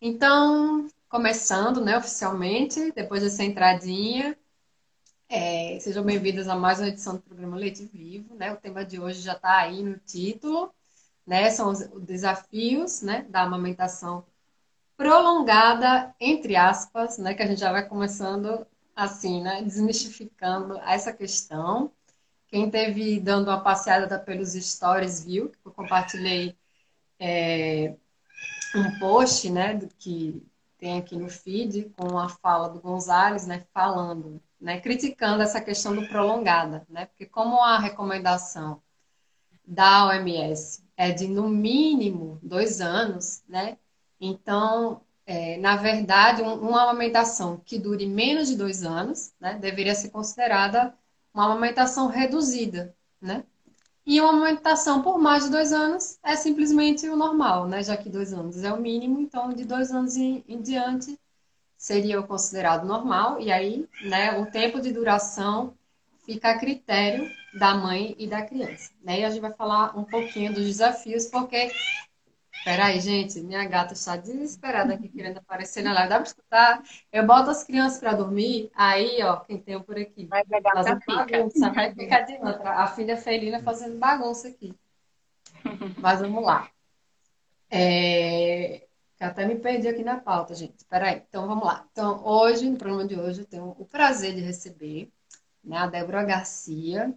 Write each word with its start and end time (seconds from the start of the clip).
Então, 0.00 0.88
começando, 1.08 1.84
né, 1.84 1.96
oficialmente, 1.98 2.92
depois 2.92 3.22
dessa 3.22 3.42
entradinha, 3.44 4.38
é, 5.28 5.78
sejam 5.80 6.04
bem-vindos 6.04 6.48
a 6.48 6.54
mais 6.56 6.78
uma 6.78 6.88
edição 6.88 7.16
do 7.16 7.22
programa 7.22 7.56
Leite 7.56 7.84
Vivo, 7.84 8.34
né? 8.36 8.52
O 8.52 8.56
tema 8.56 8.84
de 8.84 9.00
hoje 9.00 9.20
já 9.20 9.34
está 9.34 9.58
aí 9.58 9.82
no 9.82 9.98
título, 9.98 10.72
né? 11.26 11.50
São 11.50 11.70
os 11.70 11.80
desafios, 12.04 13.02
né, 13.02 13.22
da 13.28 13.42
amamentação 13.42 14.24
prolongada, 14.96 16.14
entre 16.20 16.56
aspas, 16.56 17.18
né? 17.18 17.34
Que 17.34 17.42
a 17.42 17.46
gente 17.46 17.60
já 17.60 17.72
vai 17.72 17.88
começando 17.88 18.66
assim, 18.96 19.42
né? 19.42 19.62
Desmistificando 19.62 20.78
essa 20.80 21.12
questão. 21.12 21.92
Quem 22.48 22.70
teve 22.70 23.20
dando 23.20 23.48
uma 23.48 23.62
passeada 23.62 24.18
pelos 24.18 24.52
stories 24.54 25.24
viu 25.24 25.50
que 25.50 25.58
eu 25.64 25.72
compartilhei 25.72 26.56
é, 27.18 27.96
um 28.74 28.98
post, 28.98 29.50
né, 29.50 29.78
que 29.98 30.42
tem 30.78 30.98
aqui 30.98 31.16
no 31.16 31.28
feed 31.28 31.92
com 31.96 32.18
a 32.18 32.28
fala 32.28 32.68
do 32.68 32.80
Gonzalez, 32.80 33.46
né, 33.46 33.64
falando, 33.72 34.40
né, 34.60 34.80
criticando 34.80 35.42
essa 35.42 35.60
questão 35.60 35.94
do 35.94 36.06
prolongada, 36.06 36.86
né, 36.88 37.06
porque 37.06 37.26
como 37.26 37.62
a 37.62 37.78
recomendação 37.78 38.80
da 39.66 40.06
OMS 40.06 40.82
é 40.96 41.10
de 41.10 41.26
no 41.26 41.48
mínimo 41.48 42.38
dois 42.42 42.80
anos, 42.80 43.42
né, 43.48 43.76
então, 44.20 45.00
é, 45.26 45.56
na 45.58 45.76
verdade, 45.76 46.42
um, 46.42 46.54
uma 46.54 46.82
amamentação 46.82 47.60
que 47.64 47.78
dure 47.78 48.06
menos 48.06 48.48
de 48.48 48.56
dois 48.56 48.84
anos, 48.84 49.32
né, 49.40 49.54
deveria 49.54 49.94
ser 49.94 50.10
considerada 50.10 50.94
uma 51.32 51.44
amamentação 51.44 52.08
reduzida, 52.08 52.94
né, 53.20 53.44
e 54.08 54.22
uma 54.22 54.30
amamentação 54.30 55.02
por 55.02 55.18
mais 55.18 55.44
de 55.44 55.50
dois 55.50 55.70
anos 55.70 56.18
é 56.22 56.34
simplesmente 56.34 57.06
o 57.06 57.14
normal, 57.14 57.68
né? 57.68 57.82
Já 57.82 57.94
que 57.94 58.08
dois 58.08 58.32
anos 58.32 58.64
é 58.64 58.72
o 58.72 58.80
mínimo, 58.80 59.20
então 59.20 59.52
de 59.52 59.66
dois 59.66 59.92
anos 59.92 60.16
em, 60.16 60.42
em 60.48 60.62
diante 60.62 61.20
seria 61.76 62.18
o 62.18 62.26
considerado 62.26 62.86
normal. 62.86 63.38
E 63.38 63.52
aí, 63.52 63.86
né, 64.00 64.40
o 64.40 64.46
tempo 64.46 64.80
de 64.80 64.92
duração 64.92 65.74
fica 66.24 66.52
a 66.52 66.58
critério 66.58 67.30
da 67.58 67.74
mãe 67.74 68.16
e 68.18 68.26
da 68.26 68.40
criança. 68.40 68.90
Né? 69.04 69.20
E 69.20 69.24
a 69.26 69.30
gente 69.30 69.42
vai 69.42 69.52
falar 69.52 69.94
um 69.94 70.04
pouquinho 70.04 70.54
dos 70.54 70.64
desafios, 70.64 71.26
porque 71.26 71.70
Peraí, 72.64 73.00
gente, 73.00 73.40
minha 73.40 73.64
gata 73.66 73.94
está 73.94 74.16
desesperada 74.16 74.94
aqui 74.94 75.08
querendo 75.08 75.38
aparecer 75.38 75.82
na 75.82 75.92
live. 75.92 76.08
Dá 76.08 76.16
para 76.16 76.26
escutar? 76.26 76.82
Eu 77.12 77.26
boto 77.26 77.50
as 77.50 77.64
crianças 77.64 77.98
para 77.98 78.14
dormir, 78.14 78.70
aí, 78.74 79.22
ó, 79.22 79.36
quem 79.36 79.58
tem 79.58 79.80
por 79.80 79.98
aqui. 79.98 80.28
A 80.30 80.60
gata 80.60 80.70
fazendo 80.74 81.00
fica. 81.00 81.16
bagunça, 81.16 81.70
vai 81.70 81.94
ficar 81.94 82.20
de 82.22 82.34
outra. 82.34 82.70
A 82.70 82.86
filha 82.88 83.16
felina 83.16 83.62
fazendo 83.62 83.98
bagunça 83.98 84.48
aqui. 84.48 84.74
Mas 85.98 86.20
vamos 86.20 86.44
lá. 86.44 86.68
É... 87.70 88.86
Eu 89.20 89.26
até 89.26 89.44
me 89.46 89.56
perdi 89.56 89.88
aqui 89.88 90.04
na 90.04 90.18
pauta, 90.18 90.54
gente. 90.54 90.84
Peraí, 90.84 91.22
então 91.28 91.46
vamos 91.48 91.64
lá. 91.64 91.84
Então, 91.90 92.24
hoje, 92.24 92.70
no 92.70 92.76
programa 92.76 93.06
de 93.06 93.18
hoje, 93.18 93.40
eu 93.40 93.46
tenho 93.46 93.74
o 93.76 93.84
prazer 93.84 94.34
de 94.34 94.40
receber 94.40 95.10
né, 95.64 95.76
a 95.76 95.86
Débora 95.86 96.22
Garcia, 96.22 97.12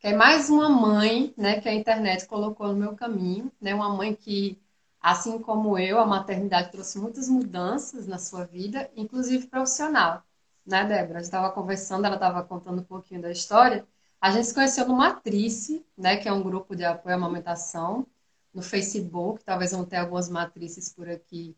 que 0.00 0.08
é 0.08 0.16
mais 0.16 0.50
uma 0.50 0.68
mãe 0.68 1.32
né, 1.36 1.60
que 1.60 1.68
a 1.68 1.74
internet 1.74 2.26
colocou 2.26 2.68
no 2.68 2.76
meu 2.76 2.96
caminho, 2.96 3.52
né, 3.60 3.72
uma 3.72 3.88
mãe 3.88 4.14
que 4.14 4.60
Assim 5.00 5.38
como 5.38 5.78
eu, 5.78 5.98
a 5.98 6.06
maternidade 6.06 6.72
trouxe 6.72 6.98
muitas 6.98 7.28
mudanças 7.28 8.06
na 8.06 8.18
sua 8.18 8.44
vida, 8.44 8.90
inclusive 8.96 9.46
profissional. 9.46 10.24
Né, 10.66 10.84
Débora? 10.84 11.18
A 11.18 11.22
gente 11.22 11.24
estava 11.24 11.50
conversando, 11.50 12.04
ela 12.04 12.16
estava 12.16 12.42
contando 12.42 12.80
um 12.80 12.84
pouquinho 12.84 13.22
da 13.22 13.30
história. 13.30 13.86
A 14.20 14.30
gente 14.30 14.48
se 14.48 14.54
conheceu 14.54 14.86
no 14.86 14.96
Matrice, 14.96 15.86
né, 15.96 16.16
que 16.16 16.28
é 16.28 16.32
um 16.32 16.42
grupo 16.42 16.74
de 16.74 16.84
apoio 16.84 17.14
à 17.14 17.18
amamentação, 17.18 18.06
no 18.52 18.62
Facebook. 18.62 19.44
Talvez 19.44 19.72
vão 19.72 19.84
ter 19.84 19.96
algumas 19.96 20.28
matrizes 20.28 20.92
por 20.92 21.08
aqui 21.08 21.56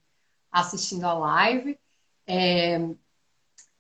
assistindo 0.53 1.05
a 1.05 1.15
live. 1.15 1.79
É... 2.27 2.79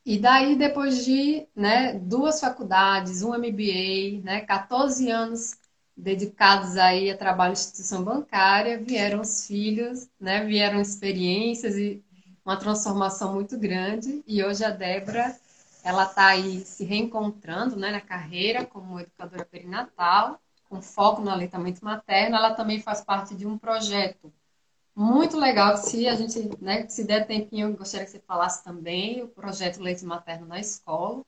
E 0.05 0.19
daí, 0.19 0.57
depois 0.57 1.05
de 1.05 1.47
né, 1.55 1.95
duas 1.99 2.41
faculdades, 2.41 3.23
um 3.23 3.35
MBA, 3.37 4.23
né, 4.25 4.41
14 4.41 5.11
anos 5.11 5.55
dedicados 5.97 6.77
aí 6.77 7.11
a 7.11 7.17
trabalho 7.17 7.51
em 7.51 7.55
instituição 7.55 8.03
bancária, 8.03 8.79
vieram 8.83 9.21
os 9.21 9.47
filhos, 9.47 10.09
né? 10.19 10.45
Vieram 10.45 10.81
experiências 10.81 11.77
e 11.77 12.03
uma 12.45 12.57
transformação 12.57 13.35
muito 13.35 13.59
grande. 13.59 14.23
E 14.27 14.43
hoje 14.43 14.65
a 14.65 14.71
Débora, 14.71 15.37
ela 15.85 16.05
está 16.05 16.29
aí 16.29 16.61
se 16.61 16.85
reencontrando, 16.85 17.77
né, 17.77 17.91
na 17.91 18.01
carreira 18.01 18.65
como 18.67 19.01
educadora 19.01 19.45
perinatal, 19.45 20.41
com 20.69 20.81
foco 20.81 21.21
no 21.23 21.31
aleitamento 21.31 21.85
materno. 21.85 22.37
Ela 22.37 22.55
também 22.55 22.81
faz 22.81 23.03
parte 23.03 23.35
de 23.35 23.47
um 23.47 23.59
projeto 23.59 24.33
muito 24.95 25.37
legal 25.39 25.75
que 25.75 25.89
se 25.89 26.09
a 26.09 26.15
gente, 26.15 26.51
né, 26.61 26.89
se 26.89 27.05
der 27.05 27.27
tempinho, 27.27 27.69
eu 27.69 27.77
gostaria 27.77 28.05
que 28.05 28.13
você 28.13 28.21
falasse 28.21 28.63
também, 28.65 29.23
o 29.23 29.29
projeto 29.29 29.81
Leite 29.81 30.05
Materno 30.05 30.47
na 30.47 30.61
Escola. 30.61 31.25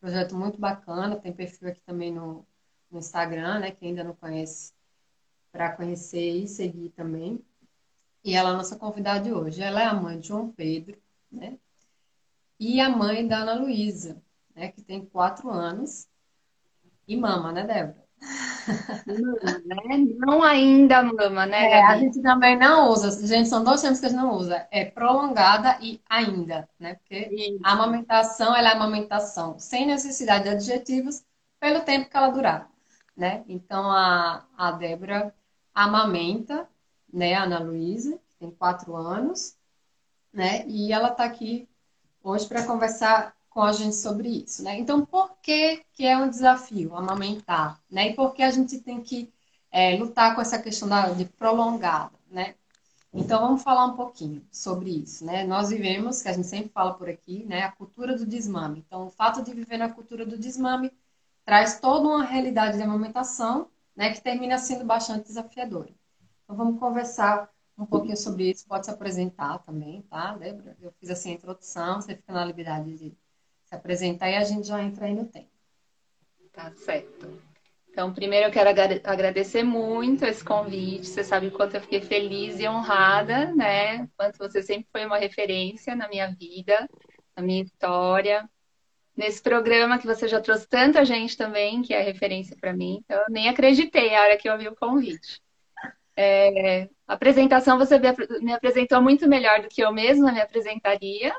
Projeto 0.00 0.34
muito 0.36 0.58
bacana, 0.60 1.16
tem 1.16 1.32
perfil 1.32 1.68
aqui 1.68 1.80
também 1.82 2.12
no, 2.12 2.46
no 2.90 2.98
Instagram, 2.98 3.60
né? 3.60 3.70
Quem 3.70 3.90
ainda 3.90 4.04
não 4.04 4.14
conhece, 4.14 4.72
para 5.52 5.72
conhecer 5.72 6.30
e 6.30 6.48
seguir 6.48 6.90
também. 6.90 7.42
E 8.24 8.34
ela 8.34 8.50
é 8.50 8.52
a 8.52 8.56
nossa 8.56 8.76
convidada 8.76 9.20
de 9.20 9.32
hoje. 9.32 9.62
Ela 9.62 9.82
é 9.82 9.86
a 9.86 9.94
mãe 9.94 10.18
de 10.18 10.28
João 10.28 10.50
Pedro, 10.50 10.98
né? 11.30 11.58
E 12.58 12.80
a 12.80 12.88
mãe 12.88 13.26
da 13.26 13.38
Ana 13.38 13.54
Luísa, 13.54 14.20
né? 14.54 14.68
Que 14.68 14.82
tem 14.82 15.04
quatro 15.04 15.48
anos. 15.50 16.08
E 17.06 17.16
mama, 17.16 17.52
né, 17.52 17.64
Débora? 17.64 18.06
Mama, 19.06 19.62
né? 19.64 19.96
Não 20.18 20.42
ainda 20.42 21.02
mama, 21.02 21.46
né? 21.46 21.70
É, 21.70 21.82
a 21.86 21.96
gente 21.98 22.20
também 22.20 22.58
não 22.58 22.90
usa. 22.90 23.26
Gente, 23.26 23.48
são 23.48 23.64
dois 23.64 23.80
termos 23.80 24.00
que 24.00 24.06
a 24.06 24.08
gente 24.08 24.18
não 24.18 24.32
usa. 24.34 24.66
É 24.70 24.84
prolongada 24.84 25.78
e 25.80 26.00
ainda, 26.08 26.68
né? 26.78 26.96
Porque 26.96 27.28
Isso. 27.32 27.60
a 27.64 27.72
amamentação, 27.72 28.54
ela 28.54 28.70
é 28.70 28.72
amamentação 28.72 29.58
sem 29.58 29.86
necessidade 29.86 30.44
de 30.44 30.50
adjetivos 30.50 31.24
pelo 31.60 31.80
tempo 31.80 32.10
que 32.10 32.16
ela 32.16 32.28
durar 32.28 32.70
né? 33.18 33.44
Então 33.48 33.90
a, 33.90 34.46
a 34.56 34.70
Débora 34.72 35.34
amamenta, 35.74 36.68
né, 37.12 37.34
a 37.34 37.42
Ana 37.42 37.58
Luísa, 37.58 38.12
que 38.12 38.38
tem 38.38 38.50
quatro 38.50 38.96
anos, 38.96 39.56
né? 40.32 40.64
E 40.68 40.92
ela 40.92 41.08
está 41.08 41.24
aqui 41.24 41.68
hoje 42.22 42.46
para 42.46 42.64
conversar 42.64 43.34
com 43.50 43.62
a 43.62 43.72
gente 43.72 43.96
sobre 43.96 44.28
isso, 44.28 44.62
né? 44.62 44.78
Então, 44.78 45.04
por 45.04 45.36
que, 45.42 45.84
que 45.94 46.06
é 46.06 46.16
um 46.16 46.28
desafio 46.30 46.94
amamentar, 46.94 47.80
né? 47.90 48.10
E 48.10 48.14
por 48.14 48.32
que 48.34 48.42
a 48.42 48.50
gente 48.50 48.78
tem 48.78 49.00
que 49.02 49.32
é, 49.72 49.96
lutar 49.96 50.34
com 50.34 50.40
essa 50.40 50.58
questão 50.60 50.88
da, 50.88 51.08
de 51.10 51.24
prolongada, 51.24 52.12
né? 52.30 52.54
Então, 53.12 53.40
vamos 53.40 53.62
falar 53.62 53.86
um 53.86 53.96
pouquinho 53.96 54.46
sobre 54.52 54.90
isso, 54.90 55.24
né? 55.24 55.44
Nós 55.44 55.70
vivemos, 55.70 56.22
que 56.22 56.28
a 56.28 56.32
gente 56.32 56.46
sempre 56.46 56.70
fala 56.70 56.94
por 56.94 57.08
aqui, 57.08 57.44
né? 57.46 57.62
A 57.62 57.72
cultura 57.72 58.16
do 58.16 58.26
desmame. 58.26 58.84
Então, 58.86 59.06
o 59.06 59.10
fato 59.10 59.42
de 59.42 59.52
viver 59.52 59.78
na 59.78 59.88
cultura 59.88 60.24
do 60.26 60.38
desmame 60.38 60.92
traz 61.48 61.80
toda 61.80 62.06
uma 62.06 62.24
realidade 62.24 62.76
de 62.76 62.82
amamentação, 62.82 63.70
né, 63.96 64.12
que 64.12 64.20
termina 64.20 64.58
sendo 64.58 64.84
bastante 64.84 65.28
desafiadora. 65.28 65.88
Então 66.44 66.54
vamos 66.54 66.78
conversar 66.78 67.48
um 67.78 67.86
pouquinho 67.86 68.18
sobre 68.18 68.50
isso, 68.50 68.68
pode 68.68 68.84
se 68.84 68.90
apresentar 68.90 69.58
também, 69.60 70.02
tá, 70.10 70.36
Débora? 70.36 70.76
Eu 70.78 70.92
fiz 71.00 71.08
assim 71.08 71.30
a 71.30 71.34
introdução, 71.36 72.02
você 72.02 72.14
fica 72.14 72.34
na 72.34 72.44
liberdade 72.44 72.94
de 72.98 73.16
se 73.64 73.74
apresentar 73.74 74.28
e 74.28 74.36
a 74.36 74.44
gente 74.44 74.68
já 74.68 74.82
entra 74.82 75.06
aí 75.06 75.14
no 75.14 75.24
tempo. 75.24 75.48
Tá 76.52 76.70
certo. 76.72 77.40
Então, 77.88 78.12
primeiro 78.12 78.48
eu 78.48 78.52
quero 78.52 78.68
agradecer 79.04 79.62
muito 79.62 80.26
esse 80.26 80.44
convite. 80.44 81.06
Você 81.06 81.24
sabe 81.24 81.46
o 81.46 81.52
quanto 81.52 81.76
eu 81.76 81.80
fiquei 81.80 82.02
feliz 82.02 82.60
e 82.60 82.68
honrada, 82.68 83.54
né? 83.54 84.06
Quanto 84.18 84.36
você 84.36 84.62
sempre 84.62 84.86
foi 84.92 85.06
uma 85.06 85.16
referência 85.16 85.96
na 85.96 86.10
minha 86.10 86.30
vida, 86.30 86.86
na 87.34 87.42
minha 87.42 87.62
história 87.62 88.46
nesse 89.18 89.42
programa 89.42 89.98
que 89.98 90.06
você 90.06 90.28
já 90.28 90.40
trouxe 90.40 90.68
tanta 90.68 91.04
gente 91.04 91.36
também, 91.36 91.82
que 91.82 91.92
é 91.92 92.00
referência 92.00 92.56
para 92.56 92.72
mim. 92.72 93.02
Então, 93.04 93.18
eu 93.18 93.24
nem 93.28 93.48
acreditei 93.48 94.14
a 94.14 94.22
hora 94.22 94.36
que 94.36 94.48
eu 94.48 94.56
vi 94.56 94.68
o 94.68 94.76
convite. 94.76 95.42
É, 96.14 96.84
a 97.04 97.14
apresentação 97.14 97.76
você 97.76 97.98
me 98.40 98.52
apresentou 98.52 99.02
muito 99.02 99.28
melhor 99.28 99.60
do 99.60 99.68
que 99.68 99.80
eu 99.82 99.92
mesma 99.92 100.30
me 100.30 100.40
apresentaria, 100.40 101.34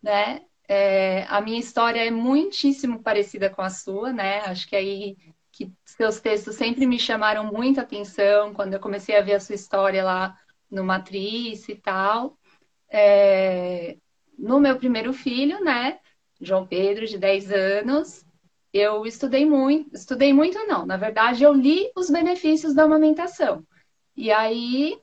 né? 0.00 0.42
É, 0.68 1.24
a 1.28 1.40
minha 1.40 1.58
história 1.58 2.06
é 2.06 2.10
muitíssimo 2.10 3.02
parecida 3.02 3.50
com 3.50 3.62
a 3.62 3.70
sua, 3.70 4.12
né? 4.12 4.38
Acho 4.42 4.68
que 4.68 4.76
aí 4.76 5.16
que 5.50 5.72
seus 5.84 6.20
textos 6.20 6.54
sempre 6.54 6.86
me 6.86 7.00
chamaram 7.00 7.44
muita 7.44 7.80
atenção 7.80 8.54
quando 8.54 8.74
eu 8.74 8.80
comecei 8.80 9.16
a 9.16 9.22
ver 9.22 9.34
a 9.34 9.40
sua 9.40 9.56
história 9.56 10.04
lá 10.04 10.38
no 10.70 10.84
Matriz 10.84 11.68
e 11.68 11.74
tal. 11.74 12.38
É, 12.88 13.96
no 14.38 14.60
meu 14.60 14.76
primeiro 14.76 15.12
filho, 15.12 15.58
né? 15.64 15.98
João 16.40 16.66
Pedro, 16.66 17.06
de 17.06 17.18
10 17.18 17.52
anos, 17.52 18.24
eu 18.72 19.06
estudei 19.06 19.44
muito, 19.46 19.94
estudei 19.94 20.32
muito 20.32 20.58
não, 20.66 20.86
na 20.86 20.96
verdade 20.96 21.42
eu 21.42 21.52
li 21.52 21.90
os 21.96 22.10
benefícios 22.10 22.74
da 22.74 22.84
amamentação. 22.84 23.64
E 24.16 24.30
aí 24.30 24.98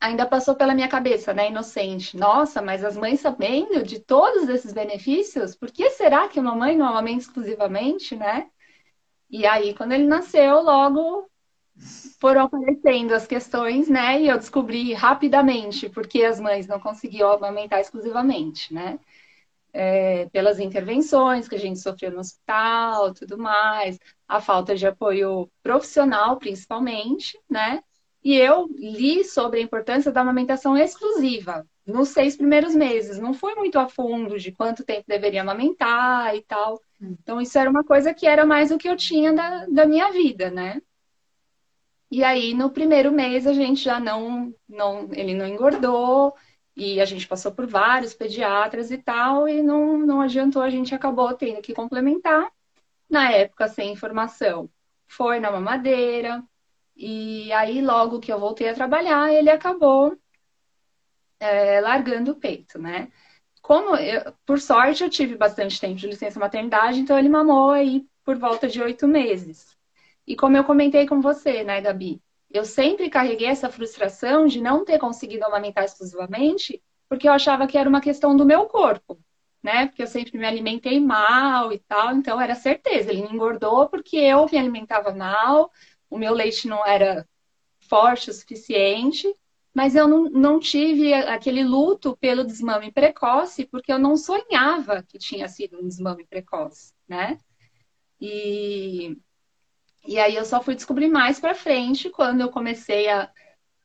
ainda 0.00 0.26
passou 0.26 0.54
pela 0.54 0.74
minha 0.74 0.88
cabeça, 0.88 1.34
né, 1.34 1.48
inocente. 1.48 2.16
Nossa, 2.16 2.62
mas 2.62 2.84
as 2.84 2.96
mães 2.96 3.20
sabendo 3.20 3.82
de 3.82 3.98
todos 3.98 4.48
esses 4.48 4.72
benefícios, 4.72 5.56
por 5.56 5.70
que 5.70 5.90
será 5.90 6.28
que 6.28 6.38
uma 6.38 6.54
mãe 6.54 6.76
não 6.76 6.86
amamenta 6.86 7.22
exclusivamente, 7.22 8.14
né? 8.14 8.48
E 9.30 9.46
aí 9.46 9.74
quando 9.74 9.92
ele 9.92 10.06
nasceu, 10.06 10.62
logo 10.62 11.28
foram 12.20 12.42
aparecendo 12.42 13.12
as 13.12 13.26
questões, 13.26 13.88
né? 13.88 14.20
E 14.20 14.28
eu 14.28 14.36
descobri 14.36 14.92
rapidamente 14.92 15.88
porque 15.88 16.24
as 16.24 16.40
mães 16.40 16.66
não 16.66 16.80
conseguiam 16.80 17.30
amamentar 17.32 17.80
exclusivamente, 17.80 18.72
né? 18.74 18.98
É, 19.72 20.26
pelas 20.30 20.58
intervenções 20.58 21.46
que 21.46 21.54
a 21.54 21.58
gente 21.58 21.78
sofreu 21.78 22.10
no 22.10 22.20
hospital, 22.20 23.12
tudo 23.12 23.36
mais, 23.36 23.98
a 24.26 24.40
falta 24.40 24.74
de 24.74 24.86
apoio 24.86 25.50
profissional, 25.62 26.38
principalmente, 26.38 27.38
né? 27.48 27.80
E 28.24 28.34
eu 28.34 28.66
li 28.76 29.24
sobre 29.24 29.60
a 29.60 29.62
importância 29.62 30.10
da 30.10 30.20
amamentação 30.22 30.76
exclusiva 30.76 31.66
nos 31.86 32.10
seis 32.10 32.36
primeiros 32.36 32.74
meses. 32.74 33.18
Não 33.18 33.32
fui 33.32 33.54
muito 33.54 33.78
a 33.78 33.88
fundo 33.88 34.38
de 34.38 34.52
quanto 34.52 34.84
tempo 34.84 35.04
deveria 35.06 35.40
amamentar 35.40 36.34
e 36.36 36.42
tal. 36.42 36.80
Hum. 37.00 37.16
Então, 37.22 37.40
isso 37.40 37.58
era 37.58 37.70
uma 37.70 37.84
coisa 37.84 38.12
que 38.12 38.26
era 38.26 38.44
mais 38.44 38.70
o 38.70 38.78
que 38.78 38.88
eu 38.88 38.96
tinha 38.96 39.32
da, 39.32 39.66
da 39.66 39.86
minha 39.86 40.10
vida, 40.12 40.50
né? 40.50 40.82
E 42.10 42.24
aí, 42.24 42.54
no 42.54 42.70
primeiro 42.70 43.12
mês, 43.12 43.46
a 43.46 43.52
gente 43.52 43.82
já 43.82 44.00
não, 44.00 44.52
não, 44.68 45.08
ele 45.12 45.34
não 45.34 45.46
engordou, 45.46 46.34
e 46.78 47.00
a 47.00 47.04
gente 47.04 47.26
passou 47.26 47.52
por 47.52 47.66
vários 47.66 48.14
pediatras 48.14 48.90
e 48.90 48.98
tal, 48.98 49.48
e 49.48 49.62
não, 49.62 49.98
não 49.98 50.20
adiantou, 50.20 50.62
a 50.62 50.70
gente 50.70 50.94
acabou 50.94 51.34
tendo 51.34 51.60
que 51.60 51.74
complementar. 51.74 52.50
Na 53.10 53.32
época, 53.32 53.68
sem 53.68 53.92
informação, 53.92 54.70
foi 55.08 55.40
na 55.40 55.50
mamadeira, 55.50 56.42
e 56.96 57.52
aí, 57.52 57.80
logo 57.80 58.20
que 58.20 58.32
eu 58.32 58.40
voltei 58.40 58.68
a 58.68 58.74
trabalhar, 58.74 59.32
ele 59.32 59.50
acabou 59.50 60.16
é, 61.40 61.80
largando 61.80 62.32
o 62.32 62.36
peito, 62.36 62.78
né? 62.78 63.10
Como, 63.62 63.96
eu, 63.96 64.32
por 64.46 64.60
sorte, 64.60 65.04
eu 65.04 65.10
tive 65.10 65.36
bastante 65.36 65.80
tempo 65.80 65.94
de 65.96 66.06
licença 66.08 66.40
maternidade, 66.40 67.00
então 67.00 67.18
ele 67.18 67.28
mamou 67.28 67.70
aí 67.70 68.06
por 68.24 68.36
volta 68.36 68.68
de 68.68 68.82
oito 68.82 69.06
meses. 69.06 69.76
E 70.26 70.36
como 70.36 70.56
eu 70.56 70.64
comentei 70.64 71.06
com 71.06 71.20
você, 71.20 71.64
né, 71.64 71.80
Gabi? 71.80 72.20
Eu 72.50 72.64
sempre 72.64 73.10
carreguei 73.10 73.46
essa 73.48 73.70
frustração 73.70 74.46
de 74.46 74.60
não 74.60 74.84
ter 74.84 74.98
conseguido 74.98 75.44
amamentar 75.44 75.84
exclusivamente, 75.84 76.82
porque 77.08 77.28
eu 77.28 77.32
achava 77.32 77.66
que 77.66 77.76
era 77.76 77.88
uma 77.88 78.00
questão 78.00 78.36
do 78.36 78.44
meu 78.46 78.66
corpo, 78.66 79.18
né? 79.62 79.86
Porque 79.86 80.02
eu 80.02 80.06
sempre 80.06 80.38
me 80.38 80.46
alimentei 80.46 80.98
mal 81.00 81.72
e 81.72 81.78
tal, 81.80 82.14
então 82.14 82.40
era 82.40 82.54
certeza, 82.54 83.10
ele 83.10 83.22
me 83.22 83.34
engordou 83.34 83.88
porque 83.88 84.16
eu 84.16 84.46
me 84.50 84.58
alimentava 84.58 85.12
mal, 85.12 85.70
o 86.08 86.18
meu 86.18 86.32
leite 86.32 86.66
não 86.68 86.86
era 86.86 87.28
forte 87.80 88.30
o 88.30 88.34
suficiente, 88.34 89.32
mas 89.74 89.94
eu 89.94 90.08
não, 90.08 90.24
não 90.24 90.58
tive 90.58 91.12
aquele 91.14 91.62
luto 91.62 92.16
pelo 92.16 92.44
desmame 92.44 92.90
precoce, 92.90 93.66
porque 93.66 93.92
eu 93.92 93.98
não 93.98 94.16
sonhava 94.16 95.02
que 95.02 95.18
tinha 95.18 95.48
sido 95.48 95.78
um 95.78 95.86
desmame 95.86 96.26
precoce, 96.26 96.92
né? 97.06 97.38
E 98.20 99.16
e 100.08 100.18
aí 100.18 100.36
eu 100.36 100.44
só 100.46 100.62
fui 100.62 100.74
descobrir 100.74 101.06
mais 101.06 101.38
para 101.38 101.54
frente 101.54 102.08
quando 102.08 102.40
eu 102.40 102.48
comecei 102.48 103.10
a 103.10 103.30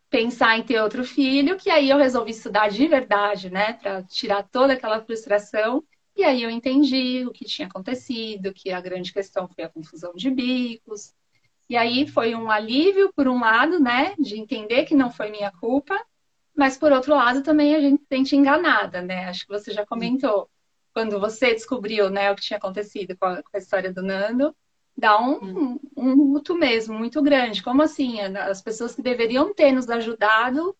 pensar 0.09 0.57
em 0.57 0.63
ter 0.63 0.79
outro 0.81 1.03
filho, 1.03 1.57
que 1.57 1.69
aí 1.69 1.89
eu 1.89 1.97
resolvi 1.97 2.31
estudar 2.31 2.69
de 2.69 2.87
verdade, 2.87 3.49
né, 3.49 3.73
para 3.73 4.03
tirar 4.03 4.43
toda 4.43 4.71
aquela 4.71 5.03
frustração. 5.03 5.83
E 6.15 6.23
aí 6.23 6.41
eu 6.41 6.49
entendi 6.49 7.25
o 7.27 7.31
que 7.31 7.43
tinha 7.43 7.67
acontecido, 7.67 8.53
que 8.53 8.71
a 8.71 8.79
grande 8.79 9.11
questão 9.11 9.49
foi 9.49 9.65
a 9.65 9.69
confusão 9.69 10.13
de 10.15 10.31
bicos. 10.31 11.13
E 11.69 11.75
aí 11.75 12.07
foi 12.07 12.33
um 12.35 12.49
alívio 12.49 13.11
por 13.13 13.27
um 13.27 13.41
lado, 13.41 13.77
né, 13.77 14.15
de 14.17 14.39
entender 14.39 14.85
que 14.85 14.95
não 14.95 15.11
foi 15.11 15.29
minha 15.29 15.51
culpa, 15.51 15.99
mas 16.55 16.77
por 16.77 16.93
outro 16.93 17.15
lado 17.15 17.43
também 17.43 17.75
a 17.75 17.81
gente 17.81 17.99
se 17.99 18.07
sente 18.07 18.33
enganada, 18.33 19.01
né? 19.01 19.25
Acho 19.25 19.45
que 19.45 19.51
você 19.51 19.73
já 19.73 19.85
comentou 19.85 20.49
quando 20.93 21.19
você 21.19 21.53
descobriu, 21.53 22.09
né, 22.09 22.31
o 22.31 22.35
que 22.35 22.43
tinha 22.43 22.57
acontecido 22.57 23.17
com 23.17 23.25
a, 23.25 23.43
com 23.43 23.49
a 23.53 23.57
história 23.57 23.91
do 23.91 24.01
Nando 24.01 24.55
dá 24.95 25.19
um, 25.19 25.79
um 25.97 26.13
luto 26.13 26.55
mesmo 26.55 26.97
muito 26.97 27.21
grande. 27.21 27.63
Como 27.63 27.81
assim? 27.81 28.21
As 28.21 28.61
pessoas 28.61 28.95
que 28.95 29.01
deveriam 29.01 29.53
ter 29.53 29.71
nos 29.71 29.89
ajudado 29.89 30.75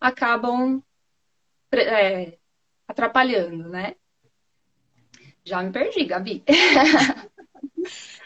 acabam 0.00 0.82
é, 1.72 2.38
atrapalhando, 2.86 3.68
né? 3.68 3.94
Já 5.44 5.62
me 5.62 5.72
perdi, 5.72 6.04
Gabi. 6.04 6.44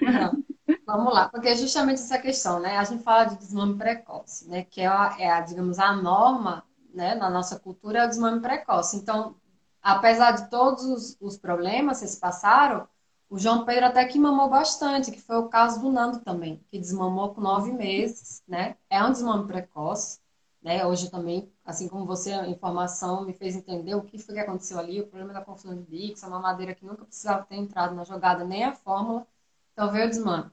Não. 0.01 0.45
Vamos 0.85 1.15
lá, 1.15 1.29
porque 1.29 1.49
é 1.49 1.57
justamente 1.57 2.01
essa 2.01 2.19
questão, 2.19 2.61
né? 2.61 2.77
A 2.77 2.85
gente 2.85 3.03
fala 3.03 3.25
de 3.25 3.37
desmame 3.37 3.79
precoce, 3.79 4.49
né? 4.49 4.65
Que 4.65 4.81
é 4.81 4.87
a, 4.87 5.17
é 5.19 5.31
a 5.31 5.41
digamos, 5.41 5.79
a 5.79 5.93
norma, 5.93 6.65
né? 6.93 7.15
Na 7.15 7.31
nossa 7.31 7.59
cultura 7.59 8.01
é 8.01 8.05
o 8.05 8.09
desmame 8.09 8.41
precoce. 8.41 8.97
Então, 8.97 9.37
apesar 9.83 10.33
de 10.33 10.51
todos 10.51 10.85
os, 10.85 11.17
os 11.21 11.37
problemas 11.37 12.01
que 12.01 12.07
se 12.07 12.19
passaram, 12.19 12.89
o 13.29 13.39
João 13.39 13.65
Pedro 13.65 13.87
até 13.87 14.05
que 14.05 14.19
mamou 14.19 14.49
bastante, 14.49 15.11
que 15.11 15.21
foi 15.21 15.37
o 15.37 15.49
caso 15.49 15.81
do 15.81 15.91
Nando 15.91 16.21
também, 16.21 16.65
que 16.71 16.79
desmamou 16.79 17.35
com 17.35 17.41
nove 17.41 17.73
meses, 17.73 18.43
né? 18.47 18.77
É 18.89 19.03
um 19.03 19.11
desmame 19.11 19.47
precoce, 19.47 20.21
né? 20.63 20.87
Hoje 20.87 21.11
também, 21.11 21.51
assim 21.65 21.89
como 21.89 22.07
você, 22.07 22.33
a 22.33 22.49
informação 22.49 23.25
me 23.25 23.33
fez 23.33 23.57
entender 23.57 23.95
o 23.95 24.03
que 24.03 24.19
foi 24.19 24.35
que 24.35 24.41
aconteceu 24.41 24.79
ali, 24.79 25.01
o 25.01 25.07
problema 25.07 25.33
da 25.33 25.41
confusão 25.45 25.75
de 25.77 25.83
bicos, 25.83 26.23
a 26.25 26.29
mamadeira 26.29 26.75
que 26.75 26.85
nunca 26.85 27.05
precisava 27.05 27.45
ter 27.45 27.57
entrado 27.57 27.95
na 27.95 28.05
jogada, 28.05 28.45
nem 28.45 28.65
a 28.65 28.73
fórmula, 28.73 29.27
então 29.73 29.91
veio 29.91 30.07
o 30.07 30.11
desmame. 30.11 30.51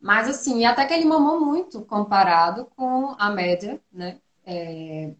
Mas 0.00 0.28
assim, 0.28 0.64
até 0.66 0.86
que 0.86 0.94
ele 0.94 1.06
mamou 1.06 1.40
muito 1.40 1.82
comparado 1.84 2.66
com 2.76 3.14
a 3.18 3.30
média, 3.30 3.80
né? 3.92 4.20
É, 4.44 5.14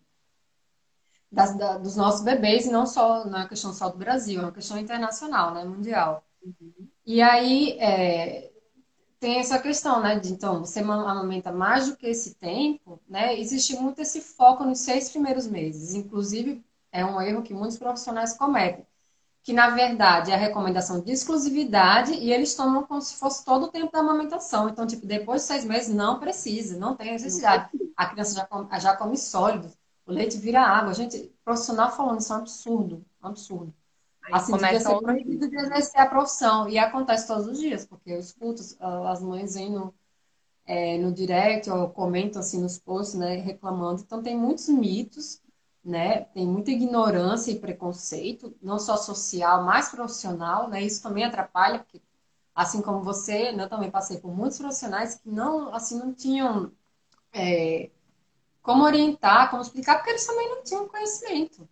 das, 1.33 1.57
da, 1.57 1.79
dos 1.79 1.97
nossos 1.97 2.23
bebês, 2.23 2.67
e 2.67 2.71
não 2.71 2.87
só 2.87 3.25
na 3.27 3.43
é 3.45 3.49
questão 3.49 3.73
só 3.73 3.89
do 3.89 3.99
Brasil, 3.99 4.41
é 4.41 4.45
uma 4.45 4.53
questão 4.53 4.79
internacional, 4.79 5.53
né? 5.53 5.65
Mundial. 5.65 6.25
Uhum. 6.45 6.89
E 7.07 7.23
aí 7.23 7.79
é, 7.79 8.53
tem 9.25 9.39
essa 9.39 9.59
questão, 9.59 10.03
né? 10.03 10.19
De, 10.19 10.31
então, 10.31 10.61
você 10.61 10.81
amamenta 10.81 11.51
mais 11.51 11.89
do 11.89 11.97
que 11.97 12.07
esse 12.07 12.35
tempo, 12.35 13.01
né? 13.09 13.39
Existe 13.39 13.75
muito 13.77 14.01
esse 14.01 14.21
foco 14.21 14.65
nos 14.65 14.81
seis 14.81 15.11
primeiros 15.11 15.47
meses. 15.47 15.95
Inclusive, 15.95 16.63
é 16.93 17.05
um 17.05 17.21
erro 17.21 17.43
que 17.43 17.55
muitos 17.55 17.79
profissionais 17.79 18.37
cometem. 18.37 18.87
Que, 19.43 19.53
na 19.53 19.71
verdade, 19.71 20.31
é 20.31 20.35
a 20.35 20.39
recomendação 20.39 21.01
de 21.01 21.11
exclusividade 21.13 22.13
e 22.13 22.33
eles 22.33 22.55
tomam 22.55 22.85
como 22.85 23.01
se 23.01 23.17
fosse 23.17 23.45
todo 23.45 23.65
o 23.65 23.69
tempo 23.69 23.93
da 23.93 24.01
amamentação. 24.01 24.69
Então, 24.69 24.87
tipo, 24.87 25.07
depois 25.07 25.43
de 25.43 25.49
seis 25.49 25.65
meses, 25.65 25.95
não 25.95 26.19
precisa, 26.19 26.79
não 26.79 26.95
tem 26.95 27.13
necessidade. 27.13 27.71
A 27.97 28.07
criança 28.07 28.35
já 28.35 28.47
come, 28.47 28.81
já 28.81 28.97
come 28.97 29.17
sólido, 29.17 29.71
o 30.07 30.13
leite 30.13 30.37
vira 30.39 30.61
água. 30.63 30.95
Gente, 30.95 31.33
profissional 31.45 31.91
falando 31.95 32.21
isso 32.21 32.33
é 32.33 32.37
um 32.37 32.41
absurdo, 32.41 33.05
um 33.23 33.27
absurdo. 33.29 33.75
Assim, 34.33 34.53
devia 34.57 34.81
ser 34.81 34.99
proibido 35.01 35.49
de 35.49 35.57
exercer 35.57 36.01
a 36.01 36.07
profissão. 36.07 36.69
E 36.69 36.79
acontece 36.79 37.27
todos 37.27 37.47
os 37.47 37.59
dias, 37.59 37.87
porque 37.87 38.11
eu 38.11 38.19
escuto 38.19 38.63
ah, 38.81 39.11
as 39.11 39.23
mães 39.23 39.55
vêm 39.55 39.71
no, 39.71 39.95
é, 40.67 40.99
no 40.99 41.13
direct 41.13 41.71
ou 41.71 41.91
comentam 41.91 42.41
assim 42.41 42.61
nos 42.61 42.79
posts, 42.79 43.15
né, 43.15 43.37
reclamando. 43.37 44.03
Então 44.03 44.23
tem 44.23 44.37
muitos 44.37 44.69
mitos, 44.69 45.43
né? 45.85 46.23
Tem 46.27 46.47
muita 46.47 46.71
ignorância 46.71 47.51
e 47.53 47.59
preconceito, 47.59 48.57
não 48.63 48.79
só 48.79 48.97
social, 48.97 49.63
mas 49.65 49.91
profissional, 49.91 50.69
né? 50.69 50.83
Isso 50.83 51.03
também 51.03 51.25
atrapalha, 51.25 51.81
porque 51.81 52.01
assim 52.55 52.81
como 52.81 53.03
você, 53.03 53.53
né, 53.53 53.65
eu 53.65 53.69
também 53.69 53.91
passei 53.91 54.19
por 54.19 54.35
muitos 54.35 54.59
profissionais 54.59 55.17
que 55.17 55.29
não, 55.29 55.75
assim, 55.75 55.99
não 55.99 56.15
tinham 56.15 56.73
é, 57.33 57.91
como 58.63 58.85
orientar, 58.85 59.51
como 59.51 59.63
explicar, 59.63 59.97
porque 59.97 60.11
eles 60.11 60.27
também 60.27 60.49
não 60.49 60.63
tinham 60.63 60.89
conhecimento. 60.89 61.69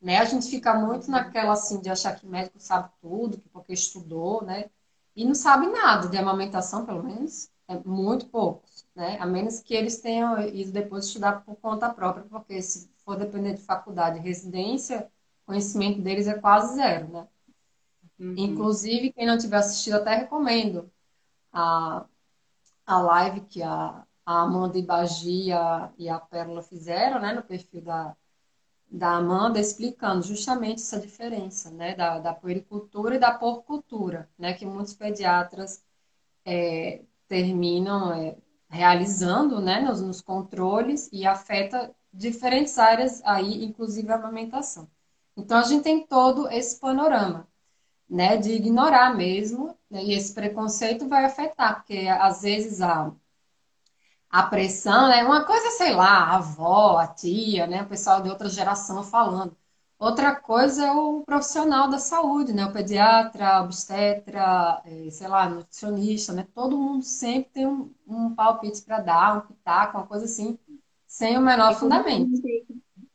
Né? 0.00 0.18
A 0.18 0.24
gente 0.24 0.48
fica 0.48 0.74
muito 0.74 1.10
naquela 1.10 1.52
assim 1.52 1.80
de 1.80 1.90
achar 1.90 2.16
que 2.16 2.26
médico 2.26 2.58
sabe 2.58 2.90
tudo, 3.00 3.38
que 3.38 3.48
porque 3.50 3.72
estudou, 3.72 4.42
né? 4.42 4.70
E 5.14 5.24
não 5.24 5.34
sabe 5.34 5.66
nada 5.66 6.08
de 6.08 6.16
amamentação, 6.16 6.86
pelo 6.86 7.02
menos, 7.02 7.50
é 7.68 7.76
muito 7.84 8.26
poucos, 8.26 8.86
né? 8.94 9.18
A 9.20 9.26
menos 9.26 9.60
que 9.60 9.74
eles 9.74 10.00
tenham 10.00 10.40
ido 10.40 10.72
depois 10.72 11.06
estudar 11.06 11.44
por 11.44 11.56
conta 11.56 11.92
própria, 11.92 12.24
porque 12.24 12.62
se 12.62 12.90
for 13.04 13.16
depender 13.16 13.54
de 13.54 13.60
faculdade, 13.62 14.18
residência, 14.18 15.10
conhecimento 15.44 16.00
deles 16.00 16.26
é 16.26 16.38
quase 16.38 16.76
zero, 16.76 17.08
né? 17.08 17.28
Uhum. 18.18 18.34
Inclusive, 18.36 19.12
quem 19.12 19.26
não 19.26 19.38
tiver 19.38 19.58
assistido, 19.58 19.94
até 19.96 20.14
recomendo 20.14 20.90
a, 21.52 22.06
a 22.86 23.00
live 23.00 23.40
que 23.42 23.62
a, 23.62 24.04
a 24.24 24.42
Amanda 24.42 24.78
Ibagi 24.78 25.46
e 25.48 25.52
a, 25.52 25.90
e 25.98 26.08
a 26.08 26.20
Pérola 26.20 26.62
fizeram, 26.62 27.20
né, 27.20 27.32
no 27.32 27.42
perfil 27.42 27.82
da, 27.82 28.16
da 28.90 29.16
Amanda 29.16 29.60
explicando 29.60 30.22
justamente 30.22 30.82
essa 30.82 30.98
diferença, 30.98 31.70
né, 31.70 31.94
da, 31.94 32.18
da 32.18 32.34
puericultura 32.34 33.14
e 33.14 33.18
da 33.18 33.32
porcultura, 33.32 34.28
né, 34.36 34.52
que 34.54 34.66
muitos 34.66 34.94
pediatras 34.94 35.82
é, 36.44 37.02
terminam 37.28 38.12
é, 38.12 38.36
realizando, 38.68 39.60
né, 39.60 39.80
nos, 39.80 40.00
nos, 40.00 40.20
controles 40.20 41.08
e 41.12 41.24
afeta 41.24 41.94
diferentes 42.12 42.78
áreas 42.78 43.22
aí, 43.24 43.64
inclusive 43.64 44.10
a 44.10 44.16
amamentação. 44.16 44.88
Então 45.36 45.58
a 45.58 45.62
gente 45.62 45.84
tem 45.84 46.04
todo 46.06 46.50
esse 46.50 46.78
panorama, 46.80 47.46
né, 48.08 48.36
de 48.36 48.52
ignorar 48.52 49.16
mesmo, 49.16 49.76
né, 49.88 50.02
e 50.02 50.14
esse 50.14 50.34
preconceito 50.34 51.08
vai 51.08 51.24
afetar, 51.24 51.76
porque 51.76 52.08
às 52.08 52.42
vezes 52.42 52.82
a 52.82 53.12
a 54.30 54.44
pressão, 54.44 55.08
né? 55.08 55.24
Uma 55.24 55.44
coisa, 55.44 55.70
sei 55.70 55.92
lá, 55.92 56.24
a 56.24 56.36
avó, 56.36 56.98
a 56.98 57.06
tia, 57.08 57.66
né? 57.66 57.82
O 57.82 57.88
pessoal 57.88 58.22
de 58.22 58.28
outra 58.30 58.48
geração 58.48 59.02
falando. 59.02 59.56
Outra 59.98 60.34
coisa 60.34 60.86
é 60.86 60.92
o 60.92 61.22
profissional 61.26 61.90
da 61.90 61.98
saúde, 61.98 62.52
né? 62.52 62.64
O 62.64 62.72
pediatra, 62.72 63.60
obstetra, 63.62 64.80
é, 64.86 65.10
sei 65.10 65.28
lá, 65.28 65.48
nutricionista, 65.48 66.32
né? 66.32 66.46
Todo 66.54 66.78
mundo 66.78 67.02
sempre 67.02 67.50
tem 67.50 67.66
um, 67.66 67.92
um 68.06 68.34
palpite 68.34 68.80
para 68.82 69.00
dar, 69.00 69.36
um 69.36 69.40
pitaco, 69.40 69.98
uma 69.98 70.06
coisa 70.06 70.24
assim, 70.24 70.58
sem 71.06 71.36
o 71.36 71.42
menor 71.42 71.74
fundamento. 71.74 72.30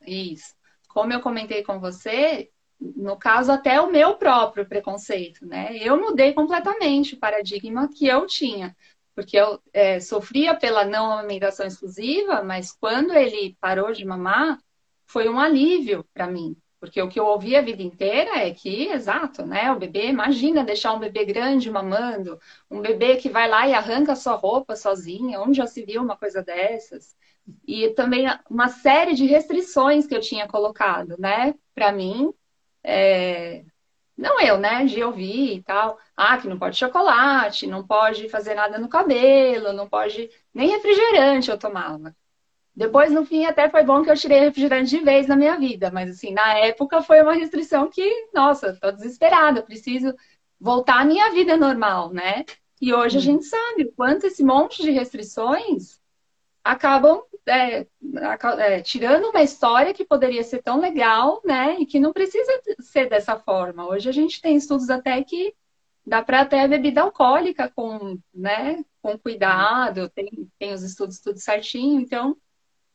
Isso. 0.06 0.54
Como 0.88 1.12
eu 1.12 1.20
comentei 1.20 1.64
com 1.64 1.80
você, 1.80 2.50
no 2.78 3.16
caso, 3.16 3.50
até 3.50 3.80
o 3.80 3.90
meu 3.90 4.16
próprio 4.16 4.66
preconceito, 4.68 5.44
né? 5.46 5.76
Eu 5.78 5.98
mudei 5.98 6.34
completamente 6.34 7.14
o 7.14 7.18
paradigma 7.18 7.88
que 7.88 8.06
eu 8.06 8.26
tinha. 8.26 8.76
Porque 9.16 9.36
eu 9.38 9.60
é, 9.72 9.98
sofria 9.98 10.54
pela 10.54 10.84
não 10.84 11.10
amamentação 11.10 11.66
exclusiva, 11.66 12.42
mas 12.44 12.70
quando 12.72 13.14
ele 13.14 13.56
parou 13.60 13.90
de 13.92 14.04
mamar, 14.04 14.58
foi 15.06 15.28
um 15.28 15.40
alívio 15.40 16.04
para 16.14 16.26
mim. 16.28 16.56
Porque 16.78 17.00
o 17.00 17.08
que 17.08 17.18
eu 17.18 17.24
ouvi 17.26 17.56
a 17.56 17.62
vida 17.62 17.82
inteira 17.82 18.38
é 18.38 18.52
que, 18.52 18.88
exato, 18.88 19.46
né? 19.46 19.72
O 19.72 19.78
bebê, 19.78 20.08
imagina 20.08 20.62
deixar 20.62 20.92
um 20.92 20.98
bebê 20.98 21.24
grande 21.24 21.70
mamando, 21.70 22.38
um 22.70 22.82
bebê 22.82 23.16
que 23.16 23.30
vai 23.30 23.48
lá 23.48 23.66
e 23.66 23.72
arranca 23.74 24.14
sua 24.14 24.34
roupa 24.34 24.76
sozinha, 24.76 25.40
onde 25.40 25.56
já 25.56 25.66
se 25.66 25.82
viu 25.84 26.02
uma 26.02 26.16
coisa 26.16 26.42
dessas? 26.42 27.16
E 27.66 27.88
também 27.90 28.26
uma 28.50 28.68
série 28.68 29.14
de 29.14 29.24
restrições 29.26 30.06
que 30.06 30.14
eu 30.14 30.20
tinha 30.20 30.46
colocado, 30.46 31.16
né? 31.18 31.54
Para 31.74 31.90
mim, 31.92 32.32
é... 32.84 33.64
não 34.16 34.40
eu, 34.40 34.58
né? 34.58 34.84
De 34.84 35.02
ouvir 35.02 35.56
e 35.56 35.62
tal. 35.62 35.98
Ah, 36.16 36.38
que 36.38 36.48
não 36.48 36.58
pode 36.58 36.76
chocolate, 36.76 37.66
não 37.66 37.86
pode 37.86 38.28
fazer 38.28 38.54
nada 38.54 38.78
no 38.78 38.88
cabelo, 38.88 39.72
não 39.72 39.88
pode. 39.88 40.30
Nem 40.54 40.70
refrigerante 40.70 41.50
eu 41.50 41.58
tomava. 41.58 42.14
Depois, 42.74 43.10
no 43.10 43.24
fim, 43.24 43.46
até 43.46 43.68
foi 43.70 43.82
bom 43.84 44.02
que 44.02 44.10
eu 44.10 44.16
tirei 44.16 44.40
refrigerante 44.40 44.90
de 44.90 45.04
vez 45.04 45.26
na 45.26 45.36
minha 45.36 45.58
vida, 45.58 45.90
mas 45.90 46.10
assim, 46.10 46.32
na 46.32 46.58
época 46.58 47.02
foi 47.02 47.22
uma 47.22 47.32
restrição 47.32 47.88
que, 47.90 48.28
nossa, 48.34 48.76
tô 48.80 48.92
desesperada, 48.92 49.62
preciso 49.62 50.14
voltar 50.60 51.00
à 51.00 51.04
minha 51.04 51.30
vida 51.32 51.56
normal, 51.56 52.12
né? 52.12 52.44
E 52.80 52.92
hoje 52.92 53.16
a 53.16 53.20
gente 53.20 53.44
sabe 53.44 53.84
o 53.84 53.92
quanto 53.92 54.26
esse 54.26 54.44
monte 54.44 54.82
de 54.82 54.90
restrições 54.90 55.98
acabam 56.62 57.22
é, 57.46 57.86
é, 58.58 58.82
tirando 58.82 59.30
uma 59.30 59.42
história 59.42 59.94
que 59.94 60.04
poderia 60.04 60.42
ser 60.42 60.62
tão 60.62 60.80
legal, 60.80 61.40
né? 61.44 61.76
E 61.78 61.86
que 61.86 62.00
não 62.00 62.12
precisa 62.12 62.50
ser 62.80 63.08
dessa 63.08 63.38
forma. 63.38 63.86
Hoje 63.86 64.08
a 64.08 64.12
gente 64.12 64.40
tem 64.40 64.56
estudos 64.56 64.90
até 64.90 65.22
que 65.22 65.54
dá 66.04 66.22
para 66.22 66.42
até 66.42 66.66
bebida 66.68 67.02
alcoólica 67.02 67.70
com, 67.74 68.18
né, 68.32 68.84
com 69.02 69.18
cuidado, 69.18 70.08
tem, 70.10 70.48
tem 70.58 70.72
os 70.72 70.82
estudos 70.82 71.18
tudo 71.18 71.38
certinho, 71.40 72.00
então 72.00 72.36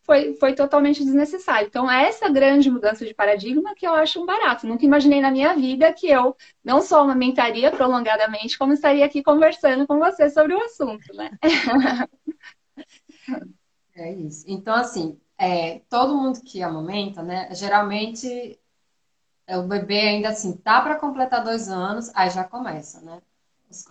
foi, 0.03 0.35
foi 0.35 0.53
totalmente 0.53 1.03
desnecessário. 1.03 1.67
Então, 1.67 1.89
essa 1.89 2.29
grande 2.29 2.71
mudança 2.71 3.05
de 3.05 3.13
paradigma 3.13 3.75
que 3.75 3.85
eu 3.85 3.93
acho 3.93 4.21
um 4.21 4.25
barato. 4.25 4.65
Nunca 4.65 4.85
imaginei 4.85 5.21
na 5.21 5.31
minha 5.31 5.53
vida 5.53 5.93
que 5.93 6.07
eu 6.07 6.35
não 6.63 6.81
só 6.81 7.01
amamentaria 7.01 7.71
prolongadamente, 7.71 8.57
como 8.57 8.73
estaria 8.73 9.05
aqui 9.05 9.21
conversando 9.21 9.85
com 9.85 9.99
você 9.99 10.29
sobre 10.29 10.55
o 10.55 10.63
assunto, 10.63 11.13
né? 11.13 11.31
É 13.95 14.11
isso. 14.13 14.45
Então, 14.47 14.73
assim, 14.75 15.19
é, 15.37 15.79
todo 15.89 16.15
mundo 16.17 16.41
que 16.41 16.61
amamenta, 16.63 17.21
né, 17.23 17.53
geralmente 17.53 18.59
é, 19.47 19.57
o 19.57 19.63
bebê 19.67 19.99
ainda 20.01 20.29
assim 20.29 20.55
tá 20.57 20.81
para 20.81 20.97
completar 20.99 21.43
dois 21.43 21.69
anos, 21.69 22.11
aí 22.15 22.29
já 22.29 22.43
começa, 22.43 23.01
né? 23.01 23.21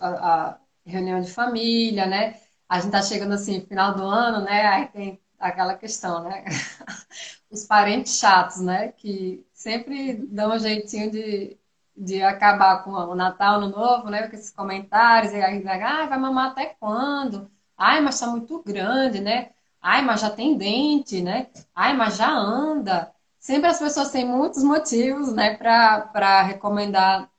A, 0.01 0.51
a 0.53 0.59
reunião 0.85 1.21
de 1.21 1.31
família, 1.33 2.05
né? 2.07 2.39
A 2.69 2.79
gente 2.79 2.91
tá 2.91 3.01
chegando 3.03 3.33
assim, 3.33 3.61
final 3.65 3.95
do 3.95 4.03
ano, 4.05 4.43
né? 4.45 4.67
Aí 4.67 4.87
tem 4.89 5.21
aquela 5.39 5.75
questão, 5.75 6.23
né? 6.23 6.45
Os 7.51 7.65
parentes 7.65 8.17
chatos, 8.19 8.61
né? 8.61 8.91
Que 8.93 9.45
sempre 9.53 10.13
dão 10.27 10.53
um 10.55 10.59
jeitinho 10.59 11.11
de, 11.11 11.57
de 11.95 12.21
acabar 12.23 12.83
com 12.83 12.91
o 12.91 13.15
Natal, 13.15 13.55
Ano 13.57 13.69
Novo, 13.69 14.09
né? 14.09 14.27
Com 14.27 14.35
esses 14.35 14.51
comentários, 14.51 15.33
e 15.33 15.41
aí, 15.41 15.63
ah, 15.67 16.07
vai 16.07 16.17
mamar 16.19 16.51
até 16.51 16.67
quando? 16.79 17.51
Ai, 17.77 18.01
mas 18.01 18.19
tá 18.19 18.27
muito 18.27 18.61
grande, 18.63 19.19
né? 19.21 19.51
Ai, 19.81 20.01
mas 20.03 20.21
já 20.21 20.29
tem 20.29 20.57
dente, 20.57 21.21
né? 21.21 21.47
Ai, 21.75 21.95
mas 21.95 22.15
já 22.17 22.29
anda. 22.29 23.11
Sempre 23.39 23.69
as 23.69 23.79
pessoas 23.79 24.11
têm 24.11 24.25
muitos 24.25 24.63
motivos, 24.63 25.33
né, 25.33 25.57
para 25.57 26.43
recomendar 26.43 27.29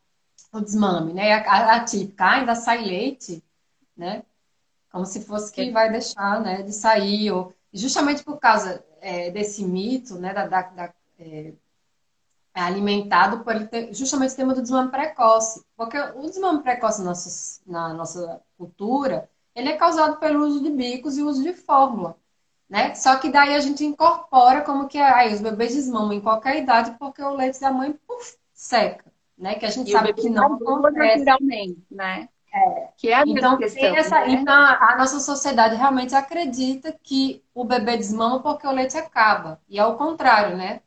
o 0.53 0.61
desmame, 0.61 1.13
né? 1.13 1.35
A, 1.35 1.77
a 1.77 1.85
típica, 1.85 2.27
ainda 2.33 2.55
sai 2.55 2.85
leite, 2.85 3.43
né? 3.97 4.25
Como 4.91 5.07
se 5.07 5.25
fosse 5.25 5.53
que 5.53 5.71
vai 5.71 5.91
deixar, 5.91 6.41
né, 6.41 6.63
de 6.63 6.73
sair, 6.73 7.31
ou 7.33 7.55
justamente 7.73 8.25
por 8.25 8.39
causa 8.39 8.85
é, 9.01 9.31
desse 9.31 9.65
mito, 9.65 10.17
né, 10.17 10.35
da, 10.35 10.47
da, 10.47 10.63
da 10.63 10.95
é, 11.19 11.53
alimentado 12.55 13.45
por 13.45 13.55
justamente 13.93 14.33
o 14.33 14.37
tema 14.37 14.55
do 14.55 14.63
desmame 14.63 14.91
precoce. 14.91 15.65
Porque 15.77 15.99
o 15.99 16.23
desmame 16.23 16.63
precoce 16.63 17.01
na 17.01 17.07
nossa, 17.11 17.61
na 17.67 17.95
nossa 17.95 18.43
cultura, 18.59 19.31
ele 19.55 19.69
é 19.71 19.77
causado 19.77 20.19
pelo 20.19 20.45
uso 20.47 20.63
de 20.63 20.71
bicos 20.71 21.17
e 21.17 21.23
uso 21.23 21.43
de 21.43 21.55
fórmula. 21.55 22.17
Né? 22.73 22.95
Só 22.95 23.17
que 23.17 23.29
daí 23.29 23.55
a 23.55 23.61
gente 23.61 23.85
incorpora 23.85 24.62
como 24.62 24.88
que 24.88 24.97
aí 24.97 25.35
os 25.35 25.43
bebês 25.43 25.75
desmamam 25.75 26.14
em 26.14 26.23
qualquer 26.23 26.57
idade 26.57 26.97
porque 26.99 27.23
o 27.23 27.35
leite 27.35 27.61
da 27.61 27.71
mãe 27.71 27.93
puf, 27.93 28.35
seca, 28.55 29.05
né? 29.37 29.57
Que 29.57 29.67
a 29.67 29.69
gente 29.69 29.91
e 29.91 29.93
sabe 29.93 30.14
que 30.14 30.31
não 30.31 30.55
acontece 30.55 31.23
naturalmente, 31.23 31.85
né? 31.91 32.31
É. 32.50 32.88
Que 32.97 33.09
é 33.09 33.17
a 33.17 33.25
então, 33.26 33.59
questão, 33.59 33.95
essa, 33.95 34.21
né? 34.21 34.31
então 34.31 34.55
a 34.55 34.97
nossa 34.97 35.21
sociedade 35.21 35.76
realmente 35.76 36.14
acredita 36.14 36.99
que 37.02 37.45
o 37.55 37.62
bebê 37.62 37.99
desmama 37.99 38.41
porque 38.41 38.67
o 38.67 38.73
leite 38.73 38.97
acaba. 38.97 39.61
E 39.69 39.79
é 39.79 39.85
o 39.85 39.97
contrário, 39.97 40.57
né? 40.57 40.81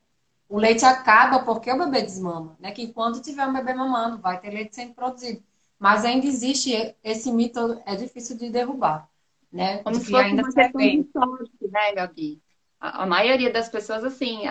O 0.50 0.58
leite 0.58 0.84
acaba 0.84 1.44
porque 1.44 1.72
o 1.72 1.78
bebê 1.78 2.02
desmama, 2.02 2.58
né? 2.60 2.72
Que 2.72 2.82
enquanto 2.82 3.22
tiver 3.22 3.46
um 3.46 3.54
bebê 3.54 3.76
mamando, 3.76 4.18
vai 4.18 4.40
ter 4.40 4.50
leite 4.50 4.74
sendo 4.74 4.96
produzido. 4.96 5.44
Mas 5.78 6.04
ainda 6.04 6.26
existe 6.26 6.96
esse 7.04 7.32
mito, 7.32 7.80
é 7.86 7.96
difícil 7.96 8.36
de 8.36 8.50
derrubar, 8.50 9.08
né? 9.56 9.78
Como 9.78 9.96
se 9.96 10.12
fosse 10.12 10.24
ainda 10.24 10.44
uma 10.44 10.54
questão 10.54 10.82
de 10.82 11.10
sorte, 11.12 11.68
né, 11.72 11.94
Gabi? 11.94 12.42
A, 12.80 13.04
a 13.04 13.06
maioria 13.06 13.50
das 13.50 13.70
pessoas, 13.70 14.04
assim, 14.04 14.42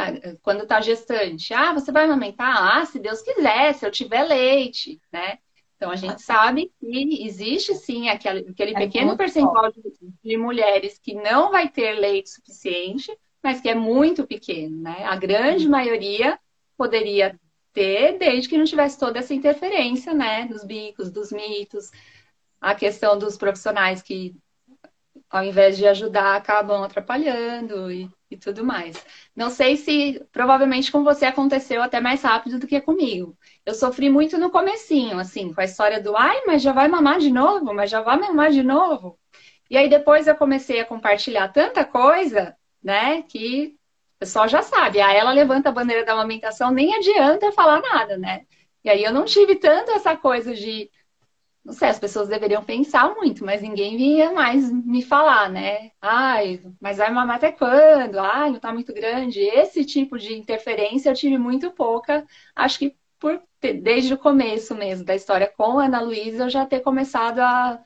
quando 0.43 0.67
tá 0.67 0.81
gestante, 0.81 1.53
ah, 1.53 1.75
você 1.75 1.93
vai 1.93 2.05
amamentar? 2.05 2.79
Ah, 2.79 2.87
se 2.87 2.99
Deus 2.99 3.21
quiser, 3.21 3.75
se 3.75 3.87
eu 3.87 3.91
tiver 3.91 4.23
leite, 4.23 5.01
né? 5.13 5.39
Então, 5.77 5.91
a 5.91 5.97
gente 5.97 6.23
sabe 6.23 6.73
que 6.81 7.27
existe 7.27 7.75
sim 7.75 8.09
aquele, 8.09 8.49
aquele 8.49 8.75
é 8.75 8.79
pequeno 8.79 9.17
percentual 9.17 9.71
de, 9.71 9.83
de, 10.23 10.37
mulheres 10.39 10.99
que 10.99 11.15
não 11.15 11.51
vai 11.51 11.69
ter 11.69 11.93
leite 11.93 12.31
suficiente, 12.31 13.15
mas 13.43 13.61
que 13.61 13.69
é 13.69 13.75
muito 13.75 14.27
pequeno, 14.27 14.81
né? 14.81 15.05
A 15.05 15.17
grande 15.17 15.69
maioria 15.69 16.39
poderia 16.79 17.39
ter, 17.75 18.17
desde 18.17 18.49
que 18.49 18.57
não 18.57 18.65
tivesse 18.65 18.99
toda 18.99 19.19
essa 19.19 19.35
interferência, 19.35 20.15
né? 20.15 20.47
Dos 20.47 20.65
bicos, 20.65 21.11
dos 21.11 21.31
mitos, 21.31 21.91
a 22.65 22.75
questão 22.75 23.19
dos 23.19 23.37
profissionais 23.37 24.01
que, 24.01 24.35
ao 25.31 25.45
invés 25.45 25.77
de 25.77 25.87
ajudar, 25.87 26.37
acabam 26.37 26.83
atrapalhando 26.83 27.91
e, 27.91 28.09
e 28.31 28.37
tudo 28.37 28.65
mais. 28.65 29.05
Não 29.35 29.51
sei 29.51 29.77
se, 29.77 30.25
provavelmente 30.33 30.91
com 30.93 31.05
você 31.05 31.27
aconteceu 31.27 31.83
até 31.83 32.01
mais 32.01 32.23
rápido 32.23 32.59
do 32.59 32.67
que 32.67 32.81
comigo 32.81 33.37
eu 33.67 33.75
sofri 33.75 34.11
muito 34.11 34.37
no 34.39 34.51
comecinho, 34.51 35.19
assim, 35.19 35.53
com 35.53 35.61
a 35.61 35.65
história 35.65 36.01
do 36.01 36.17
ai, 36.17 36.43
mas 36.47 36.63
já 36.63 36.73
vai 36.73 36.87
mamar 36.89 37.19
de 37.19 37.31
novo, 37.31 37.73
mas 37.75 37.91
já 37.91 38.01
vai 38.03 38.19
mamar 38.19 38.51
de 38.51 38.63
novo. 38.63 39.19
E 39.71 39.77
aí 39.77 39.89
depois 39.89 40.27
eu 40.27 40.35
comecei 40.37 40.81
a 40.81 40.85
compartilhar 40.85 41.49
tanta 41.49 41.85
coisa, 41.85 42.57
né, 42.83 43.23
que 43.23 43.77
o 44.17 44.19
pessoal 44.21 44.47
já 44.49 44.63
sabe. 44.63 45.01
Aí 45.01 45.17
ela 45.17 45.33
levanta 45.33 45.71
a 45.71 45.73
bandeira 45.73 46.05
da 46.05 46.13
amamentação, 46.13 46.71
nem 46.71 46.95
adianta 46.95 47.53
falar 47.53 47.81
nada, 47.81 48.17
né? 48.19 48.47
E 48.85 48.91
aí 48.91 49.03
eu 49.03 49.13
não 49.13 49.25
tive 49.25 49.57
tanto 49.57 49.91
essa 49.93 50.17
coisa 50.17 50.55
de 50.55 50.91
não 51.65 51.73
sei, 51.73 51.89
as 51.89 51.99
pessoas 51.99 52.29
deveriam 52.29 52.63
pensar 52.65 53.15
muito, 53.15 53.45
mas 53.45 53.63
ninguém 53.63 53.97
vinha 53.97 54.33
mais 54.33 54.71
me 54.71 55.03
falar, 55.03 55.49
né? 55.51 55.91
Ai, 56.01 56.61
mas 56.81 56.99
vai 56.99 57.11
mamar 57.11 57.37
até 57.37 57.53
quando? 57.53 58.19
Ai, 58.19 58.51
não 58.51 58.61
tá 58.61 58.73
muito 58.73 58.93
grande. 58.93 59.41
Esse 59.41 59.85
tipo 59.85 60.19
de 60.19 60.35
interferência 60.35 61.09
eu 61.11 61.15
tive 61.15 61.39
muito 61.39 61.71
pouca, 61.73 62.27
acho 62.55 62.79
que 62.79 62.97
por 63.19 63.43
desde 63.83 64.13
o 64.15 64.19
começo 64.19 64.75
mesmo 64.75 65.07
da 65.07 65.15
história 65.15 65.47
com 65.57 65.79
a 65.79 65.87
Ana 65.87 66.01
Luísa, 66.03 66.45
eu 66.45 66.51
já 66.51 66.67
ter 66.67 66.81
começado 66.81 67.39
a, 67.41 67.83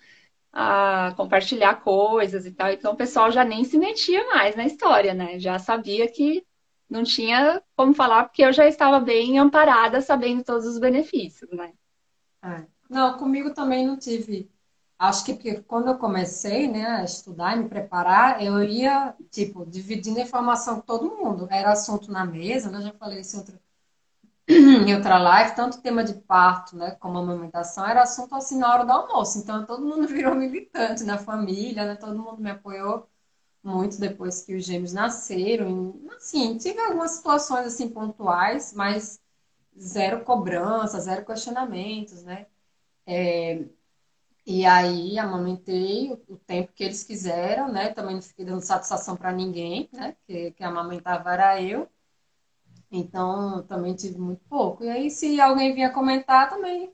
a 0.53 1.15
compartilhar 1.17 1.77
coisas 1.83 2.47
e 2.47 2.53
tal. 2.53 2.71
Então 2.73 2.93
o 2.95 2.97
pessoal 2.97 3.31
já 3.31 3.45
nem 3.45 3.65
se 3.65 3.79
metia 3.79 4.25
mais 4.29 4.57
na 4.57 4.67
história, 4.67 5.15
né? 5.15 5.39
Já 5.39 5.59
sabia 5.59 6.11
que 6.11 6.45
não 6.91 7.05
tinha 7.05 7.63
como 7.77 7.95
falar, 7.95 8.25
porque 8.25 8.43
eu 8.45 8.53
já 8.53 8.67
estava 8.67 8.99
bem 9.01 9.39
amparada, 9.39 10.01
sabendo 10.01 10.43
todos 10.45 10.67
os 10.67 10.79
benefícios, 10.79 11.51
né? 11.53 11.73
É. 12.43 12.78
Não, 12.89 13.19
comigo 13.19 13.53
também 13.55 13.87
não 13.87 13.99
tive. 13.99 14.51
Acho 14.99 15.25
que 15.25 15.35
porque 15.35 15.63
quando 15.63 15.89
eu 15.89 15.99
comecei 15.99 16.69
né, 16.69 16.87
a 16.87 17.05
estudar 17.05 17.57
e 17.57 17.61
me 17.63 17.69
preparar, 17.69 18.43
eu 18.43 18.63
ia, 18.65 19.15
tipo, 19.31 19.65
dividindo 19.67 20.19
informação 20.21 20.77
com 20.77 20.83
todo 20.87 21.17
mundo. 21.17 21.47
Era 21.51 21.73
assunto 21.73 22.11
na 22.11 22.25
mesa, 22.25 22.71
né? 22.71 22.81
Já 22.83 22.93
falei 22.95 23.21
isso 23.21 23.37
em 23.37 23.39
outro 23.41 23.61
em 24.49 24.95
outra 24.95 25.19
live, 25.19 25.55
tanto 25.57 25.81
tema 25.83 26.05
de 26.05 26.15
parto, 26.15 26.77
né, 26.77 26.93
como 26.93 27.19
amamentação, 27.19 27.87
era 27.87 28.03
assunto 28.03 28.35
assim 28.35 28.59
na 28.59 28.73
hora 28.73 28.85
do 28.85 28.93
almoço. 28.93 29.39
Então, 29.39 29.65
todo 29.67 29.85
mundo 29.87 30.07
virou 30.09 30.35
militante 30.35 31.05
na 31.05 31.19
família, 31.19 31.85
né? 31.87 31.97
Todo 31.97 32.19
mundo 32.19 32.41
me 32.43 32.51
apoiou 32.51 33.09
muito 33.63 34.01
depois 34.01 34.43
que 34.43 34.55
os 34.57 34.65
gêmeos 34.65 34.93
nasceram. 34.95 36.01
Assim, 36.17 36.59
tive 36.59 36.81
algumas 36.81 37.13
situações 37.13 37.67
assim 37.67 37.89
pontuais, 37.91 38.73
mas 38.75 39.21
zero 39.79 40.25
cobrança, 40.25 41.01
zero 41.01 41.25
questionamentos, 41.27 42.23
né? 42.25 42.47
É, 43.11 43.65
e 44.47 44.67
aí 44.67 45.19
amamentei 45.19 46.13
o, 46.13 46.35
o, 46.35 46.37
tempo 46.37 46.73
que 46.75 46.85
eles 46.85 47.03
quiseram, 47.03 47.73
né? 47.73 47.89
Também 47.89 48.17
não 48.17 48.23
fiquei 48.23 48.45
dando 48.45 48.61
satisfação 48.61 49.17
para 49.17 49.33
ninguém, 49.33 49.89
né? 49.93 50.15
Que, 50.27 50.51
que 50.51 50.63
amamentava 50.63 51.33
era 51.33 51.63
eu. 51.63 51.89
Então, 52.91 53.63
também 53.63 53.95
tive 53.95 54.19
muito 54.19 54.43
pouco. 54.47 54.85
E 54.85 54.91
aí, 54.91 55.11
se 55.11 55.41
alguém 55.41 55.75
vinha 55.75 55.91
comentar, 55.91 56.51
também 56.51 56.93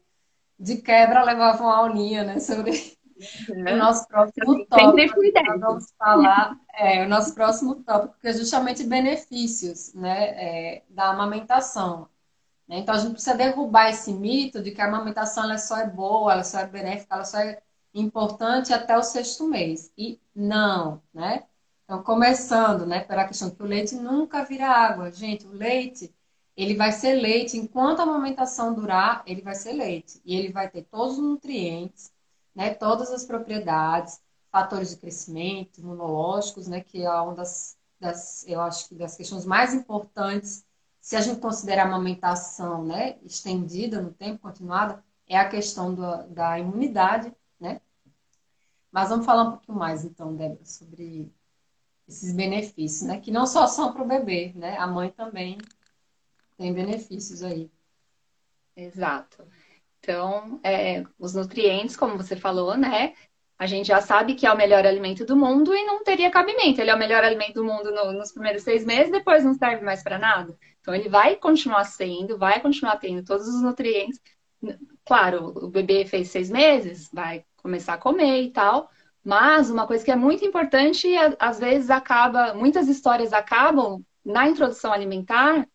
de 0.59 0.77
quebra 0.77 1.25
levava 1.25 1.65
uma 1.65 1.77
aulinha, 1.77 2.23
né? 2.23 2.39
Sobre 2.39 2.71
o 3.51 3.77
nosso 3.77 4.07
próximo 4.07 4.67
tópico. 4.67 5.21
Nós 5.47 5.61
vamos 5.61 5.93
falar 5.99 6.57
é, 6.75 7.05
o 7.05 7.09
nosso 7.09 7.35
próximo 7.35 7.83
tópico, 7.83 8.17
que 8.21 8.29
é 8.29 8.33
justamente 8.33 8.85
benefícios 8.85 9.93
né, 9.95 10.29
é, 10.29 10.83
da 10.89 11.11
amamentação. 11.11 12.09
Né? 12.69 12.79
Então, 12.79 12.95
a 12.95 12.99
gente 12.99 13.13
precisa 13.13 13.37
derrubar 13.37 13.91
esse 13.91 14.13
mito 14.13 14.63
de 14.63 14.71
que 14.71 14.81
a 14.81 14.87
amamentação 14.87 15.45
ela 15.45 15.59
só 15.59 15.79
é 15.79 15.87
boa, 15.89 16.33
ela 16.33 16.45
só 16.45 16.61
é 16.61 16.67
benéfica, 16.67 17.15
ela 17.15 17.25
só 17.25 17.39
é 17.39 17.63
importante 17.93 18.73
até 18.73 18.97
o 18.97 19.03
sexto 19.03 19.47
mês. 19.49 19.93
E 19.97 20.21
não, 20.35 21.03
né? 21.13 21.45
Então, 21.85 22.03
começando, 22.03 22.87
né, 22.87 23.01
pela 23.01 23.27
questão 23.27 23.51
que 23.51 23.63
o 23.63 23.67
leite 23.67 23.95
nunca 23.95 24.45
vira 24.45 24.67
água. 24.69 25.13
Gente, 25.13 25.47
o 25.47 25.53
leite, 25.53 26.15
ele 26.57 26.75
vai 26.75 26.93
ser 26.93 27.15
leite. 27.15 27.57
Enquanto 27.59 28.01
a 28.01 28.05
amamentação 28.05 28.75
durar, 28.75 29.23
ele 29.27 29.43
vai 29.43 29.55
ser 29.55 29.73
leite. 29.73 30.21
E 30.25 30.35
ele 30.35 30.51
vai 30.53 30.69
ter 30.71 30.83
todos 30.85 31.19
os 31.19 31.23
nutrientes, 31.25 32.13
né, 32.55 32.73
todas 32.75 33.11
as 33.13 33.25
propriedades, 33.25 34.21
fatores 34.51 34.91
de 34.91 34.97
crescimento, 34.97 35.81
imunológicos, 35.81 36.69
né, 36.69 36.81
que 36.81 37.03
é 37.05 37.11
uma 37.11 37.35
das, 37.35 37.77
das, 38.01 38.47
eu 38.47 38.61
acho 38.61 38.89
que 38.89 38.95
das 38.95 39.17
questões 39.17 39.45
mais 39.45 39.75
importantes, 39.75 40.64
se 41.05 41.17
a 41.17 41.21
gente 41.21 41.39
considerar 41.39 41.83
a 41.83 41.87
amamentação, 41.87 42.83
né, 42.83 43.19
estendida 43.23 44.01
no 44.01 44.11
tempo, 44.11 44.41
continuada, 44.41 45.05
é 45.29 45.37
a 45.37 45.47
questão 45.47 45.95
do, 45.95 46.23
da 46.29 46.59
imunidade, 46.59 47.31
né? 47.61 47.83
Mas 48.91 49.11
vamos 49.11 49.27
falar 49.27 49.43
um 49.43 49.51
pouquinho 49.51 49.77
mais, 49.77 50.03
então, 50.03 50.35
Débora, 50.35 50.65
sobre 50.65 51.31
esses 52.09 52.35
benefícios, 52.35 53.07
né? 53.07 53.21
Que 53.21 53.31
não 53.31 53.47
só 53.47 53.67
são 53.67 53.93
para 53.93 54.03
o 54.03 54.09
bebê, 54.09 54.55
né? 54.57 54.79
A 54.79 54.87
mãe 54.87 55.11
também 55.11 55.59
tem 56.57 56.73
benefícios 56.73 57.43
aí. 57.43 57.71
Exato. 58.75 59.47
Então, 60.01 60.59
é, 60.63 61.05
os 61.19 61.35
nutrientes, 61.35 61.99
como 61.99 62.17
você 62.17 62.35
falou, 62.35 62.79
né? 62.79 63.13
A 63.59 63.67
gente 63.67 63.89
já 63.89 64.01
sabe 64.01 64.35
que 64.35 64.47
é 64.47 64.53
o 64.53 64.57
melhor 64.57 64.87
alimento 64.87 65.27
do 65.27 65.37
mundo 65.37 65.75
e 65.75 65.85
não 65.85 66.03
teria 66.03 66.31
cabimento. 66.31 66.81
Ele 66.81 66.91
é 66.91 66.95
o 66.95 66.99
melhor 66.99 67.23
alimento 67.23 67.57
do 67.57 67.65
mundo 67.65 67.91
no, 67.91 68.13
nos 68.13 68.33
primeiros 68.33 68.63
seis 68.63 68.87
meses, 68.87 69.13
depois 69.13 69.45
não 69.45 69.53
serve 69.53 69.85
mais 69.85 70.03
para 70.03 70.19
nada. 70.19 70.59
Então, 70.85 70.95
ele 70.95 71.09
vai 71.09 71.35
continuar 71.37 71.85
sendo, 71.85 72.37
vai 72.37 72.61
continuar 72.61 72.97
tendo 72.97 73.25
todos 73.25 73.49
os 73.49 73.63
nutrientes. 73.63 74.21
Claro, 75.07 75.47
o 75.65 75.69
bebê 75.71 76.05
fez 76.05 76.29
seis 76.29 76.51
meses, 76.51 77.09
vai 77.11 77.43
começar 77.57 77.95
a 77.95 77.99
comer 77.99 78.43
e 78.43 78.51
tal. 78.51 78.91
Mas 79.25 79.71
uma 79.71 79.87
coisa 79.87 80.05
que 80.05 80.11
é 80.11 80.17
muito 80.17 80.45
importante, 80.45 81.09
às 81.39 81.59
vezes 81.59 81.89
acaba, 81.89 82.53
muitas 82.53 82.87
histórias 82.87 83.33
acabam 83.33 84.05
na 84.23 84.47
introdução 84.47 84.93
alimentar, 84.93 85.67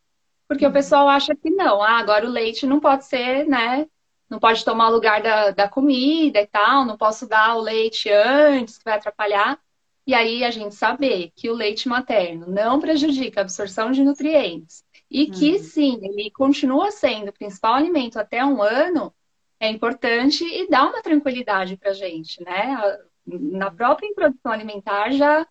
porque 0.47 0.67
o 0.67 0.71
pessoal 0.71 1.09
acha 1.09 1.35
que 1.35 1.49
não, 1.49 1.81
ah, 1.81 1.97
agora 1.97 2.27
o 2.27 2.29
leite 2.29 2.67
não 2.67 2.79
pode 2.79 3.05
ser, 3.05 3.47
né? 3.47 3.87
não 4.29 4.39
pode 4.39 4.63
tomar 4.63 4.89
o 4.89 4.91
lugar 4.91 5.23
da, 5.23 5.49
da 5.49 5.67
comida 5.67 6.39
e 6.39 6.45
tal, 6.45 6.85
não 6.85 6.95
posso 6.95 7.27
dar 7.27 7.55
o 7.55 7.61
leite 7.61 8.11
antes, 8.11 8.77
que 8.77 8.85
vai 8.85 8.93
atrapalhar. 8.95 9.59
E 10.05 10.13
aí 10.13 10.43
a 10.43 10.51
gente 10.51 10.75
saber 10.75 11.31
que 11.35 11.49
o 11.49 11.53
leite 11.53 11.87
materno 11.87 12.47
não 12.47 12.79
prejudica 12.79 13.41
a 13.41 13.43
absorção 13.43 13.91
de 13.91 14.03
nutrientes 14.03 14.83
e 15.09 15.29
que 15.31 15.53
uhum. 15.53 15.59
sim, 15.63 15.99
ele 16.03 16.29
continua 16.31 16.91
sendo 16.91 17.29
o 17.29 17.33
principal 17.33 17.73
alimento 17.73 18.19
até 18.19 18.45
um 18.45 18.61
ano, 18.61 19.13
é 19.59 19.69
importante 19.69 20.43
e 20.43 20.69
dá 20.69 20.87
uma 20.87 21.01
tranquilidade 21.01 21.75
para 21.75 21.91
a 21.91 21.93
gente, 21.93 22.41
né? 22.43 22.77
Na 23.25 23.71
própria 23.71 24.07
introdução 24.07 24.51
alimentar 24.51 25.11
já, 25.11 25.47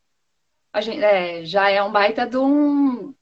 gente, 0.81 1.03
é, 1.03 1.45
já 1.45 1.69
é 1.71 1.83
um 1.83 1.91
baita 1.91 2.27
de 2.27 2.39
um, 2.39 3.13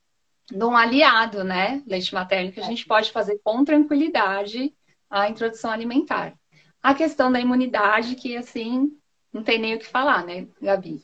de 0.51 0.65
um 0.65 0.77
aliado, 0.77 1.43
né? 1.43 1.83
Leite 1.87 2.15
materno 2.15 2.53
que 2.53 2.61
a 2.61 2.65
gente 2.65 2.87
pode 2.87 3.11
fazer 3.11 3.41
com 3.43 3.65
tranquilidade 3.65 4.75
a 5.09 5.29
introdução 5.29 5.71
alimentar. 5.71 6.35
A 6.83 6.95
questão 6.95 7.33
da 7.33 7.41
imunidade, 7.41 8.15
que 8.15 8.37
assim, 8.37 8.91
não 9.33 9.43
tem 9.43 9.59
nem 9.59 9.75
o 9.75 9.79
que 9.79 9.87
falar, 9.87 10.25
né, 10.25 10.47
Gabi? 10.61 11.03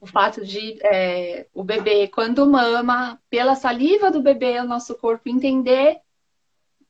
O 0.00 0.06
fato 0.06 0.44
de 0.44 0.78
é, 0.82 1.46
o 1.52 1.62
bebê, 1.62 2.08
quando 2.08 2.46
mama, 2.50 3.20
pela 3.28 3.54
saliva 3.54 4.10
do 4.10 4.22
bebê, 4.22 4.58
o 4.58 4.64
nosso 4.64 4.94
corpo 4.96 5.28
entender 5.28 6.00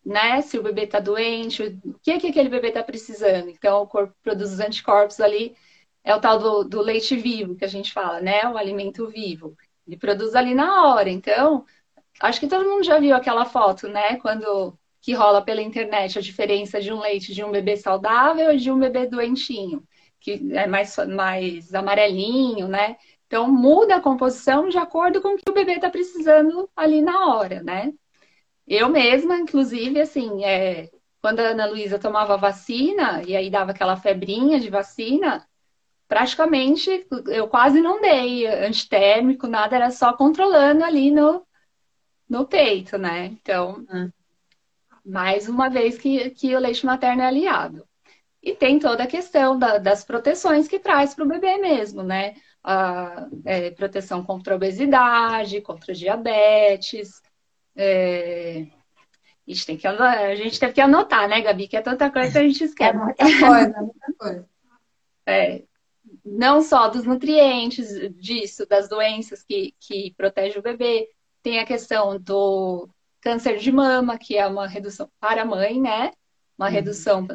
né, 0.05 0.41
se 0.43 0.59
o 0.59 0.63
bebê 0.63 0.85
está 0.85 1.01
doente, 1.01 1.63
o 1.85 1.99
que, 2.01 2.19
que 2.19 2.29
aquele 2.29 2.49
bebê 2.49 2.69
está 2.69 2.83
precisando. 2.83 3.49
Então, 3.49 3.83
o 3.83 3.87
corpo 3.87 4.15
produz 4.23 4.53
os 4.53 4.61
anticorpos 4.61 5.21
ali, 5.21 5.55
é 6.03 6.15
o 6.15 6.21
tal 6.21 6.39
do, 6.39 6.65
do 6.65 6.81
leite 6.81 7.17
vivo 7.17 7.57
que 7.57 7.65
a 7.65 7.69
gente 7.69 7.93
fala, 7.93 8.21
né? 8.21 8.47
O 8.49 8.57
alimento 8.57 9.07
vivo. 9.09 9.57
Ele 9.87 9.97
produz 9.97 10.35
ali 10.35 10.55
na 10.55 10.87
hora. 10.87 11.11
Então, 11.11 11.65
acho 12.21 12.41
que 12.41 12.49
todo 12.49 12.69
mundo 12.69 12.85
já 12.85 12.99
viu 12.99 13.15
aquela 13.15 13.45
foto, 13.45 13.89
né? 13.89 14.17
Quando 14.17 14.77
que 15.01 15.13
rola 15.15 15.43
pela 15.43 15.63
internet, 15.63 16.19
a 16.19 16.23
diferença 16.23 16.81
de 16.81 16.93
um 16.93 17.01
leite 17.01 17.35
de 17.35 17.43
um 17.45 17.51
bebê 17.51 17.77
saudável 17.77 18.53
e 18.53 18.59
de 18.59 18.71
um 18.71 18.79
bebê 18.79 19.07
doentinho, 19.07 19.83
que 20.21 20.53
é 20.53 20.67
mais, 20.67 20.97
mais 21.09 21.75
amarelinho, 21.75 22.69
né? 22.69 22.97
Então, 23.27 23.51
muda 23.51 23.97
a 23.97 24.01
composição 24.01 24.69
de 24.69 24.79
acordo 24.79 25.21
com 25.23 25.35
o 25.35 25.37
que 25.37 25.51
o 25.51 25.55
bebê 25.55 25.75
está 25.75 25.91
precisando 25.91 26.69
ali 26.77 27.03
na 27.03 27.29
hora, 27.29 27.63
né? 27.63 27.93
Eu 28.67 28.89
mesma, 28.89 29.39
inclusive, 29.39 30.01
assim, 30.01 30.45
é, 30.45 30.91
quando 31.23 31.41
a 31.41 31.45
Ana 31.51 31.67
Luísa 31.67 31.99
tomava 31.99 32.37
vacina, 32.37 33.23
e 33.27 33.37
aí 33.37 33.51
dava 33.51 33.73
aquela 33.73 33.97
febrinha 33.97 34.61
de 34.61 34.71
vacina, 34.71 35.47
praticamente 36.09 37.07
eu 37.29 37.49
quase 37.49 37.81
não 37.81 38.01
dei 38.01 38.47
antitérmico, 38.47 39.47
nada, 39.47 39.77
era 39.77 39.91
só 39.91 40.13
controlando 40.13 40.85
ali 40.85 41.11
no, 41.11 41.47
no 42.29 42.47
peito, 42.47 42.99
né? 42.99 43.27
Então, 43.27 43.85
hum 43.93 44.11
mais 45.05 45.49
uma 45.49 45.69
vez 45.69 45.99
que, 45.99 46.31
que 46.31 46.55
o 46.55 46.59
leite 46.59 46.85
materno 46.87 47.23
é 47.23 47.27
aliado. 47.27 47.87
E 48.43 48.55
tem 48.55 48.79
toda 48.79 49.05
a 49.05 49.07
questão 49.07 49.59
da, 49.59 49.79
das 49.79 50.05
proteções 50.05 50.67
que 50.67 50.79
traz 50.79 51.15
para 51.15 51.25
o 51.25 51.29
bebê 51.29 51.59
mesmo, 51.59 52.03
né? 52.03 52.35
A 52.65 53.27
é, 53.45 53.71
proteção 53.71 54.25
contra 54.25 54.55
a 54.55 54.57
obesidade, 54.57 55.61
contra 55.61 55.95
diabetes. 55.95 57.23
É... 57.77 58.67
A, 59.47 59.53
gente 59.53 59.67
tem 59.67 59.77
que, 59.77 59.87
a 59.87 60.35
gente 60.37 60.61
teve 60.61 60.73
que 60.73 60.81
anotar, 60.81 61.29
né, 61.29 61.41
Gabi? 61.41 61.69
Que 61.69 61.77
é 61.77 61.83
tanta 61.83 62.11
coisa 62.11 62.33
que 62.33 62.39
a 62.39 62.43
gente 62.43 62.65
esquece. 62.65 62.97
É 62.97 62.99
muita 62.99 63.25
coisa, 63.25 63.77
é 63.77 63.81
muita 63.81 64.15
coisa. 64.19 64.49
É, 65.27 65.63
não 66.25 66.63
só 66.63 66.89
dos 66.89 67.05
nutrientes, 67.05 67.89
disso, 68.17 68.67
das 68.67 68.89
doenças 68.89 69.43
que, 69.43 69.75
que 69.79 70.15
protege 70.17 70.59
o 70.59 70.63
bebê, 70.63 71.09
tem 71.43 71.59
a 71.59 71.67
questão 71.67 72.19
do, 72.19 72.89
câncer 73.21 73.59
de 73.59 73.71
mama, 73.71 74.19
que 74.19 74.37
é 74.37 74.47
uma 74.47 74.67
redução 74.67 75.09
para 75.21 75.43
a 75.43 75.45
mãe, 75.45 75.81
né? 75.81 76.13
Uma 76.57 76.67
uhum. 76.67 76.73
redução 76.73 77.27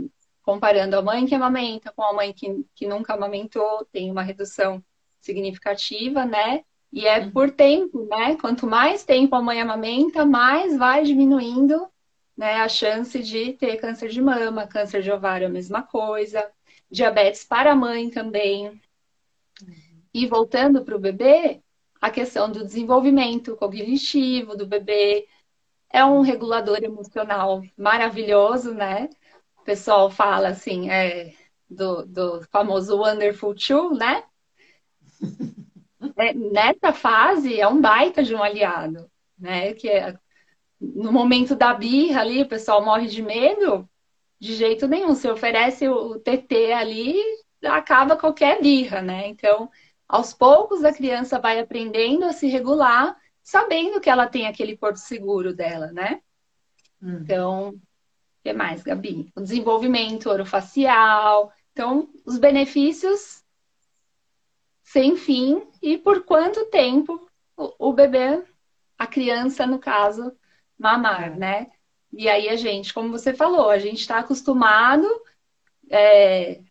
comparando 0.46 0.96
a 0.96 1.02
mãe 1.02 1.26
que 1.26 1.34
amamenta 1.34 1.92
com 1.92 2.04
a 2.04 2.14
mãe 2.14 2.32
que, 2.32 2.64
que 2.76 2.88
nunca 2.88 3.16
amamentou, 3.16 3.84
tem 3.92 4.12
uma 4.12 4.22
redução 4.22 4.82
significativa, 5.20 6.24
né? 6.24 6.64
E 6.94 7.08
é 7.08 7.20
uhum. 7.20 7.32
por 7.32 7.52
tempo, 7.52 8.06
né? 8.06 8.36
Quanto 8.36 8.68
mais 8.68 9.04
tempo 9.04 9.36
a 9.36 9.42
mãe 9.42 9.60
amamenta, 9.60 10.24
mais 10.24 10.78
vai 10.78 11.04
diminuindo 11.04 11.90
né, 12.38 12.56
a 12.56 12.70
chance 12.70 13.22
de 13.24 13.54
ter 13.54 13.78
câncer 13.78 14.10
de 14.10 14.22
mama, 14.22 14.68
câncer 14.68 15.02
de 15.02 15.12
ovário, 15.12 15.48
a 15.48 15.50
mesma 15.50 15.82
coisa, 15.82 16.48
diabetes 16.92 17.44
para 17.44 17.72
a 17.72 17.76
mãe 17.76 18.10
também. 18.10 18.80
E 20.14 20.28
voltando 20.28 20.84
para 20.84 20.96
o 20.96 21.00
bebê, 21.00 21.62
a 22.00 22.12
questão 22.12 22.52
do 22.52 22.64
desenvolvimento 22.64 23.56
cognitivo 23.56 24.56
do 24.56 24.68
bebê, 24.68 25.28
é 25.90 26.04
um 26.06 26.22
regulador 26.22 26.84
emocional 26.84 27.64
maravilhoso, 27.78 28.74
né? 28.74 29.10
Pessoal 29.66 30.10
fala 30.10 30.50
assim, 30.50 30.90
é, 30.90 31.34
do, 31.70 32.06
do 32.06 32.42
famoso 32.52 32.98
Wonderful 32.98 33.56
Two, 33.56 33.96
né? 33.96 34.24
É, 36.18 36.34
nessa 36.34 36.94
fase 36.94 37.60
é 37.60 37.68
um 37.68 37.82
baita 37.82 38.24
de 38.24 38.34
um 38.36 38.42
aliado, 38.42 39.10
né? 39.38 39.74
Que 39.74 39.90
é, 39.90 40.18
no 40.80 41.12
momento 41.12 41.56
da 41.56 41.74
birra 41.74 42.22
ali, 42.22 42.44
o 42.44 42.48
pessoal 42.48 42.86
morre 42.86 43.08
de 43.08 43.22
medo, 43.22 43.90
de 44.40 44.54
jeito 44.54 44.88
nenhum. 44.88 45.16
Se 45.16 45.28
oferece 45.28 45.90
o 45.90 46.20
TT 46.20 46.72
ali, 46.72 47.16
acaba 47.64 48.16
qualquer 48.16 48.62
birra, 48.62 49.02
né? 49.02 49.28
Então, 49.28 49.70
aos 50.08 50.34
poucos 50.34 50.84
a 50.84 50.94
criança 50.94 51.40
vai 51.40 51.60
aprendendo 51.60 52.26
a 52.26 52.34
se 52.34 52.48
regular 52.48 53.18
sabendo 53.42 54.00
que 54.00 54.10
ela 54.10 54.28
tem 54.28 54.48
aquele 54.48 54.78
porto 54.78 54.98
seguro 54.98 55.56
dela, 55.56 55.92
né? 55.92 56.22
Hum. 57.02 57.20
Então, 57.22 57.76
que 58.46 58.54
mais, 58.54 58.84
Gabi? 58.84 59.32
O 59.36 59.42
desenvolvimento 59.42 60.30
orofacial. 60.30 61.52
Então, 61.74 62.08
os 62.24 62.38
benefícios 62.38 63.44
sem 64.84 65.18
fim 65.18 65.68
e 65.82 65.98
por 65.98 66.24
quanto 66.24 66.68
tempo 66.68 67.28
o, 67.58 67.90
o 67.90 67.92
bebê, 67.92 68.44
a 69.00 69.08
criança, 69.08 69.66
no 69.66 69.80
caso, 69.80 70.32
mamar, 70.78 71.34
é. 71.34 71.36
né? 71.36 71.72
E 72.14 72.30
aí 72.30 72.48
a 72.48 72.56
gente, 72.56 72.94
como 72.94 73.10
você 73.10 73.34
falou, 73.34 73.72
a 73.72 73.80
gente 73.80 74.02
está 74.02 74.20
acostumado, 74.20 75.08
é, 75.90 76.62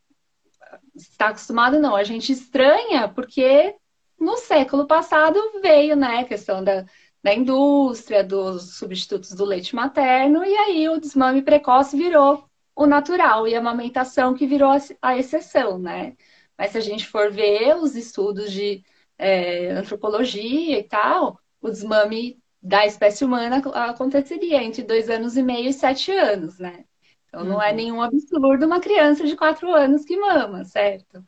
está 0.95 1.31
acostumado 1.31 1.81
não, 1.81 1.97
a 1.97 2.05
gente 2.05 2.31
estranha 2.31 3.09
porque 3.09 3.75
no 4.17 4.37
século 4.37 4.87
passado 4.87 5.41
veio, 5.61 5.97
né, 5.97 6.21
a 6.21 6.25
questão 6.25 6.63
da, 6.63 6.87
da 7.25 7.35
indústria, 7.35 8.23
dos 8.23 8.77
substitutos 8.77 9.33
do 9.33 9.47
leite 9.47 9.75
materno, 9.75 10.45
e 10.45 10.55
aí 10.55 10.89
o 10.91 11.01
desmame 11.01 11.41
precoce 11.41 11.97
virou 11.97 12.45
o 12.77 12.85
natural 12.87 13.49
e 13.49 13.55
a 13.55 13.61
amamentação 13.61 14.35
que 14.35 14.47
virou 14.47 14.71
a 15.01 15.17
exceção, 15.17 15.79
né? 15.79 16.17
Mas 16.59 16.73
se 16.73 16.79
a 16.79 16.81
gente 16.83 17.07
for 17.07 17.33
ver 17.33 17.77
os 17.77 17.97
estudos 17.97 18.53
de 18.53 18.85
é, 19.17 19.71
antropologia 19.71 20.79
e 20.79 20.83
tal, 20.85 21.41
o 21.63 21.71
desmame 21.71 22.39
da 22.63 22.85
espécie 22.85 23.25
humana 23.25 23.57
aconteceria 23.89 24.63
entre 24.63 24.83
dois 24.83 25.09
anos 25.09 25.37
e 25.39 25.43
meio 25.43 25.71
e 25.71 25.73
sete 25.73 26.13
anos, 26.13 26.59
né? 26.59 26.85
Então 27.29 27.41
uhum. 27.41 27.49
não 27.49 27.63
é 27.63 27.71
uhum. 27.71 27.77
nenhum 27.77 28.03
absurdo 28.03 28.67
uma 28.67 28.81
criança 28.81 29.25
de 29.25 29.35
quatro 29.35 29.73
anos 29.73 30.05
que 30.05 30.17
mama, 30.19 30.63
certo? 30.67 31.25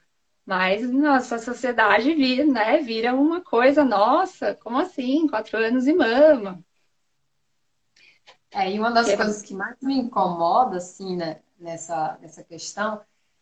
Mas 0.46 0.88
nossa 0.88 1.38
sociedade 1.38 2.14
vira, 2.14 2.44
né, 2.46 2.78
vira 2.78 3.14
uma 3.14 3.40
coisa, 3.40 3.84
nossa, 3.84 4.54
como 4.54 4.78
assim? 4.78 5.26
Quatro 5.26 5.58
anos 5.58 5.86
e 5.88 5.92
mama. 5.92 6.64
É, 8.50 8.70
e 8.72 8.78
uma 8.78 8.90
das 8.90 9.12
coisas 9.12 9.42
que 9.42 9.52
mais 9.54 9.76
me 9.82 9.94
incomoda, 9.98 10.76
assim, 10.76 11.16
né, 11.16 11.40
nessa, 11.58 12.16
nessa 12.20 12.44
questão, 12.44 13.00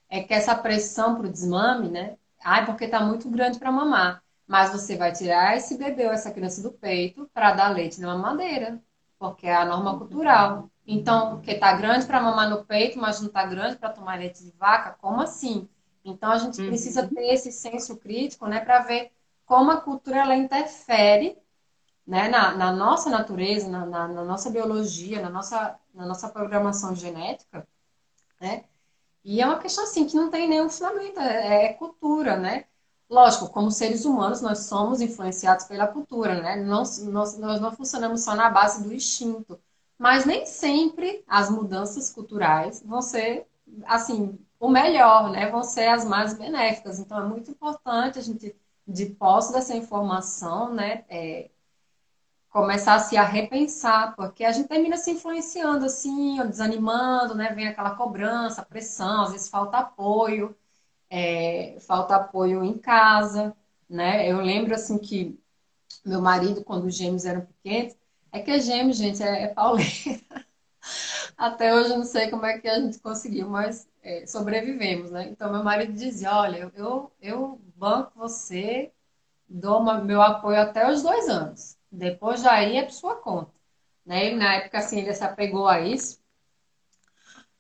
é 0.09 0.23
que 0.23 0.33
essa 0.33 0.55
pressão 0.55 1.17
para 1.17 1.27
o 1.27 1.31
desmame, 1.31 1.89
né? 1.89 2.17
Ai, 2.43 2.65
porque 2.67 2.89
tá 2.89 3.01
muito 3.01 3.29
grande 3.31 3.59
para 3.59 3.71
mamar. 3.71 4.23
Mas 4.47 4.71
você 4.73 4.97
vai 4.97 5.13
tirar 5.13 5.57
esse 5.57 5.79
bebê 5.79 6.07
ou 6.07 6.13
essa 6.13 6.31
criança 6.31 6.63
do 6.63 6.73
peito 6.73 7.31
para 7.33 7.53
dar 7.53 7.69
leite 7.69 8.01
na 8.01 8.09
mamadeira, 8.15 8.83
porque 9.19 9.47
é 9.47 9.55
a 9.55 9.65
norma 9.65 9.99
cultural. 9.99 10.71
Então, 10.87 11.31
porque 11.31 11.55
tá 11.55 11.73
grande 11.75 12.07
para 12.07 12.21
mamar 12.21 12.51
no 12.51 12.65
peito, 12.65 12.99
mas 12.99 13.21
não 13.21 13.29
tá 13.29 13.45
grande 13.47 13.77
para 13.77 13.91
tomar 13.91 14.19
leite 14.19 14.45
de 14.45 14.51
vaca, 14.53 14.97
como 15.01 15.21
assim? 15.21 15.69
Então 16.05 16.31
a 16.31 16.39
gente 16.39 16.61
uhum. 16.61 16.69
precisa 16.69 17.09
ter 17.09 17.33
esse 17.33 17.51
senso 17.51 17.97
crítico, 17.97 18.47
né, 18.47 18.61
para 18.61 18.81
ver 18.81 19.11
como 19.47 19.71
a 19.71 19.81
cultura 19.81 20.19
ela 20.19 20.37
interfere, 20.37 21.39
né, 22.07 22.29
na, 22.29 22.55
na 22.55 22.73
nossa 22.73 23.09
natureza, 23.09 23.69
na, 23.69 23.87
na, 23.87 24.09
na, 24.09 24.25
nossa 24.25 24.51
biologia, 24.51 25.23
na 25.23 25.31
nossa, 25.31 25.79
na 25.95 26.07
nossa 26.07 26.29
programação 26.29 26.95
genética, 26.95 27.67
né? 28.41 28.65
E 29.25 29.41
é 29.41 29.47
uma 29.47 29.59
questão 29.59 29.85
assim 29.85 30.07
que 30.07 30.17
não 30.17 30.31
tem 30.31 30.47
nenhum 30.47 30.69
fundamento, 30.69 31.19
é, 31.19 31.67
é 31.67 31.73
cultura, 31.73 32.37
né? 32.37 32.67
Lógico, 33.09 33.49
como 33.49 33.71
seres 33.71 34.05
humanos, 34.05 34.43
nós 34.43 34.61
somos 34.61 35.01
influenciados 35.01 35.65
pela 35.67 35.87
cultura, 35.87 36.41
né? 36.43 36.57
Nós, 36.57 36.99
nós, 37.05 37.39
nós 37.39 37.61
não 37.61 37.73
funcionamos 37.73 38.23
só 38.23 38.35
na 38.35 38.51
base 38.51 38.83
do 38.83 38.93
instinto, 38.93 39.59
mas 39.99 40.27
nem 40.27 40.45
sempre 40.45 41.25
as 41.27 41.49
mudanças 41.49 42.11
culturais 42.11 42.83
vão 42.85 43.01
ser, 43.01 43.47
assim, 43.87 44.39
o 44.65 44.71
melhor, 44.71 45.31
né? 45.31 45.51
Vão 45.51 45.63
ser 45.63 45.89
as 45.89 46.05
mais 46.05 46.35
benéficas. 46.35 46.99
Então, 46.99 47.19
é 47.21 47.25
muito 47.29 47.51
importante 47.51 48.19
a 48.19 48.23
gente, 48.23 48.57
de 48.87 49.07
posse 49.07 49.53
dessa 49.53 49.77
informação, 49.77 50.73
né? 50.75 51.05
É, 51.09 51.51
começar 52.51 52.95
a 52.95 53.01
se 53.01 53.17
a 53.17 53.25
repensar, 53.25 54.15
porque 54.17 54.45
a 54.45 54.53
gente 54.53 54.69
termina 54.69 54.97
se 54.97 55.11
influenciando 55.11 55.85
assim, 55.85 56.37
desanimando, 56.49 57.35
né? 57.35 57.53
Vem 57.55 57.69
aquela 57.69 57.95
cobrança, 57.97 58.65
pressão, 58.65 59.23
às 59.23 59.33
vezes 59.33 59.49
falta 59.49 59.79
apoio, 59.79 60.57
é, 61.11 61.79
falta 61.81 62.17
apoio 62.17 62.65
em 62.65 62.79
casa, 62.79 63.57
né? 63.89 64.31
Eu 64.31 64.41
lembro 64.41 64.75
assim 64.75 64.99
que 64.99 65.39
meu 66.05 66.21
marido, 66.23 66.65
quando 66.65 66.87
os 66.87 66.97
gêmeos 66.97 67.25
eram 67.27 67.43
pequenos, 67.47 67.97
é 68.33 68.41
que 68.41 68.51
é 68.51 68.61
gêmeo, 68.61 68.93
gente, 68.95 69.23
é, 69.23 69.45
é 69.45 69.49
pauleira. 69.49 69.91
Até 71.37 71.75
hoje 71.75 71.91
eu 71.91 71.99
não 71.99 72.05
sei 72.05 72.31
como 72.31 72.47
é 72.47 72.59
que 72.59 72.69
a 72.69 72.81
gente 72.81 72.99
conseguiu, 72.99 73.49
mas 73.49 73.89
é, 74.03 74.27
sobrevivemos, 74.27 75.11
né? 75.11 75.29
Então, 75.29 75.51
meu 75.53 75.65
marido 75.65 75.93
dizia, 75.93 76.35
olha, 76.35 76.71
eu, 76.75 77.13
eu 77.21 77.61
banco 77.77 78.13
você, 78.17 78.93
dou 79.49 79.81
uma, 79.81 80.01
meu 80.01 80.23
apoio 80.23 80.61
até 80.61 80.91
os 80.91 81.03
dois 81.03 81.29
anos. 81.29 81.77
Depois 81.91 82.43
daí 82.43 82.77
é 82.77 82.85
por 82.85 82.93
sua 82.93 83.17
conta. 83.17 83.53
Né? 84.05 84.27
Ele, 84.27 84.37
na 84.37 84.55
época, 84.57 84.79
assim, 84.79 85.01
ele 85.01 85.15
se 85.15 85.25
apegou 85.25 85.69
a 85.69 85.81
isso. 85.81 86.23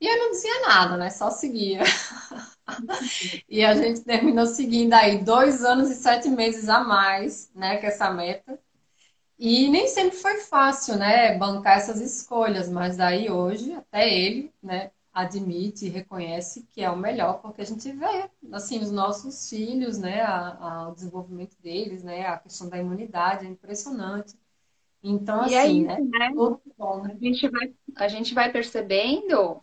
E 0.00 0.06
eu 0.06 0.18
não 0.18 0.30
dizia 0.32 0.60
nada, 0.62 0.96
né? 0.96 1.10
Só 1.10 1.30
seguia. 1.30 1.80
e 3.48 3.64
a 3.64 3.74
gente 3.74 4.00
terminou 4.02 4.46
seguindo 4.46 4.92
aí 4.92 5.22
dois 5.24 5.64
anos 5.64 5.90
e 5.90 5.94
sete 5.94 6.28
meses 6.28 6.68
a 6.68 6.80
mais, 6.80 7.50
né? 7.54 7.78
Com 7.78 7.86
essa 7.86 8.10
meta. 8.10 8.58
E 9.46 9.68
nem 9.68 9.88
sempre 9.88 10.16
foi 10.16 10.38
fácil, 10.38 10.96
né? 10.96 11.36
Bancar 11.38 11.76
essas 11.78 12.00
escolhas, 12.00 12.68
mas 12.68 12.96
daí 12.96 13.30
hoje, 13.30 13.72
até 13.74 14.08
ele, 14.08 14.52
né? 14.62 14.90
admite 15.14 15.86
e 15.86 15.88
reconhece 15.88 16.66
que 16.72 16.82
é 16.82 16.90
o 16.90 16.96
melhor, 16.96 17.40
porque 17.40 17.62
a 17.62 17.64
gente 17.64 17.90
vê, 17.92 18.28
assim, 18.50 18.80
os 18.80 18.90
nossos 18.90 19.48
filhos, 19.48 19.96
né, 19.96 20.20
a, 20.22 20.56
a, 20.58 20.88
o 20.88 20.94
desenvolvimento 20.94 21.56
deles, 21.62 22.02
né, 22.02 22.26
a 22.26 22.36
questão 22.36 22.68
da 22.68 22.78
imunidade 22.78 23.46
é 23.46 23.48
impressionante. 23.48 24.34
Então, 25.00 25.42
assim, 25.42 25.54
aí, 25.54 25.84
né, 25.84 26.00
né? 26.00 26.32
Bom, 26.34 26.58
né? 27.02 27.12
A, 27.14 27.24
gente 27.24 27.48
vai, 27.48 27.74
a 27.94 28.08
gente 28.08 28.34
vai 28.34 28.50
percebendo, 28.50 29.62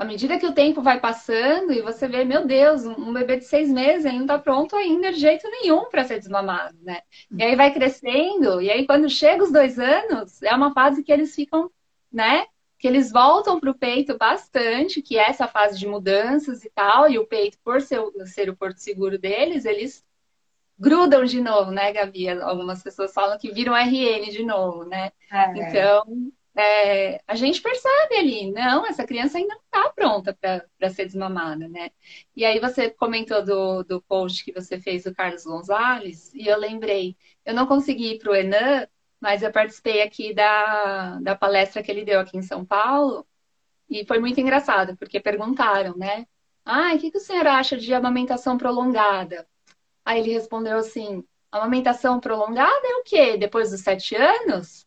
à 0.00 0.04
medida 0.06 0.38
que 0.38 0.46
o 0.46 0.54
tempo 0.54 0.80
vai 0.80 0.98
passando 0.98 1.74
e 1.74 1.82
você 1.82 2.08
vê, 2.08 2.24
meu 2.24 2.46
Deus, 2.46 2.86
um 2.86 3.12
bebê 3.12 3.36
de 3.36 3.44
seis 3.44 3.70
meses 3.70 4.06
ainda 4.06 4.16
não 4.16 4.24
está 4.24 4.38
pronto 4.38 4.74
ainda 4.74 5.12
de 5.12 5.20
jeito 5.20 5.46
nenhum 5.50 5.90
para 5.90 6.04
ser 6.04 6.18
desmamado, 6.18 6.74
né? 6.80 7.02
E 7.30 7.42
aí 7.42 7.54
vai 7.54 7.70
crescendo, 7.70 8.62
e 8.62 8.70
aí 8.70 8.86
quando 8.86 9.10
chega 9.10 9.44
os 9.44 9.52
dois 9.52 9.78
anos, 9.78 10.42
é 10.42 10.54
uma 10.54 10.72
fase 10.72 11.04
que 11.04 11.12
eles 11.12 11.34
ficam, 11.34 11.70
né, 12.10 12.46
que 12.78 12.88
eles 12.88 13.12
voltam 13.12 13.60
para 13.60 13.70
o 13.70 13.78
peito 13.78 14.16
bastante, 14.16 15.02
que 15.02 15.18
é 15.18 15.28
essa 15.28 15.46
fase 15.46 15.78
de 15.78 15.86
mudanças 15.86 16.64
e 16.64 16.70
tal, 16.70 17.10
e 17.10 17.18
o 17.18 17.26
peito, 17.26 17.58
por 17.62 17.82
ser, 17.82 18.00
ser 18.24 18.48
o 18.48 18.56
porto 18.56 18.78
seguro 18.78 19.18
deles, 19.18 19.66
eles 19.66 20.02
grudam 20.78 21.26
de 21.26 21.42
novo, 21.42 21.70
né, 21.72 21.92
Gabi? 21.92 22.26
Algumas 22.26 22.82
pessoas 22.82 23.12
falam 23.12 23.36
que 23.36 23.52
viram 23.52 23.76
RN 23.76 24.30
de 24.30 24.42
novo, 24.42 24.84
né? 24.84 25.12
É. 25.30 25.52
Então, 25.58 26.32
é, 26.56 27.22
a 27.26 27.34
gente 27.36 27.62
percebe 27.62 28.16
ali, 28.16 28.52
não, 28.52 28.86
essa 28.86 29.06
criança 29.06 29.38
ainda 29.38 29.54
não 29.54 29.62
está 29.62 29.90
pronta 29.92 30.34
para 30.34 30.90
ser 30.90 31.06
desmamada, 31.06 31.68
né? 31.68 31.90
E 32.34 32.44
aí 32.44 32.58
você 32.58 32.90
comentou 32.90 33.44
do, 33.44 33.82
do 33.84 34.02
post 34.02 34.44
que 34.44 34.52
você 34.52 34.80
fez 34.80 35.04
do 35.04 35.14
Carlos 35.14 35.44
Gonzalez, 35.44 36.32
e 36.34 36.46
eu 36.48 36.58
lembrei, 36.58 37.16
eu 37.44 37.54
não 37.54 37.66
consegui 37.66 38.14
ir 38.14 38.18
para 38.18 38.32
o 38.32 38.34
Enan, 38.34 38.86
mas 39.20 39.42
eu 39.42 39.52
participei 39.52 40.02
aqui 40.02 40.34
da, 40.34 41.20
da 41.20 41.36
palestra 41.36 41.82
que 41.82 41.90
ele 41.90 42.04
deu 42.04 42.20
aqui 42.20 42.36
em 42.36 42.42
São 42.42 42.64
Paulo 42.64 43.26
e 43.88 44.04
foi 44.06 44.18
muito 44.18 44.40
engraçado, 44.40 44.96
porque 44.96 45.20
perguntaram, 45.20 45.96
né? 45.96 46.26
Ah, 46.64 46.94
o 46.94 46.98
que, 46.98 47.10
que 47.10 47.18
o 47.18 47.20
senhor 47.20 47.46
acha 47.46 47.76
de 47.76 47.92
amamentação 47.94 48.56
prolongada? 48.58 49.46
Aí 50.04 50.20
ele 50.20 50.32
respondeu 50.32 50.78
assim: 50.78 51.24
amamentação 51.52 52.20
prolongada 52.20 52.86
é 52.86 52.96
o 52.96 53.04
quê? 53.04 53.36
Depois 53.36 53.70
dos 53.70 53.80
sete 53.80 54.14
anos? 54.16 54.86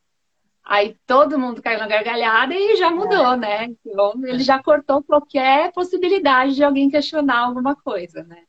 Aí 0.65 0.97
todo 1.05 1.37
mundo 1.37 1.61
caiu 1.61 1.79
na 1.79 1.87
gargalhada 1.87 2.53
e 2.53 2.77
já 2.77 2.89
mudou, 2.89 3.33
é. 3.33 3.37
né? 3.37 3.75
Então, 3.85 4.13
ele 4.23 4.43
já 4.43 4.63
cortou 4.63 5.03
qualquer 5.03 5.71
possibilidade 5.73 6.55
de 6.55 6.63
alguém 6.63 6.89
questionar 6.89 7.39
alguma 7.39 7.75
coisa, 7.75 8.23
né? 8.23 8.43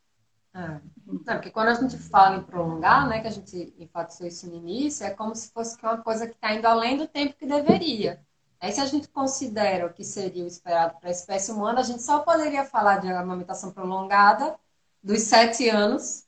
É. 0.54 0.80
Não, 1.06 1.34
porque 1.34 1.50
quando 1.50 1.68
a 1.68 1.74
gente 1.74 1.98
fala 1.98 2.36
em 2.36 2.42
prolongar, 2.42 3.06
né, 3.08 3.20
que 3.20 3.26
a 3.26 3.30
gente 3.30 3.74
enfatizou 3.78 4.26
isso 4.26 4.48
no 4.48 4.56
início, 4.56 5.04
é 5.04 5.10
como 5.10 5.34
se 5.34 5.52
fosse 5.52 5.76
uma 5.82 5.98
coisa 5.98 6.26
que 6.26 6.34
está 6.34 6.54
indo 6.54 6.66
além 6.66 6.96
do 6.96 7.06
tempo 7.06 7.34
que 7.34 7.46
deveria. 7.46 8.20
Aí, 8.60 8.72
se 8.72 8.80
a 8.80 8.86
gente 8.86 9.08
considera 9.08 9.86
o 9.86 9.92
que 9.92 10.02
seria 10.02 10.44
o 10.44 10.46
esperado 10.46 10.94
para 10.98 11.10
a 11.10 11.12
espécie 11.12 11.52
humana, 11.52 11.80
a 11.80 11.82
gente 11.82 12.02
só 12.02 12.20
poderia 12.20 12.64
falar 12.64 12.98
de 12.98 13.12
amamentação 13.12 13.70
prolongada 13.70 14.56
dos 15.02 15.20
sete 15.22 15.68
anos, 15.68 16.24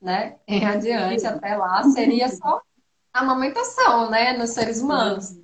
né, 0.00 0.36
em 0.46 0.64
adiante, 0.64 1.26
até 1.26 1.56
lá, 1.56 1.82
seria 1.84 2.28
só 2.28 2.62
amamentação, 3.14 4.10
né, 4.10 4.36
nos 4.36 4.50
seres 4.50 4.80
humanos 4.80 5.34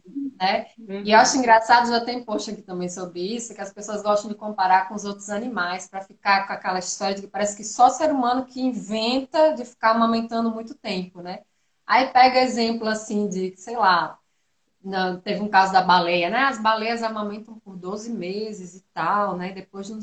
né? 0.40 0.68
Uhum. 0.78 1.02
E 1.04 1.12
eu 1.12 1.18
acho 1.18 1.36
engraçado, 1.36 1.90
já 1.90 2.02
tem 2.02 2.24
post 2.24 2.50
aqui 2.50 2.62
também 2.62 2.88
sobre 2.88 3.20
isso, 3.20 3.54
que 3.54 3.60
as 3.60 3.72
pessoas 3.72 4.02
gostam 4.02 4.30
de 4.30 4.36
comparar 4.36 4.88
com 4.88 4.94
os 4.94 5.04
outros 5.04 5.28
animais, 5.28 5.86
para 5.86 6.00
ficar 6.00 6.46
com 6.46 6.54
aquela 6.54 6.78
história 6.78 7.14
de 7.14 7.20
que 7.22 7.28
parece 7.28 7.54
que 7.54 7.62
só 7.62 7.90
ser 7.90 8.10
humano 8.10 8.46
que 8.46 8.60
inventa 8.60 9.52
de 9.52 9.66
ficar 9.66 9.90
amamentando 9.90 10.50
muito 10.50 10.74
tempo, 10.74 11.20
né? 11.20 11.40
Aí 11.86 12.08
pega 12.08 12.40
exemplo 12.40 12.88
assim 12.88 13.28
de, 13.28 13.54
sei 13.56 13.76
lá, 13.76 14.18
não, 14.82 15.20
teve 15.20 15.42
um 15.42 15.48
caso 15.48 15.72
da 15.74 15.82
baleia, 15.82 16.30
né? 16.30 16.38
As 16.44 16.58
baleias 16.58 17.02
amamentam 17.02 17.58
por 17.58 17.76
12 17.76 18.10
meses 18.10 18.76
e 18.76 18.84
tal, 18.94 19.36
né? 19.36 19.52
Depois 19.52 19.90
não, 19.90 20.00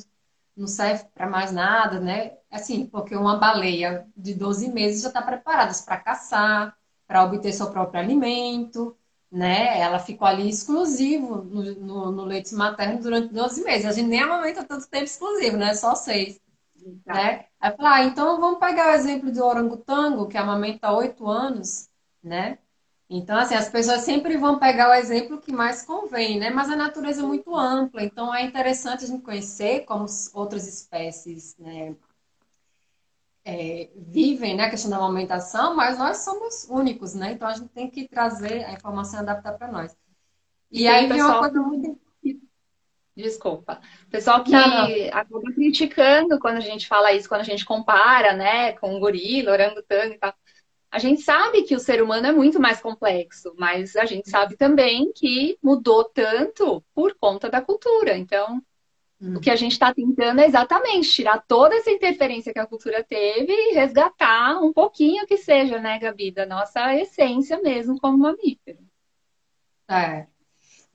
não 0.56 0.67
serve 0.67 1.06
para 1.15 1.27
mais 1.27 1.51
nada, 1.51 1.99
né? 1.99 2.34
Assim, 2.51 2.86
porque 2.86 3.15
uma 3.15 3.38
baleia 3.38 4.08
de 4.15 4.36
12 4.36 4.71
meses 4.71 5.01
já 5.01 5.08
está 5.08 5.21
preparada 5.21 5.73
para 5.84 5.97
caçar, 5.97 6.77
para 7.07 7.23
obter 7.23 7.53
seu 7.53 7.71
próprio 7.71 8.01
alimento, 8.01 8.95
né? 9.31 9.79
Ela 9.79 9.99
ficou 9.99 10.27
ali 10.27 10.49
exclusivo 10.49 11.37
no, 11.43 11.75
no, 11.75 12.11
no, 12.11 12.25
leite 12.25 12.53
materno 12.55 13.01
durante 13.01 13.33
12 13.33 13.63
meses. 13.63 13.85
A 13.85 13.91
gente 13.91 14.07
nem 14.07 14.21
amamenta 14.21 14.63
tanto 14.63 14.87
tempo 14.87 15.05
exclusivo, 15.05 15.57
né? 15.57 15.73
Só 15.73 15.95
seis. 15.95 16.39
Tá. 17.05 17.13
Né? 17.13 17.45
Aí 17.59 17.75
falar, 17.75 17.95
ah, 17.95 18.03
então 18.05 18.39
vamos 18.39 18.59
pegar 18.59 18.91
o 18.91 18.95
exemplo 18.95 19.31
do 19.31 19.43
orangotango, 19.43 20.27
que 20.27 20.37
amamenta 20.37 20.91
oito 20.91 21.27
anos, 21.27 21.89
né? 22.23 22.59
Então, 23.09 23.37
assim, 23.37 23.55
as 23.55 23.69
pessoas 23.69 24.01
sempre 24.01 24.37
vão 24.37 24.59
pegar 24.59 24.89
o 24.89 24.93
exemplo 24.93 25.39
que 25.39 25.51
mais 25.51 25.83
convém, 25.83 26.39
né? 26.39 26.49
Mas 26.49 26.69
a 26.69 26.75
natureza 26.75 27.21
é 27.21 27.25
muito 27.25 27.55
ampla, 27.55 28.03
então 28.03 28.33
é 28.35 28.43
interessante 28.43 29.05
a 29.05 29.07
gente 29.07 29.23
conhecer 29.23 29.85
como 29.85 30.05
outras 30.33 30.67
espécies, 30.67 31.55
né, 31.57 31.95
é, 33.49 33.89
vivem, 33.95 34.57
né, 34.57 34.65
a 34.65 34.69
questão 34.69 34.91
da 34.91 34.97
amamentação, 34.97 35.73
mas 35.73 35.97
nós 35.97 36.17
somos 36.17 36.67
únicos, 36.69 37.15
né? 37.15 37.31
Então 37.31 37.47
a 37.47 37.53
gente 37.53 37.69
tem 37.69 37.89
que 37.89 38.05
trazer 38.05 38.65
a 38.65 38.73
informação 38.73 39.21
e 39.21 39.23
adaptar 39.23 39.53
para 39.53 39.71
nós. 39.71 39.95
E, 40.69 40.81
e 40.81 40.88
aí 40.88 41.07
vem 41.07 41.21
uma 41.21 41.39
coisa 41.39 41.62
muito 41.62 41.97
Desculpa. 43.15 43.81
Pessoal 44.12 44.43
que 44.43 44.51
não, 44.51 44.67
não. 44.67 45.07
acaba 45.07 45.41
criticando 45.53 46.38
quando 46.39 46.57
a 46.57 46.62
gente 46.62 46.88
fala 46.88 47.13
isso, 47.13 47.27
quando 47.27 47.41
a 47.41 47.45
gente 47.45 47.65
compara, 47.65 48.33
né, 48.33 48.73
com 48.73 48.95
um 48.95 48.99
gorila, 48.99 49.53
orangotango 49.53 50.13
e 50.13 50.17
tal. 50.19 50.33
A 50.91 50.99
gente 50.99 51.21
sabe 51.21 51.63
que 51.63 51.73
o 51.73 51.79
ser 51.79 52.03
humano 52.03 52.27
é 52.27 52.31
muito 52.31 52.60
mais 52.60 52.79
complexo, 52.79 53.55
mas 53.57 53.95
a 53.95 54.05
gente 54.05 54.29
sabe 54.29 54.55
também 54.55 55.12
que 55.13 55.57
mudou 55.63 56.03
tanto 56.03 56.83
por 56.93 57.15
conta 57.15 57.49
da 57.49 57.60
cultura. 57.60 58.15
Então, 58.15 58.62
hum. 59.21 59.38
o 59.38 59.39
que 59.39 59.49
a 59.49 59.56
gente 59.56 59.73
está 59.73 59.93
tentando 59.93 60.41
é 60.41 60.45
exatamente 60.45 61.10
tirar 61.10 61.43
toda 61.47 61.75
essa 61.75 61.91
interferência 61.91 62.53
que 62.53 62.60
a 62.60 62.67
cultura 62.67 63.03
teve 63.03 63.51
e 63.51 63.73
resgatar 63.73 64.60
um 64.62 64.71
pouquinho 64.73 65.25
que 65.25 65.38
seja, 65.38 65.80
né, 65.80 65.99
Gabi, 65.99 66.32
da 66.32 66.45
nossa 66.45 66.95
essência 66.95 67.62
mesmo 67.62 67.99
como 67.99 68.17
mamífero. 68.17 68.80
É, 69.89 70.27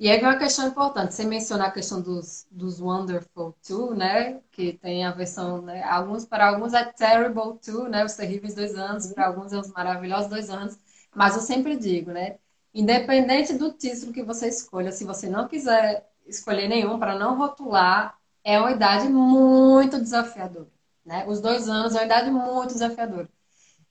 e 0.02 0.10
aí 0.10 0.18
vem 0.18 0.26
uma 0.26 0.36
questão 0.36 0.66
importante. 0.66 1.14
Você 1.14 1.24
mencionou 1.24 1.64
a 1.64 1.70
questão 1.70 2.02
dos, 2.02 2.44
dos 2.50 2.80
Wonderful 2.80 3.54
Two, 3.64 3.94
né? 3.94 4.40
Que 4.50 4.72
tem 4.72 5.04
a 5.04 5.12
versão, 5.12 5.62
né? 5.62 5.80
Alguns, 5.84 6.24
para 6.24 6.48
alguns 6.48 6.74
é 6.74 6.84
Terrible 6.84 7.56
Two, 7.64 7.88
né? 7.88 8.04
Os 8.04 8.14
terríveis 8.14 8.52
dois 8.52 8.74
anos, 8.74 9.06
para 9.12 9.28
alguns 9.28 9.52
é 9.52 9.58
os 9.58 9.70
maravilhosos 9.70 10.28
dois 10.28 10.50
anos. 10.50 10.76
Mas 11.14 11.36
eu 11.36 11.40
sempre 11.40 11.76
digo, 11.76 12.10
né? 12.10 12.38
Independente 12.74 13.54
do 13.54 13.72
título 13.72 14.12
que 14.12 14.24
você 14.24 14.48
escolha, 14.48 14.90
se 14.90 15.04
você 15.04 15.28
não 15.28 15.46
quiser 15.46 16.04
escolher 16.26 16.68
nenhum 16.68 16.98
para 16.98 17.18
não 17.18 17.36
rotular, 17.38 18.18
é 18.44 18.58
uma 18.58 18.72
idade 18.72 19.08
muito 19.08 20.00
desafiadora, 20.00 20.68
né? 21.04 21.24
Os 21.28 21.40
dois 21.40 21.68
anos 21.68 21.94
é 21.94 21.98
uma 21.98 22.04
idade 22.06 22.30
muito 22.30 22.72
desafiadora. 22.72 23.28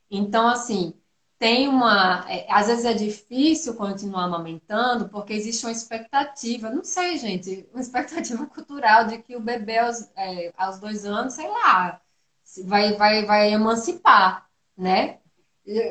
Então, 0.10 0.48
assim, 0.48 0.94
tem 1.40 1.68
uma. 1.68 2.26
É, 2.30 2.46
às 2.52 2.68
vezes 2.68 2.86
é 2.86 2.94
difícil 2.94 3.76
continuar 3.76 4.26
amamentando 4.26 5.10
porque 5.10 5.34
existe 5.34 5.66
uma 5.66 5.72
expectativa, 5.72 6.70
não 6.70 6.84
sei, 6.84 7.18
gente, 7.18 7.68
uma 7.74 7.82
expectativa 7.82 8.46
cultural 8.48 9.08
de 9.08 9.20
que 9.20 9.36
o 9.36 9.42
bebê 9.42 9.80
aos, 9.80 10.12
é, 10.16 10.54
aos 10.58 10.80
dois 10.80 11.06
anos, 11.06 11.34
sei 11.34 11.48
lá, 11.48 12.02
vai, 12.66 12.94
vai, 12.96 13.26
vai 13.26 13.54
emancipar, 13.54 14.48
né? 14.78 15.21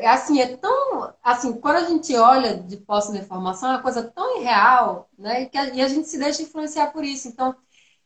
Assim, 0.06 0.40
é 0.40 0.56
tão. 0.56 1.14
Assim, 1.22 1.52
quando 1.60 1.76
a 1.76 1.84
gente 1.88 2.14
olha 2.16 2.56
de 2.58 2.76
posse 2.76 3.12
da 3.12 3.18
informação, 3.18 3.70
é 3.70 3.72
uma 3.74 3.82
coisa 3.82 4.02
tão 4.10 4.38
irreal, 4.40 5.08
né? 5.18 5.46
Que 5.46 5.56
a, 5.56 5.68
e 5.74 5.80
a 5.80 5.88
gente 5.88 6.08
se 6.08 6.18
deixa 6.18 6.42
influenciar 6.42 6.92
por 6.92 7.04
isso. 7.04 7.28
Então, 7.28 7.54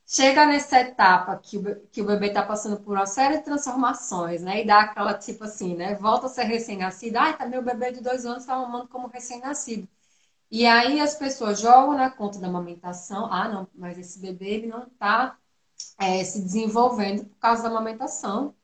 chega 0.07 0.47
nessa 0.47 0.81
etapa 0.81 1.37
que 1.39 1.59
o, 1.59 1.87
que 1.91 2.03
o 2.03 2.07
bebê 2.07 2.29
está 2.29 2.43
passando 2.43 2.79
por 2.81 2.95
uma 2.97 3.07
série 3.07 3.39
de 3.39 3.45
transformações, 3.45 4.43
né? 4.43 4.63
E 4.63 4.67
dá 4.67 4.81
aquela 4.83 5.15
tipo 5.15 5.45
assim, 5.45 5.75
né? 5.77 5.95
Volta 5.97 6.27
a 6.27 6.29
ser 6.29 6.45
recém-nascido. 6.45 7.17
Ai, 7.19 7.37
tá 7.37 7.47
meu 7.47 7.63
bebê 7.63 7.93
de 7.93 8.01
dois 8.03 8.27
anos 8.27 8.41
está 8.43 8.57
mamando 8.57 8.89
como 8.89 9.09
recém-nascido. 9.09 9.89
E 10.51 10.67
aí 10.67 11.01
as 11.01 11.15
pessoas 11.17 11.61
jogam 11.61 11.97
na 11.97 12.11
conta 12.11 12.39
da 12.39 12.47
amamentação. 12.49 13.27
Ah, 13.33 13.49
não, 13.49 13.69
mas 13.75 13.99
esse 13.99 14.19
bebê 14.21 14.47
ele 14.51 14.67
não 14.69 14.85
está 14.85 15.39
é, 15.99 16.25
se 16.25 16.43
desenvolvendo 16.43 17.27
por 17.27 17.39
causa 17.39 17.63
da 17.63 17.69
amamentação. 17.71 18.55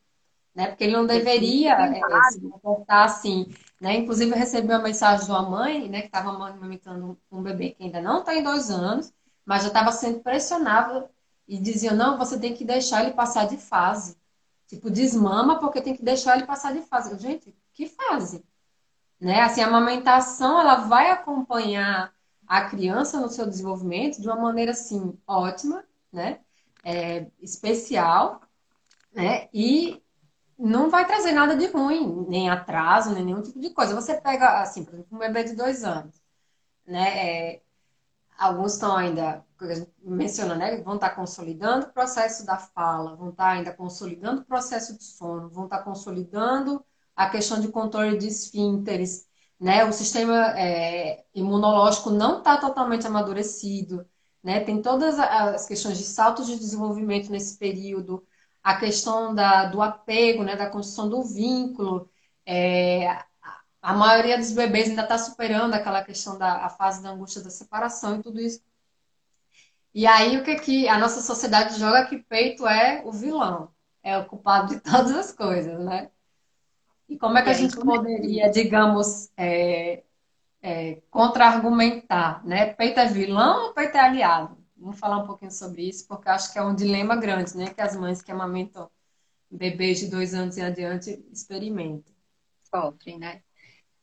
Né? 0.54 0.66
Porque 0.66 0.84
ele 0.84 0.96
não 0.96 1.06
deveria 1.06 1.72
é, 1.74 2.30
se 2.30 2.40
comportar 2.40 3.04
assim. 3.04 3.46
Né? 3.80 3.96
Inclusive, 3.96 4.30
eu 4.30 4.36
recebi 4.36 4.68
uma 4.68 4.80
mensagem 4.80 5.24
de 5.24 5.30
uma 5.30 5.48
mãe 5.48 5.88
né, 5.88 6.00
que 6.00 6.06
estava 6.06 6.30
amamentando 6.30 7.18
um 7.30 7.42
bebê 7.42 7.70
que 7.70 7.84
ainda 7.84 8.00
não 8.00 8.20
está 8.20 8.34
em 8.34 8.42
dois 8.42 8.70
anos, 8.70 9.12
mas 9.44 9.62
já 9.62 9.68
estava 9.68 9.92
sendo 9.92 10.20
pressionado 10.20 11.08
e 11.46 11.58
diziam, 11.58 11.96
não, 11.96 12.18
você 12.18 12.38
tem 12.38 12.54
que 12.54 12.64
deixar 12.64 13.02
ele 13.02 13.12
passar 13.12 13.46
de 13.46 13.56
fase. 13.56 14.16
Tipo, 14.66 14.90
desmama 14.90 15.58
porque 15.58 15.80
tem 15.80 15.96
que 15.96 16.02
deixar 16.02 16.36
ele 16.36 16.46
passar 16.46 16.72
de 16.72 16.82
fase. 16.82 17.18
Gente, 17.18 17.54
que 17.72 17.86
fase? 17.86 18.44
Né? 19.20 19.40
Assim, 19.40 19.60
a 19.60 19.66
amamentação, 19.66 20.60
ela 20.60 20.76
vai 20.76 21.10
acompanhar 21.10 22.12
a 22.46 22.64
criança 22.68 23.20
no 23.20 23.28
seu 23.28 23.46
desenvolvimento 23.46 24.20
de 24.20 24.26
uma 24.26 24.36
maneira, 24.36 24.72
assim, 24.72 25.16
ótima, 25.26 25.84
né? 26.12 26.40
É, 26.82 27.26
especial, 27.40 28.40
né? 29.12 29.48
E 29.52 30.02
não 30.60 30.90
vai 30.90 31.06
trazer 31.06 31.32
nada 31.32 31.56
de 31.56 31.66
ruim, 31.66 32.26
nem 32.28 32.50
atraso, 32.50 33.12
nem 33.14 33.24
nenhum 33.24 33.42
tipo 33.42 33.58
de 33.60 33.70
coisa. 33.70 33.94
Você 33.94 34.20
pega, 34.20 34.60
assim, 34.60 34.84
por 34.84 34.94
exemplo, 34.94 35.16
um 35.16 35.18
bebê 35.18 35.44
de 35.44 35.54
dois 35.54 35.84
anos, 35.84 36.20
né? 36.86 37.54
É, 37.56 37.62
alguns 38.38 38.74
estão 38.74 38.96
ainda, 38.96 39.44
menciona, 40.02 40.54
né? 40.56 40.80
Vão 40.82 40.96
estar 40.96 41.10
consolidando 41.10 41.86
o 41.86 41.92
processo 41.92 42.44
da 42.46 42.58
fala, 42.58 43.16
vão 43.16 43.30
estar 43.30 43.50
ainda 43.50 43.72
consolidando 43.72 44.42
o 44.42 44.44
processo 44.44 44.96
de 44.96 45.04
sono, 45.04 45.48
vão 45.50 45.64
estar 45.64 45.82
consolidando 45.82 46.84
a 47.16 47.28
questão 47.30 47.60
de 47.60 47.68
controle 47.68 48.18
de 48.18 48.28
esfínteres, 48.28 49.26
né? 49.58 49.84
O 49.84 49.92
sistema 49.92 50.58
é, 50.58 51.24
imunológico 51.34 52.10
não 52.10 52.38
está 52.38 52.56
totalmente 52.58 53.06
amadurecido, 53.06 54.06
né? 54.42 54.60
Tem 54.60 54.80
todas 54.82 55.18
as 55.18 55.66
questões 55.66 55.98
de 55.98 56.04
saltos 56.04 56.46
de 56.46 56.58
desenvolvimento 56.58 57.30
nesse 57.30 57.58
período, 57.58 58.26
a 58.62 58.76
questão 58.76 59.34
da, 59.34 59.66
do 59.66 59.80
apego, 59.82 60.42
né? 60.42 60.56
Da 60.56 60.68
construção 60.68 61.08
do 61.08 61.22
vínculo, 61.22 62.10
é, 62.44 63.08
a 63.82 63.94
maioria 63.94 64.36
dos 64.36 64.52
bebês 64.52 64.88
ainda 64.88 65.02
está 65.02 65.16
superando 65.16 65.74
aquela 65.74 66.04
questão 66.04 66.38
da 66.38 66.68
fase 66.68 67.02
da 67.02 67.10
angústia 67.10 67.42
da 67.42 67.50
separação 67.50 68.18
e 68.18 68.22
tudo 68.22 68.40
isso. 68.40 68.62
E 69.94 70.06
aí 70.06 70.36
o 70.36 70.44
que 70.44 70.56
que 70.56 70.88
a 70.88 70.98
nossa 70.98 71.20
sociedade 71.20 71.78
joga 71.78 72.06
que 72.06 72.18
peito 72.18 72.66
é 72.66 73.02
o 73.04 73.10
vilão, 73.10 73.70
é 74.02 74.16
o 74.18 74.26
culpado 74.26 74.74
de 74.74 74.80
todas 74.80 75.12
as 75.12 75.32
coisas, 75.32 75.78
né? 75.80 76.10
E 77.08 77.18
como 77.18 77.38
é 77.38 77.42
que 77.42 77.50
a 77.50 77.54
gente 77.54 77.74
poderia, 77.76 78.48
digamos, 78.50 79.30
é, 79.36 80.04
é, 80.62 81.02
contra-argumentar, 81.10 82.44
né? 82.46 82.66
Peito 82.74 83.00
é 83.00 83.06
vilão 83.06 83.66
ou 83.66 83.74
peito 83.74 83.96
é 83.96 84.00
aliado? 84.00 84.59
Vamos 84.80 84.98
falar 84.98 85.18
um 85.18 85.26
pouquinho 85.26 85.50
sobre 85.50 85.82
isso, 85.88 86.08
porque 86.08 86.28
acho 86.28 86.52
que 86.52 86.58
é 86.58 86.62
um 86.62 86.74
dilema 86.74 87.14
grande, 87.14 87.56
né? 87.56 87.66
Que 87.74 87.82
as 87.82 87.94
mães 87.94 88.22
que 88.22 88.32
amamentam 88.32 88.90
bebês 89.50 90.00
de 90.00 90.08
dois 90.08 90.32
anos 90.32 90.56
em 90.56 90.62
adiante 90.62 91.22
experimentam. 91.30 92.14
Sofrem, 92.74 93.18
né? 93.18 93.42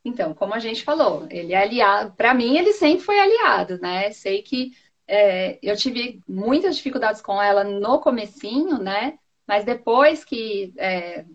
Então, 0.05 0.33
como 0.33 0.53
a 0.53 0.59
gente 0.59 0.83
falou, 0.83 1.27
ele 1.29 1.53
é 1.53 1.57
aliado. 1.57 2.13
Para 2.15 2.33
mim, 2.33 2.57
ele 2.57 2.73
sempre 2.73 3.03
foi 3.03 3.19
aliado, 3.19 3.79
né? 3.79 4.11
Sei 4.11 4.41
que 4.43 4.71
é, 5.07 5.57
eu 5.63 5.75
tive 5.75 6.21
muitas 6.27 6.77
dificuldades 6.77 7.21
com 7.21 7.41
ela 7.41 7.63
no 7.63 7.99
comecinho, 7.99 8.77
né? 8.77 9.17
Mas 9.47 9.65
depois 9.65 10.23
que 10.23 10.73
é, 10.77 11.25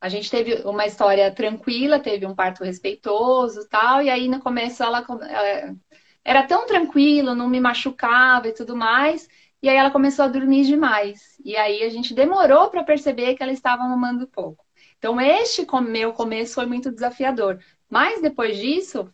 a 0.00 0.08
gente 0.08 0.30
teve 0.30 0.54
uma 0.66 0.86
história 0.86 1.32
tranquila, 1.32 2.00
teve 2.00 2.26
um 2.26 2.34
parto 2.34 2.64
respeitoso, 2.64 3.68
tal, 3.68 4.02
e 4.02 4.08
aí 4.08 4.28
no 4.28 4.40
começo 4.40 4.82
ela, 4.82 5.04
ela 5.08 5.46
é, 5.46 5.74
era 6.24 6.46
tão 6.46 6.66
tranquilo, 6.66 7.34
não 7.34 7.48
me 7.48 7.60
machucava 7.60 8.48
e 8.48 8.52
tudo 8.52 8.76
mais. 8.76 9.28
E 9.62 9.68
aí 9.68 9.76
ela 9.76 9.90
começou 9.90 10.24
a 10.24 10.28
dormir 10.28 10.64
demais. 10.64 11.38
E 11.44 11.56
aí 11.56 11.82
a 11.82 11.90
gente 11.90 12.14
demorou 12.14 12.70
para 12.70 12.84
perceber 12.84 13.34
que 13.34 13.42
ela 13.42 13.52
estava 13.52 13.84
mamando 13.84 14.26
pouco. 14.26 14.64
Então, 14.98 15.20
este 15.20 15.66
meu 15.82 16.12
começo 16.12 16.54
foi 16.54 16.66
muito 16.66 16.90
desafiador. 16.92 17.58
Mas 17.88 18.20
depois 18.20 18.56
disso, 18.58 19.12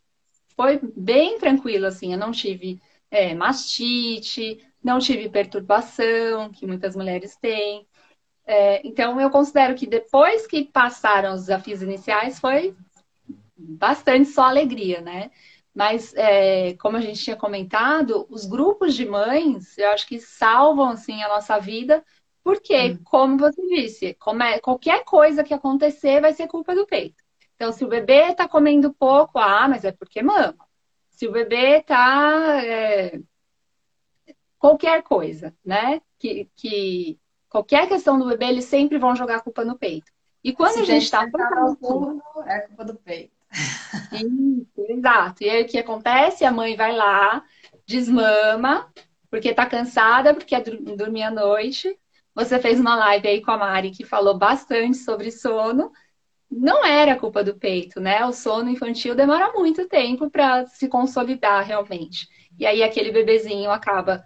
foi 0.56 0.80
bem 0.96 1.38
tranquilo, 1.38 1.86
assim. 1.86 2.12
Eu 2.12 2.18
não 2.18 2.32
tive 2.32 2.80
é, 3.10 3.34
mastite, 3.34 4.58
não 4.82 4.98
tive 4.98 5.28
perturbação, 5.28 6.50
que 6.50 6.66
muitas 6.66 6.96
mulheres 6.96 7.36
têm. 7.36 7.86
É, 8.46 8.86
então, 8.86 9.20
eu 9.20 9.30
considero 9.30 9.74
que 9.74 9.86
depois 9.86 10.46
que 10.46 10.64
passaram 10.64 11.34
os 11.34 11.42
desafios 11.42 11.82
iniciais, 11.82 12.38
foi 12.38 12.76
bastante 13.56 14.28
só 14.28 14.42
alegria, 14.44 15.00
né? 15.00 15.30
Mas, 15.76 16.14
é, 16.14 16.72
como 16.78 16.96
a 16.96 17.02
gente 17.02 17.22
tinha 17.22 17.36
comentado, 17.36 18.26
os 18.30 18.46
grupos 18.46 18.94
de 18.94 19.04
mães, 19.04 19.76
eu 19.76 19.90
acho 19.90 20.06
que 20.06 20.18
salvam, 20.18 20.88
assim, 20.88 21.22
a 21.22 21.28
nossa 21.28 21.58
vida, 21.58 22.02
porque, 22.42 22.92
hum. 22.92 23.00
como 23.04 23.36
você 23.36 23.60
disse, 23.60 24.06
é, 24.06 24.58
qualquer 24.58 25.04
coisa 25.04 25.44
que 25.44 25.52
acontecer 25.52 26.18
vai 26.22 26.32
ser 26.32 26.46
culpa 26.46 26.74
do 26.74 26.86
peito. 26.86 27.22
Então, 27.56 27.72
se 27.72 27.84
o 27.84 27.88
bebê 27.88 28.30
está 28.30 28.48
comendo 28.48 28.94
pouco, 28.94 29.38
ah, 29.38 29.68
mas 29.68 29.84
é 29.84 29.92
porque 29.92 30.22
mama. 30.22 30.56
Se 31.10 31.28
o 31.28 31.32
bebê 31.32 31.80
está. 31.80 32.64
É, 32.64 33.20
qualquer 34.58 35.02
coisa, 35.02 35.54
né? 35.62 36.00
Que, 36.18 36.48
que 36.56 37.18
qualquer 37.50 37.86
questão 37.86 38.18
do 38.18 38.26
bebê, 38.26 38.46
eles 38.46 38.64
sempre 38.64 38.96
vão 38.96 39.14
jogar 39.14 39.36
a 39.36 39.42
culpa 39.42 39.62
no 39.62 39.76
peito. 39.76 40.10
E 40.42 40.54
quando 40.54 40.72
se 40.72 40.80
a 40.80 40.84
gente 40.84 41.02
está. 41.02 41.26
É 42.46 42.60
culpa 42.60 42.84
do 42.84 42.94
peito. 42.94 43.35
Exato. 44.88 45.42
E 45.42 45.50
aí 45.50 45.62
o 45.62 45.66
que 45.66 45.78
acontece? 45.78 46.44
A 46.44 46.52
mãe 46.52 46.76
vai 46.76 46.94
lá, 46.94 47.42
desmama, 47.86 48.90
porque 49.30 49.48
está 49.48 49.66
cansada, 49.66 50.34
porque 50.34 50.54
é 50.54 50.60
dormir 50.60 51.24
à 51.24 51.30
noite, 51.30 51.98
você 52.34 52.58
fez 52.58 52.78
uma 52.80 52.96
live 52.96 53.28
aí 53.28 53.42
com 53.42 53.50
a 53.50 53.58
Mari 53.58 53.90
que 53.90 54.04
falou 54.04 54.36
bastante 54.38 54.96
sobre 54.98 55.30
sono. 55.30 55.90
não 56.50 56.84
era 56.86 57.16
culpa 57.16 57.44
do 57.44 57.56
peito, 57.58 58.00
né? 58.00 58.24
O 58.26 58.32
sono 58.32 58.70
infantil 58.70 59.14
demora 59.14 59.52
muito 59.54 59.88
tempo 59.88 60.30
para 60.30 60.66
se 60.66 60.88
consolidar 60.88 61.64
realmente. 61.66 62.28
E 62.58 62.66
aí 62.66 62.82
aquele 62.82 63.12
bebezinho 63.12 63.70
acaba 63.70 64.24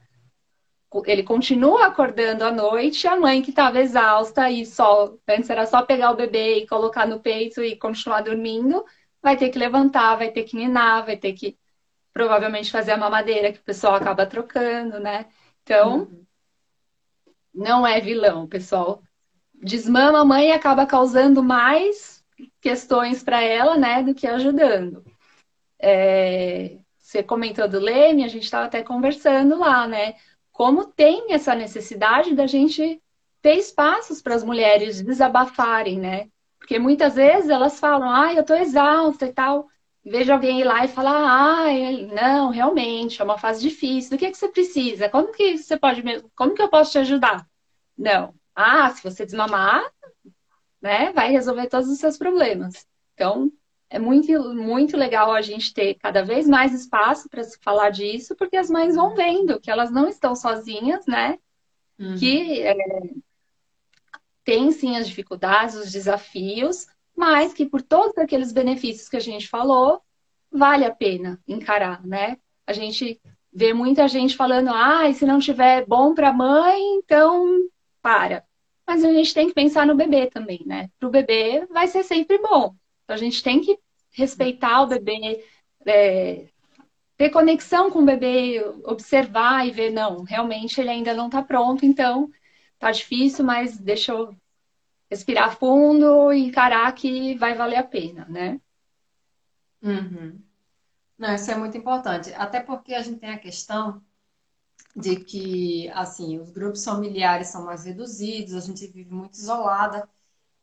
ele 1.06 1.22
continua 1.22 1.86
acordando 1.86 2.44
à 2.44 2.50
noite, 2.50 3.06
a 3.06 3.16
mãe 3.16 3.42
que 3.42 3.50
estava 3.50 3.80
exausta 3.80 4.50
e 4.50 4.66
só 4.66 5.14
antes 5.28 5.48
era 5.48 5.64
só 5.66 5.82
pegar 5.82 6.10
o 6.10 6.16
bebê 6.16 6.58
e 6.58 6.66
colocar 6.66 7.06
no 7.06 7.20
peito 7.20 7.62
e 7.62 7.76
continuar 7.76 8.22
dormindo, 8.22 8.84
vai 9.22 9.36
ter 9.36 9.50
que 9.50 9.58
levantar, 9.58 10.16
vai 10.16 10.30
ter 10.30 10.44
que 10.44 10.56
ninar, 10.56 11.04
vai 11.04 11.16
ter 11.16 11.32
que 11.32 11.58
provavelmente 12.12 12.70
fazer 12.70 12.92
a 12.92 12.96
mamadeira 12.96 13.52
que 13.52 13.58
o 13.58 13.64
pessoal 13.64 13.94
acaba 13.94 14.26
trocando, 14.26 14.98
né? 14.98 15.26
Então, 15.62 16.00
uhum. 16.00 16.26
não 17.54 17.86
é 17.86 18.00
vilão, 18.00 18.46
pessoal. 18.46 19.02
Desmama 19.54 20.20
a 20.20 20.24
mãe 20.24 20.48
e 20.48 20.52
acaba 20.52 20.86
causando 20.86 21.42
mais 21.42 22.24
questões 22.60 23.22
para 23.22 23.42
ela, 23.42 23.76
né, 23.76 24.02
do 24.02 24.14
que 24.14 24.26
ajudando. 24.26 25.04
É... 25.78 26.78
Você 26.98 27.22
comentou 27.22 27.68
do 27.68 27.80
Leme, 27.80 28.24
a 28.24 28.28
gente 28.28 28.44
estava 28.44 28.66
até 28.66 28.82
conversando 28.82 29.58
lá, 29.58 29.86
né? 29.86 30.14
como 30.60 30.84
tem 30.84 31.32
essa 31.32 31.54
necessidade 31.54 32.34
da 32.34 32.46
gente 32.46 33.02
ter 33.40 33.54
espaços 33.54 34.20
para 34.20 34.34
as 34.34 34.44
mulheres 34.44 35.00
desabafarem, 35.00 35.98
né? 35.98 36.28
Porque 36.70 36.78
muitas 36.78 37.16
vezes 37.16 37.50
elas 37.50 37.80
falam, 37.80 38.08
ah, 38.08 38.32
eu 38.32 38.44
tô 38.44 38.54
exausta 38.54 39.26
e 39.26 39.32
tal. 39.32 39.66
Vejo 40.04 40.32
alguém 40.32 40.60
ir 40.60 40.64
lá 40.64 40.84
e 40.84 40.88
falar, 40.88 41.16
ah, 41.16 41.64
não, 42.14 42.50
realmente, 42.50 43.20
é 43.20 43.24
uma 43.24 43.36
fase 43.36 43.60
difícil. 43.60 44.12
Do 44.12 44.16
que, 44.16 44.26
é 44.26 44.30
que 44.30 44.36
você 44.36 44.46
precisa? 44.46 45.08
Como 45.08 45.32
que 45.32 45.58
você 45.58 45.76
pode, 45.76 46.00
como 46.36 46.54
que 46.54 46.62
eu 46.62 46.68
posso 46.68 46.92
te 46.92 46.98
ajudar? 46.98 47.44
Não. 47.98 48.32
Ah, 48.54 48.88
se 48.90 49.02
você 49.02 49.26
desmamar, 49.26 49.82
né, 50.80 51.10
vai 51.12 51.32
resolver 51.32 51.66
todos 51.66 51.88
os 51.88 51.98
seus 51.98 52.16
problemas. 52.16 52.86
Então, 53.14 53.50
é 53.90 53.98
muito, 53.98 54.30
muito 54.54 54.96
legal 54.96 55.32
a 55.32 55.42
gente 55.42 55.74
ter 55.74 55.94
cada 55.94 56.22
vez 56.22 56.46
mais 56.46 56.72
espaço 56.72 57.28
para 57.28 57.42
se 57.42 57.58
falar 57.60 57.90
disso, 57.90 58.36
porque 58.36 58.56
as 58.56 58.70
mães 58.70 58.94
vão 58.94 59.16
vendo 59.16 59.58
que 59.58 59.72
elas 59.72 59.90
não 59.90 60.06
estão 60.06 60.36
sozinhas, 60.36 61.04
né? 61.04 61.36
Uhum. 61.98 62.16
Que 62.16 62.62
é, 62.62 62.76
tem 64.50 64.72
sim 64.72 64.96
as 64.96 65.06
dificuldades, 65.06 65.76
os 65.76 65.92
desafios, 65.92 66.88
mas 67.16 67.54
que 67.54 67.64
por 67.64 67.80
todos 67.80 68.18
aqueles 68.18 68.50
benefícios 68.50 69.08
que 69.08 69.16
a 69.16 69.20
gente 69.20 69.46
falou, 69.46 70.02
vale 70.50 70.84
a 70.84 70.92
pena 70.92 71.40
encarar, 71.46 72.04
né? 72.04 72.36
A 72.66 72.72
gente 72.72 73.20
vê 73.52 73.72
muita 73.72 74.08
gente 74.08 74.36
falando, 74.36 74.70
ah, 74.70 75.08
se 75.12 75.24
não 75.24 75.38
tiver 75.38 75.86
bom 75.86 76.14
para 76.14 76.30
a 76.30 76.32
mãe, 76.32 76.82
então 76.96 77.60
para. 78.02 78.42
Mas 78.84 79.04
a 79.04 79.12
gente 79.12 79.32
tem 79.32 79.46
que 79.46 79.54
pensar 79.54 79.86
no 79.86 79.94
bebê 79.94 80.26
também, 80.26 80.64
né? 80.66 80.90
Para 80.98 81.08
o 81.08 81.12
bebê 81.12 81.64
vai 81.66 81.86
ser 81.86 82.02
sempre 82.02 82.36
bom. 82.38 82.74
Então 83.04 83.14
a 83.14 83.16
gente 83.16 83.44
tem 83.44 83.60
que 83.60 83.78
respeitar 84.10 84.82
o 84.82 84.88
bebê, 84.88 85.44
é, 85.86 86.48
ter 87.16 87.30
conexão 87.30 87.88
com 87.88 88.00
o 88.00 88.04
bebê, 88.04 88.60
observar 88.82 89.64
e 89.64 89.70
ver, 89.70 89.92
não, 89.92 90.24
realmente 90.24 90.80
ele 90.80 90.90
ainda 90.90 91.14
não 91.14 91.26
está 91.26 91.40
pronto, 91.40 91.86
então 91.86 92.28
tá 92.80 92.90
difícil, 92.90 93.44
mas 93.44 93.78
deixa 93.78 94.10
eu 94.10 94.34
respirar 95.10 95.56
fundo 95.56 96.32
e 96.32 96.46
encarar 96.46 96.92
que 96.94 97.34
vai 97.36 97.54
valer 97.54 97.76
a 97.76 97.84
pena, 97.84 98.26
né? 98.26 98.60
Uhum. 99.82 100.40
Não, 101.18 101.34
isso 101.34 101.50
é 101.50 101.56
muito 101.56 101.76
importante. 101.76 102.32
Até 102.34 102.60
porque 102.60 102.94
a 102.94 103.02
gente 103.02 103.18
tem 103.18 103.30
a 103.30 103.38
questão 103.38 104.02
de 104.94 105.16
que, 105.16 105.88
assim, 105.90 106.38
os 106.38 106.50
grupos 106.50 106.84
familiares 106.84 107.48
são 107.48 107.64
mais 107.64 107.84
reduzidos, 107.84 108.54
a 108.54 108.60
gente 108.60 108.86
vive 108.86 109.12
muito 109.12 109.34
isolada. 109.34 110.08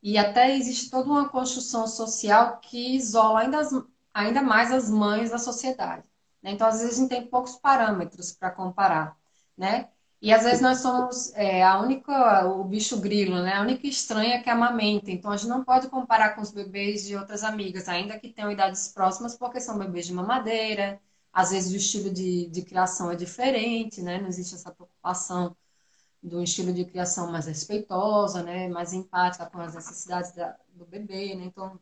E 0.01 0.17
até 0.17 0.55
existe 0.55 0.89
toda 0.89 1.09
uma 1.09 1.29
construção 1.29 1.87
social 1.87 2.59
que 2.59 2.95
isola 2.95 3.41
ainda, 3.41 3.59
as, 3.59 3.71
ainda 4.13 4.41
mais 4.41 4.71
as 4.71 4.89
mães 4.89 5.31
da 5.31 5.37
sociedade. 5.37 6.03
Né? 6.41 6.51
Então, 6.51 6.67
às 6.67 6.79
vezes, 6.79 6.97
a 6.97 7.01
gente 7.01 7.09
tem 7.09 7.27
poucos 7.27 7.55
parâmetros 7.55 8.31
para 8.31 8.51
comparar. 8.51 9.17
Né? 9.57 9.89
E 10.21 10.33
às 10.33 10.43
vezes 10.43 10.61
nós 10.61 10.79
somos 10.79 11.31
é, 11.35 11.63
a 11.63 11.79
única, 11.79 12.45
o 12.47 12.63
bicho 12.63 12.99
grilo, 12.99 13.41
né? 13.43 13.53
A 13.53 13.61
única 13.61 13.85
estranha 13.87 14.41
que 14.41 14.49
amamenta. 14.49 15.11
Então 15.11 15.31
a 15.31 15.37
gente 15.37 15.49
não 15.49 15.63
pode 15.63 15.89
comparar 15.89 16.35
com 16.35 16.41
os 16.41 16.51
bebês 16.51 17.05
de 17.05 17.15
outras 17.15 17.43
amigas, 17.43 17.87
ainda 17.87 18.19
que 18.19 18.29
tenham 18.33 18.51
idades 18.51 18.87
próximas, 18.89 19.37
porque 19.37 19.59
são 19.61 19.77
bebês 19.77 20.07
de 20.07 20.13
mamadeira. 20.13 20.99
Às 21.31 21.51
vezes 21.51 21.71
o 21.71 21.77
estilo 21.77 22.11
de, 22.11 22.47
de 22.49 22.61
criação 22.63 23.11
é 23.11 23.15
diferente, 23.15 24.01
né? 24.01 24.19
Não 24.19 24.27
existe 24.27 24.55
essa 24.55 24.71
preocupação 24.71 25.55
do 26.21 26.41
estilo 26.43 26.73
de 26.73 26.85
criação 26.85 27.31
mais 27.31 27.45
respeitosa, 27.45 28.43
né, 28.43 28.67
mais 28.67 28.93
empática 28.93 29.45
com 29.45 29.59
as 29.59 29.75
necessidades 29.75 30.33
da, 30.33 30.57
do 30.73 30.85
bebê, 30.85 31.35
né? 31.35 31.45
Então, 31.45 31.79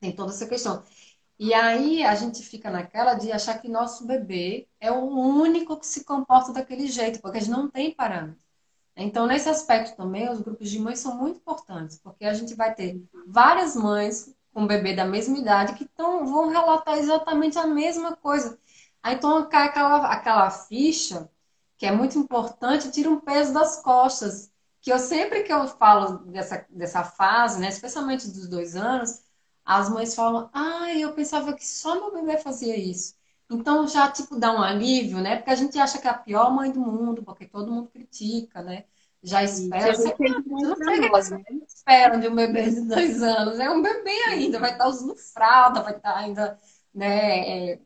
tem 0.00 0.14
toda 0.14 0.32
essa 0.32 0.46
questão. 0.48 0.82
E 1.44 1.52
aí 1.54 2.04
a 2.04 2.14
gente 2.14 2.40
fica 2.40 2.70
naquela 2.70 3.14
de 3.14 3.32
achar 3.32 3.58
que 3.60 3.66
nosso 3.68 4.06
bebê 4.06 4.68
é 4.78 4.92
o 4.92 5.04
único 5.04 5.76
que 5.76 5.84
se 5.84 6.04
comporta 6.04 6.52
daquele 6.52 6.86
jeito, 6.86 7.20
porque 7.20 7.38
a 7.38 7.40
gente 7.40 7.50
não 7.50 7.68
tem 7.68 7.92
parâmetro. 7.92 8.40
Então, 8.94 9.26
nesse 9.26 9.48
aspecto 9.48 9.96
também, 9.96 10.30
os 10.30 10.40
grupos 10.40 10.70
de 10.70 10.78
mães 10.78 11.00
são 11.00 11.16
muito 11.16 11.38
importantes, 11.38 11.98
porque 11.98 12.24
a 12.26 12.32
gente 12.32 12.54
vai 12.54 12.72
ter 12.72 13.02
várias 13.26 13.74
mães 13.74 14.32
com 14.54 14.68
bebê 14.68 14.94
da 14.94 15.04
mesma 15.04 15.36
idade 15.36 15.74
que 15.74 15.84
tão, 15.84 16.24
vão 16.24 16.48
relatar 16.48 16.96
exatamente 16.98 17.58
a 17.58 17.66
mesma 17.66 18.14
coisa. 18.14 18.56
Aí 19.02 19.16
então 19.16 19.48
cai 19.48 19.66
aquela, 19.66 20.12
aquela 20.12 20.48
ficha 20.48 21.28
que 21.76 21.84
é 21.86 21.90
muito 21.90 22.16
importante, 22.16 22.92
tira 22.92 23.10
um 23.10 23.18
peso 23.18 23.52
das 23.52 23.82
costas. 23.82 24.52
Que 24.80 24.92
eu 24.92 24.98
sempre 25.00 25.42
que 25.42 25.52
eu 25.52 25.66
falo 25.66 26.18
dessa, 26.18 26.64
dessa 26.70 27.02
fase, 27.02 27.58
né, 27.58 27.68
especialmente 27.68 28.28
dos 28.28 28.46
dois 28.48 28.76
anos, 28.76 29.22
as 29.64 29.88
mães 29.88 30.14
falam, 30.14 30.50
ah, 30.52 30.92
eu 30.94 31.12
pensava 31.14 31.52
que 31.52 31.66
só 31.66 31.94
meu 31.94 32.12
bebê 32.12 32.38
fazia 32.38 32.76
isso. 32.76 33.14
Então 33.50 33.86
já 33.86 34.10
tipo 34.10 34.38
dá 34.38 34.52
um 34.52 34.62
alívio, 34.62 35.20
né? 35.20 35.36
Porque 35.36 35.50
a 35.50 35.54
gente 35.54 35.78
acha 35.78 35.98
que 35.98 36.06
é 36.06 36.10
a 36.10 36.14
pior 36.14 36.50
mãe 36.50 36.70
do 36.70 36.80
mundo, 36.80 37.22
porque 37.22 37.46
todo 37.46 37.70
mundo 37.72 37.88
critica, 37.88 38.62
né? 38.62 38.84
Já 39.22 39.42
espera. 39.44 39.94
Você 39.94 40.14
não 40.18 40.72
o 40.72 40.76
que 40.76 41.30
né? 41.30 41.42
esperam 41.66 42.18
de 42.18 42.28
um 42.28 42.34
bebê 42.34 42.70
de 42.70 42.80
dois 42.82 43.22
anos. 43.22 43.58
É 43.60 43.70
um 43.70 43.80
bebê 43.80 44.10
ainda, 44.28 44.58
vai 44.58 44.72
estar 44.72 44.88
usando 44.88 45.16
fralda, 45.16 45.82
vai 45.82 45.96
estar 45.96 46.16
ainda, 46.16 46.58
né? 46.94 47.72
É, 47.72 47.80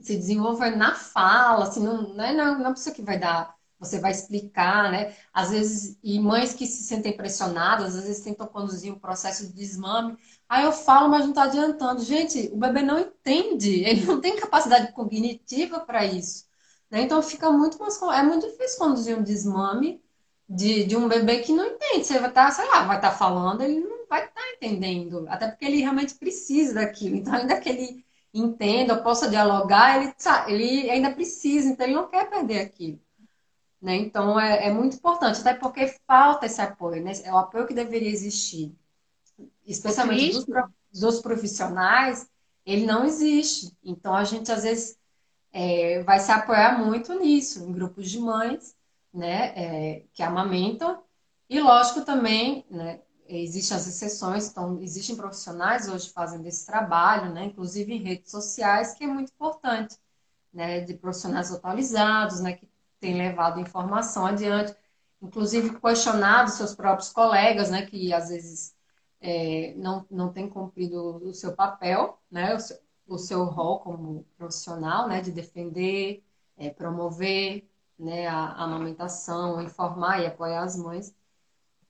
se 0.00 0.16
desenvolver 0.16 0.76
na 0.76 0.94
fala, 0.94 1.64
assim, 1.64 1.82
não, 1.82 2.14
não 2.14 2.24
é 2.24 2.32
é 2.32 2.72
isso 2.72 2.92
que 2.92 3.02
vai 3.02 3.18
dar, 3.18 3.54
você 3.78 3.98
vai 3.98 4.12
explicar, 4.12 4.90
né? 4.90 5.14
Às 5.32 5.50
vezes, 5.50 5.98
e 6.02 6.18
mães 6.20 6.52
que 6.52 6.66
se 6.66 6.82
sentem 6.84 7.16
pressionadas, 7.16 7.96
às 7.96 8.04
vezes 8.04 8.22
tentam 8.22 8.46
conduzir 8.46 8.92
um 8.92 8.98
processo 8.98 9.46
de 9.46 9.52
desmame. 9.52 10.16
Aí 10.48 10.64
eu 10.64 10.72
falo, 10.72 11.08
mas 11.08 11.22
não 11.22 11.30
está 11.30 11.44
adiantando. 11.44 12.02
Gente, 12.02 12.50
o 12.52 12.56
bebê 12.56 12.82
não 12.82 12.98
entende, 12.98 13.84
ele 13.84 14.04
não 14.06 14.20
tem 14.20 14.36
capacidade 14.36 14.92
cognitiva 14.92 15.80
para 15.80 16.04
isso. 16.06 16.46
Né? 16.90 17.02
Então 17.02 17.22
fica 17.22 17.50
muito 17.50 17.78
mais. 17.78 18.00
É 18.02 18.22
muito 18.22 18.46
difícil 18.48 18.78
conduzir 18.78 19.18
um 19.18 19.22
desmame 19.22 20.02
de, 20.48 20.84
de 20.84 20.96
um 20.96 21.08
bebê 21.08 21.40
que 21.40 21.52
não 21.52 21.66
entende. 21.66 22.04
Você 22.04 22.18
vai 22.18 22.30
estar, 22.30 22.46
tá, 22.46 22.50
sei 22.52 22.66
lá, 22.66 22.84
vai 22.84 22.96
estar 22.96 23.10
tá 23.10 23.16
falando, 23.16 23.62
ele 23.62 23.80
não 23.80 24.06
vai 24.08 24.24
estar 24.24 24.40
tá 24.40 24.52
entendendo. 24.56 25.26
Até 25.28 25.48
porque 25.48 25.64
ele 25.66 25.80
realmente 25.80 26.14
precisa 26.14 26.74
daquilo. 26.74 27.16
Então, 27.16 27.34
ainda 27.34 27.60
que 27.60 27.68
ele 27.68 28.04
entenda, 28.32 29.02
possa 29.02 29.28
dialogar, 29.28 29.96
ele, 29.96 30.14
ele 30.48 30.90
ainda 30.90 31.10
precisa, 31.12 31.68
então 31.68 31.86
ele 31.86 31.94
não 31.94 32.08
quer 32.08 32.28
perder 32.28 32.60
aquilo. 32.60 33.00
Né? 33.80 33.96
Então 33.96 34.38
é, 34.38 34.66
é 34.66 34.72
muito 34.72 34.96
importante, 34.96 35.40
até 35.40 35.54
porque 35.54 35.86
falta 36.06 36.46
esse 36.46 36.60
apoio, 36.60 37.02
né? 37.02 37.12
é 37.24 37.32
o 37.32 37.38
apoio 37.38 37.66
que 37.66 37.74
deveria 37.74 38.10
existir, 38.10 38.74
especialmente 39.68 40.34
dos, 40.34 40.46
dos, 40.92 41.20
profissionais, 41.20 42.28
ele 42.64 42.86
não 42.86 43.04
existe. 43.04 43.76
Então 43.84 44.14
a 44.14 44.24
gente 44.24 44.50
às 44.50 44.62
vezes 44.62 44.98
é, 45.52 46.02
vai 46.02 46.18
se 46.18 46.32
apoiar 46.32 46.78
muito 46.78 47.18
nisso, 47.18 47.62
em 47.62 47.72
grupos 47.72 48.10
de 48.10 48.18
mães, 48.18 48.74
né, 49.12 49.52
é, 49.56 50.04
que 50.12 50.22
amamentam, 50.22 51.02
e 51.48 51.60
lógico 51.60 52.02
também, 52.02 52.66
né, 52.70 53.00
existem 53.26 53.76
as 53.76 53.86
exceções, 53.86 54.48
então 54.48 54.80
existem 54.82 55.16
profissionais 55.16 55.88
hoje 55.88 56.08
que 56.08 56.12
fazem 56.12 56.40
desse 56.40 56.66
trabalho, 56.66 57.32
né, 57.32 57.46
inclusive 57.46 57.92
em 57.92 58.02
redes 58.02 58.30
sociais, 58.30 58.94
que 58.94 59.04
é 59.04 59.06
muito 59.06 59.32
importante, 59.32 59.96
né, 60.52 60.80
de 60.80 60.94
profissionais 60.94 61.52
atualizados, 61.52 62.40
né, 62.40 62.54
que 62.54 62.68
têm 63.00 63.16
levado 63.16 63.60
informação 63.60 64.26
adiante, 64.26 64.74
inclusive 65.22 65.78
questionado 65.80 66.50
seus 66.50 66.74
próprios 66.74 67.10
colegas, 67.10 67.70
né, 67.70 67.86
que 67.86 68.12
às 68.12 68.28
vezes 68.28 68.74
é, 69.20 69.74
não, 69.76 70.06
não 70.10 70.32
têm 70.32 70.48
cumprido 70.48 71.16
o 71.16 71.34
seu 71.34 71.54
papel, 71.54 72.18
né, 72.30 72.54
o 72.54 72.60
seu, 72.60 72.78
o 73.06 73.18
seu 73.18 73.44
rol 73.44 73.80
como 73.80 74.26
profissional, 74.36 75.08
né, 75.08 75.20
de 75.20 75.32
defender, 75.32 76.22
é, 76.56 76.70
promover, 76.70 77.66
né, 77.98 78.26
a, 78.26 78.36
a 78.36 78.64
amamentação, 78.64 79.60
informar 79.62 80.22
e 80.22 80.26
apoiar 80.26 80.62
as 80.62 80.76
mães. 80.76 81.14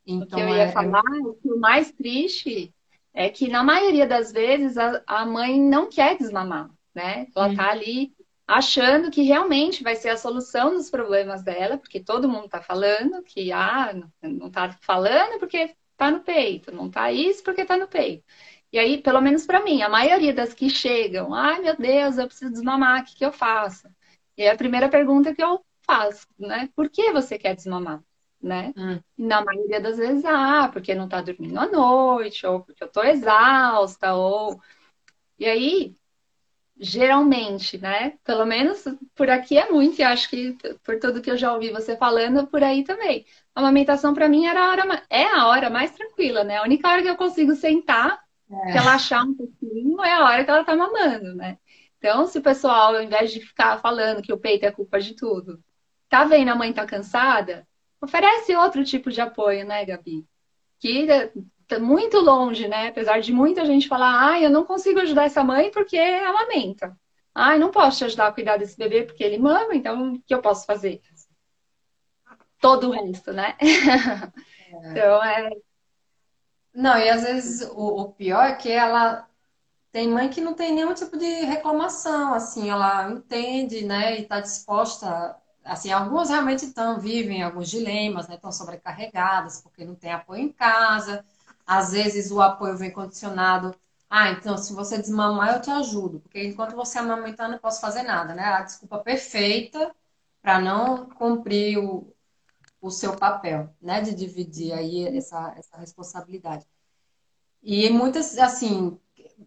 Então, 0.07 0.39
o 0.39 0.43
que 0.43 0.49
eu 0.49 0.57
ia 0.57 0.65
é, 0.65 0.69
é 0.69 0.73
falar, 0.73 1.03
é... 1.05 1.49
o 1.49 1.59
mais 1.61 1.93
triste 1.93 2.75
é 3.13 3.29
que 3.29 3.49
na 3.49 3.63
maioria 3.63 4.07
das 4.07 4.33
vezes 4.33 4.79
a, 4.79 5.03
a 5.07 5.27
mãe 5.27 5.61
não 5.61 5.89
quer 5.89 6.17
desmamar, 6.17 6.71
né? 6.95 7.27
Ela 7.35 7.51
está 7.51 7.71
ali 7.71 8.15
achando 8.47 9.11
que 9.11 9.23
realmente 9.23 9.83
vai 9.83 9.95
ser 9.95 10.09
a 10.09 10.17
solução 10.17 10.75
dos 10.75 10.89
problemas 10.89 11.43
dela, 11.43 11.77
porque 11.77 12.01
todo 12.01 12.29
mundo 12.29 12.47
está 12.47 12.63
falando 12.63 13.23
que 13.23 13.53
ah, 13.53 13.93
não 14.23 14.47
está 14.47 14.71
falando 14.81 15.39
porque 15.39 15.77
tá 15.99 16.11
no 16.13 16.21
peito, 16.23 16.73
não 16.73 16.91
tá 16.91 17.13
isso 17.13 17.45
porque 17.45 17.67
tá 17.67 17.77
no 17.77 17.89
peito. 17.89 18.25
E 18.73 18.79
aí, 18.79 19.03
pelo 19.03 19.21
menos 19.21 19.47
para 19.47 19.63
mim, 19.65 19.83
a 19.83 19.89
maioria 19.91 20.33
das 20.35 20.55
que 20.55 20.71
chegam, 20.71 21.35
ai 21.35 21.61
meu 21.61 21.77
Deus, 21.77 22.19
eu 22.19 22.27
preciso 22.29 22.53
desmamar, 22.53 23.03
o 23.03 23.05
que, 23.07 23.17
que 23.17 23.25
eu 23.27 23.33
faço? 23.33 23.89
E 24.37 24.43
é 24.45 24.51
a 24.53 24.57
primeira 24.57 24.89
pergunta 24.89 25.35
que 25.35 25.43
eu 25.43 25.65
faço, 25.83 26.27
né? 26.39 26.71
Por 26.77 26.89
que 26.91 27.13
você 27.13 27.39
quer 27.39 27.55
desmamar? 27.57 28.03
Né? 28.41 28.73
Hum. 28.77 29.01
Na 29.19 29.45
maioria 29.45 29.81
das 29.81 29.97
vezes, 29.99 30.25
ah, 30.25 30.69
porque 30.73 30.95
não 30.95 31.09
tá 31.09 31.21
dormindo 31.21 31.59
à 31.59 31.67
noite, 31.67 32.47
ou 32.47 32.61
porque 32.63 32.85
eu 32.85 32.89
tô 32.89 33.03
exausta, 33.03 34.15
ou. 34.15 34.61
E 35.39 35.47
aí, 35.47 35.97
geralmente, 36.79 37.77
né? 37.79 38.15
Pelo 38.25 38.47
menos 38.47 38.85
por 39.15 39.29
aqui 39.29 39.59
é 39.59 39.71
muito, 39.71 39.99
e 39.99 40.03
acho 40.03 40.31
que 40.31 40.57
por 40.85 40.99
tudo 40.99 41.21
que 41.21 41.31
eu 41.31 41.37
já 41.37 41.53
ouvi 41.53 41.71
você 41.71 41.97
falando, 41.97 42.47
por 42.47 42.63
aí 42.63 42.85
também. 42.85 43.27
A 43.55 43.61
amamentação 43.61 44.15
para 44.15 44.29
mim 44.29 44.47
era 44.47 44.65
a 44.65 44.71
hora, 44.71 45.03
é 45.11 45.25
a 45.25 45.47
hora 45.49 45.69
mais 45.69 45.91
tranquila, 45.91 46.45
né? 46.45 46.59
A 46.59 46.63
única 46.63 46.89
hora 46.89 47.03
que 47.03 47.09
eu 47.09 47.17
consigo 47.17 47.55
sentar, 47.55 48.21
é. 48.51 48.73
relaxar 48.73 49.27
um 49.27 49.35
pouquinho, 49.35 50.03
é 50.03 50.13
a 50.13 50.25
hora 50.25 50.45
que 50.45 50.51
ela 50.51 50.65
tá 50.65 50.77
mamando, 50.77 51.35
né? 51.35 51.59
Então, 51.99 52.27
se 52.27 52.39
o 52.39 52.43
pessoal, 52.43 52.95
ao 52.95 53.03
invés 53.03 53.33
de 53.33 53.41
ficar 53.41 53.79
falando 53.79 54.23
que 54.23 54.33
o 54.33 54.39
peito 54.39 54.65
é 54.65 54.71
culpa 54.71 55.01
de 55.01 55.15
tudo, 55.15 55.63
tá 56.09 56.25
vendo 56.25 56.51
a 56.51 56.55
mãe 56.55 56.73
tá 56.73 56.87
cansada, 56.87 57.67
oferece 58.01 58.55
outro 58.55 58.85
tipo 58.85 59.11
de 59.11 59.21
apoio, 59.21 59.67
né, 59.67 59.85
Gabi? 59.85 60.25
Que 60.79 61.09
tá 61.69 61.79
muito 61.79 62.19
longe, 62.19 62.67
né? 62.67 62.89
Apesar 62.89 63.21
de 63.21 63.33
muita 63.33 63.65
gente 63.67 63.87
falar, 63.87 64.31
ah, 64.33 64.41
eu 64.41 64.51
não 64.51 64.65
consigo 64.65 64.99
ajudar 65.01 65.25
essa 65.25 65.45
mãe 65.45 65.71
porque 65.71 65.97
ela 65.97 66.31
amamenta. 66.31 66.99
Ah, 67.35 67.55
eu 67.55 67.61
não 67.61 67.71
posso 67.71 67.99
te 67.99 68.05
ajudar 68.05 68.29
a 68.29 68.33
cuidar 68.33 68.57
desse 68.57 68.77
bebê 68.77 69.05
porque 69.05 69.23
ele 69.23 69.39
mama, 69.39 69.75
então 69.75 70.15
o 70.15 70.23
que 70.23 70.35
eu 70.35 70.41
posso 70.41 70.67
fazer? 70.67 71.01
Todo 72.61 72.89
o 72.89 72.91
resto, 72.91 73.33
né? 73.33 73.57
É. 74.71 74.91
então 74.91 75.25
é. 75.25 75.51
Não, 76.75 76.99
e 76.99 77.09
às 77.09 77.23
vezes 77.23 77.67
o, 77.71 78.03
o 78.03 78.13
pior 78.13 78.45
é 78.45 78.55
que 78.55 78.71
ela 78.71 79.27
tem 79.91 80.09
mãe 80.09 80.29
que 80.29 80.43
não 80.43 80.53
tem 80.53 80.75
nenhum 80.75 80.93
tipo 80.93 81.17
de 81.17 81.27
reclamação, 81.45 82.35
assim, 82.35 82.69
ela 82.69 83.11
entende, 83.11 83.83
né, 83.83 84.19
e 84.19 84.23
está 84.23 84.41
disposta, 84.41 85.35
assim, 85.65 85.91
algumas 85.91 86.29
realmente 86.29 86.67
estão, 86.67 87.01
vivem 87.01 87.43
alguns 87.43 87.71
dilemas, 87.71 88.29
né, 88.29 88.35
estão 88.35 88.53
sobrecarregadas 88.53 89.63
porque 89.63 89.87
não 89.87 89.95
tem 89.95 90.13
apoio 90.13 90.43
em 90.43 90.53
casa, 90.53 91.25
às 91.69 91.93
vezes 91.93 92.31
o 92.31 92.41
apoio 92.41 92.77
vem 92.77 92.91
condicionado, 92.91 93.75
ah, 94.11 94.31
então 94.31 94.57
se 94.57 94.73
você 94.73 94.99
desmamar 94.99 95.55
eu 95.55 95.61
te 95.63 95.71
ajudo, 95.71 96.21
porque 96.21 96.43
enquanto 96.45 96.75
você 96.75 96.99
amamentar 96.99 97.47
eu 97.47 97.53
não 97.53 97.59
posso 97.59 97.81
fazer 97.81 98.03
nada, 98.03 98.35
né, 98.35 98.45
a 98.45 98.63
desculpa 98.63 98.99
perfeita 99.01 99.95
para 100.43 100.61
não 100.61 101.07
cumprir 101.11 101.79
o, 101.79 102.13
o 102.81 102.91
seu 102.91 103.17
papel, 103.17 103.75
né, 103.83 104.01
de 104.01 104.15
dividir 104.15 104.73
aí 104.73 105.07
essa, 105.17 105.55
essa 105.59 105.77
responsabilidade. 105.79 106.67
E 107.63 107.91
muitas, 107.91 108.39
assim, 108.39 108.99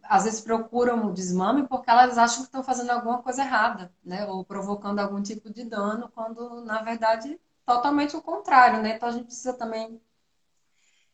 às 0.03 0.25
vezes 0.25 0.41
procuram 0.41 1.07
o 1.07 1.13
desmame 1.13 1.67
porque 1.67 1.89
elas 1.89 2.17
acham 2.17 2.37
que 2.39 2.43
estão 2.43 2.63
fazendo 2.63 2.91
alguma 2.91 3.21
coisa 3.21 3.41
errada, 3.43 3.93
né? 4.03 4.25
Ou 4.27 4.43
provocando 4.45 4.99
algum 4.99 5.21
tipo 5.21 5.49
de 5.51 5.63
dano, 5.65 6.09
quando 6.13 6.61
na 6.61 6.81
verdade 6.81 7.39
totalmente 7.65 8.15
o 8.15 8.21
contrário, 8.21 8.81
né? 8.81 8.95
Então 8.95 9.09
a 9.09 9.11
gente 9.11 9.25
precisa 9.25 9.53
também 9.53 10.01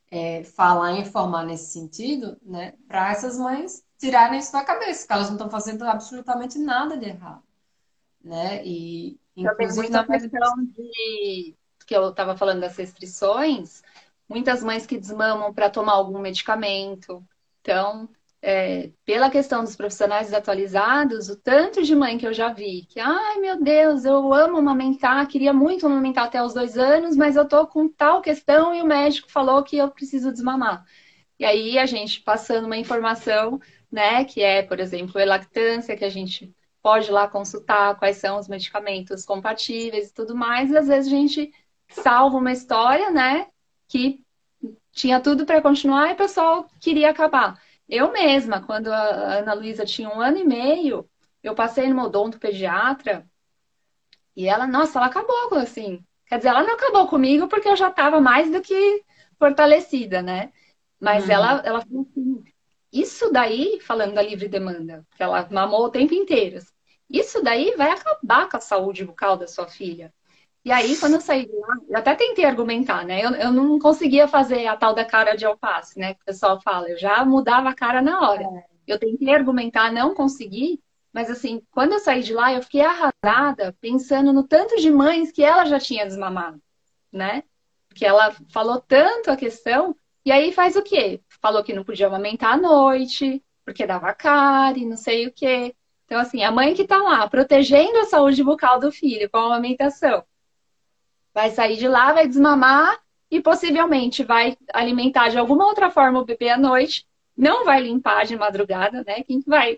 é, 0.10 0.44
falar 0.44 0.94
e 0.94 1.02
informar 1.02 1.46
nesse 1.46 1.72
sentido, 1.72 2.38
né? 2.42 2.74
Para 2.88 3.12
essas 3.12 3.38
mães 3.38 3.84
tirarem 3.98 4.40
isso 4.40 4.52
da 4.52 4.64
cabeça, 4.64 5.06
que 5.06 5.14
elas 5.14 5.28
não 5.28 5.36
estão 5.36 5.50
fazendo 5.50 5.84
absolutamente 5.84 6.58
nada 6.60 6.98
de 6.98 7.06
errado, 7.06 7.44
né? 8.24 8.66
E 8.66 9.20
inclusive 9.36 9.90
na 9.90 10.06
questão 10.06 10.56
de 10.64 11.56
que 11.86 11.96
eu 11.96 12.10
estava 12.10 12.36
falando 12.36 12.60
das 12.62 12.76
restrições, 12.76 13.82
muitas 14.28 14.62
mães 14.62 14.86
que 14.86 14.98
desmamam 14.98 15.54
para 15.54 15.70
tomar 15.70 15.94
algum 15.94 16.20
medicamento. 16.20 17.26
Então, 17.62 18.10
é, 18.48 18.92
pela 19.04 19.30
questão 19.30 19.62
dos 19.62 19.76
profissionais 19.76 20.28
desatualizados, 20.28 21.28
o 21.28 21.36
tanto 21.36 21.84
de 21.84 21.94
mãe 21.94 22.18
que 22.18 22.26
eu 22.26 22.34
já 22.34 22.48
vi, 22.48 22.86
que, 22.88 22.98
ai 22.98 23.40
meu 23.42 23.62
Deus, 23.62 24.06
eu 24.06 24.34
amo 24.34 24.56
amamentar, 24.56 25.28
queria 25.28 25.52
muito 25.52 25.86
amamentar 25.86 26.28
até 26.28 26.42
os 26.42 26.54
dois 26.54 26.78
anos, 26.78 27.18
mas 27.18 27.36
eu 27.36 27.46
tô 27.46 27.68
com 27.68 27.90
tal 27.90 28.22
questão 28.22 28.74
e 28.74 28.82
o 28.82 28.86
médico 28.86 29.30
falou 29.30 29.62
que 29.64 29.76
eu 29.76 29.92
preciso 29.92 30.32
desmamar. 30.32 30.86
E 31.38 31.44
aí 31.44 31.78
a 31.78 31.86
gente 31.86 32.22
passando 32.22 32.68
uma 32.68 32.78
informação, 32.78 33.60
né, 33.92 34.24
que 34.24 34.42
é, 34.42 34.64
por 34.64 34.80
exemplo, 34.80 35.22
a 35.22 35.26
lactância, 35.26 35.98
que 35.98 36.06
a 36.06 36.10
gente 36.10 36.56
pode 36.82 37.12
lá 37.12 37.28
consultar 37.28 38.00
quais 38.00 38.16
são 38.16 38.40
os 38.40 38.48
medicamentos 38.48 39.26
compatíveis 39.26 40.08
e 40.10 40.14
tudo 40.14 40.34
mais, 40.34 40.72
e 40.72 40.78
às 40.78 40.88
vezes 40.88 41.12
a 41.12 41.16
gente 41.18 41.52
salva 41.90 42.38
uma 42.38 42.54
história, 42.54 43.12
né, 43.12 43.48
que 43.90 44.24
tinha 44.94 45.20
tudo 45.20 45.46
para 45.46 45.62
continuar 45.62 46.10
e 46.10 46.14
o 46.14 46.18
pessoal 46.18 46.70
queria 46.80 47.10
acabar. 47.10 47.67
Eu 47.88 48.12
mesma, 48.12 48.62
quando 48.62 48.92
a 48.92 49.38
Ana 49.38 49.54
Luísa 49.54 49.86
tinha 49.86 50.10
um 50.10 50.20
ano 50.20 50.38
e 50.38 50.44
meio, 50.44 51.10
eu 51.42 51.56
passei 51.56 51.88
no 51.88 52.04
odonto 52.04 52.40
pediatra 52.40 53.26
e 54.36 54.48
ela, 54.48 54.68
nossa, 54.68 55.00
ela 55.00 55.08
acabou 55.08 55.56
assim. 55.56 56.04
Quer 56.28 56.38
dizer, 56.38 56.50
ela 56.50 56.64
não 56.64 56.76
acabou 56.76 57.08
comigo 57.08 57.48
porque 57.48 57.68
eu 57.68 57.76
já 57.76 57.90
estava 57.90 58.20
mais 58.20 58.52
do 58.52 58.62
que 58.62 59.04
fortalecida, 59.40 60.22
né? 60.22 60.52
Mas 61.00 61.26
uhum. 61.26 61.32
ela, 61.32 61.62
ela 61.66 61.82
falou 61.82 62.08
assim, 62.12 62.44
isso 62.92 63.32
daí, 63.32 63.80
falando 63.82 64.16
da 64.16 64.22
livre 64.22 64.48
demanda, 64.48 65.06
que 65.16 65.24
ela 65.24 65.48
mamou 65.50 65.86
o 65.86 65.90
tempo 65.90 66.14
inteiro, 66.14 66.60
isso 67.10 67.42
daí 67.42 67.74
vai 67.78 67.92
acabar 67.92 68.50
com 68.50 68.58
a 68.58 68.62
saúde 68.62 69.06
bucal 69.06 69.38
da 69.38 69.48
sua 69.48 69.68
filha. 69.68 70.14
E 70.68 70.72
aí, 70.74 70.98
quando 70.98 71.14
eu 71.14 71.22
saí 71.22 71.46
de 71.46 71.56
lá, 71.56 71.76
eu 71.88 71.98
até 71.98 72.14
tentei 72.14 72.44
argumentar, 72.44 73.06
né? 73.06 73.24
Eu, 73.24 73.32
eu 73.36 73.54
não 73.54 73.80
conseguia 73.80 74.28
fazer 74.28 74.68
a 74.68 74.76
tal 74.76 74.94
da 74.94 75.06
cara 75.06 75.34
de 75.34 75.46
alface, 75.46 75.98
né? 75.98 76.14
Que 76.14 76.22
o 76.24 76.26
pessoal 76.26 76.60
fala, 76.60 76.90
eu 76.90 76.98
já 76.98 77.24
mudava 77.24 77.70
a 77.70 77.74
cara 77.74 78.02
na 78.02 78.20
hora. 78.20 78.44
É. 78.44 78.66
Eu 78.86 79.00
tentei 79.00 79.34
argumentar, 79.34 79.94
não 79.94 80.14
consegui, 80.14 80.82
mas 81.14 81.32
assim, 81.32 81.62
quando 81.72 81.94
eu 81.94 82.00
saí 82.00 82.22
de 82.22 82.34
lá, 82.34 82.52
eu 82.52 82.62
fiquei 82.62 82.82
arrasada 82.82 83.78
pensando 83.80 84.34
no 84.34 84.44
tanto 84.44 84.76
de 84.76 84.92
mães 84.92 85.32
que 85.32 85.42
ela 85.42 85.64
já 85.64 85.80
tinha 85.80 86.06
desmamado, 86.06 86.62
né? 87.14 87.44
Porque 87.88 88.06
ela 88.06 88.36
falou 88.52 88.82
tanto 88.82 89.32
a 89.32 89.38
questão, 89.38 89.96
e 90.26 90.34
aí 90.34 90.52
faz 90.52 90.76
o 90.76 90.84
quê? 90.84 91.22
Falou 91.42 91.64
que 91.64 91.72
não 91.72 91.86
podia 91.86 92.08
amamentar 92.08 92.56
à 92.56 92.58
noite, 92.58 93.42
porque 93.64 93.88
dava 93.88 94.14
cárie, 94.14 94.86
não 94.86 94.98
sei 94.98 95.28
o 95.28 95.32
quê. 95.32 95.74
Então, 96.04 96.20
assim, 96.20 96.44
a 96.44 96.52
mãe 96.52 96.74
que 96.74 96.86
tá 96.86 96.98
lá 96.98 97.26
protegendo 97.30 98.00
a 98.00 98.06
saúde 98.06 98.44
bucal 98.44 98.82
do 98.82 98.92
filho 98.92 99.30
com 99.30 99.38
a 99.38 99.46
amamentação, 99.46 100.26
vai 101.38 101.52
sair 101.52 101.78
de 101.78 101.88
lá, 101.88 102.14
vai 102.14 102.28
desmamar 102.28 103.00
e 103.30 103.40
possivelmente 103.40 104.24
vai 104.24 104.58
alimentar 104.74 105.30
de 105.30 105.38
alguma 105.38 105.68
outra 105.68 105.92
forma 105.92 106.20
o 106.20 106.26
bebê 106.26 106.50
à 106.50 106.58
noite, 106.58 107.06
não 107.38 107.64
vai 107.64 107.80
limpar 107.80 108.26
de 108.26 108.36
madrugada, 108.36 109.04
né? 109.06 109.22
Quem 109.22 109.40
vai 109.46 109.78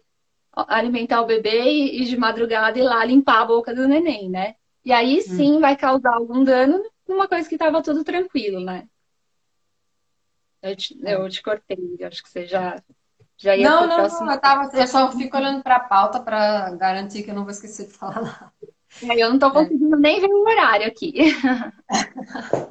alimentar 0.54 1.20
o 1.22 1.26
bebê 1.26 1.64
e, 1.70 2.06
de 2.06 2.16
madrugada 2.16 2.80
ir 2.80 2.84
lá 2.84 3.04
limpar 3.04 3.42
a 3.42 3.46
boca 3.46 3.76
do 3.76 3.90
neném, 3.90 4.30
né? 4.30 4.56
E 4.86 4.94
aí 4.94 5.18
hum. 5.18 5.22
sim 5.22 5.58
hum. 5.58 5.60
vai 5.60 5.76
causar 5.76 6.14
algum 6.14 6.46
dano 6.46 6.82
numa 7.06 7.28
coisa 7.28 7.50
que 7.50 7.56
estava 7.56 7.84
tudo 7.84 8.06
tranquilo, 8.06 8.62
né? 8.62 8.88
Eu 10.62 10.78
te, 10.78 10.98
eu 11.04 11.30
te 11.30 11.44
cortei, 11.44 11.98
acho 12.04 12.24
que 12.24 12.30
você 12.30 12.46
já, 12.46 12.82
já 13.36 13.58
ia 13.58 13.70
Não, 13.70 13.86
não, 13.86 13.96
próximo... 13.98 14.28
não, 14.28 14.34
eu, 14.34 14.40
tava, 14.40 14.78
eu 14.78 14.88
só 14.88 15.12
fico 15.12 15.36
olhando 15.36 15.62
para 15.62 15.76
a 15.76 15.82
pauta 15.82 16.22
para 16.22 16.74
garantir 16.76 17.24
que 17.24 17.32
eu 17.32 17.36
não 17.36 17.44
vou 17.44 17.52
esquecer 17.52 17.88
de 17.88 17.94
falar 17.94 18.22
nada. 18.22 18.54
É, 19.04 19.24
eu 19.24 19.30
não 19.30 19.36
estou 19.36 19.52
conseguindo 19.52 19.96
é. 19.96 20.00
nem 20.00 20.20
ver 20.20 20.28
o 20.28 20.42
horário 20.42 20.88
aqui. 20.88 21.14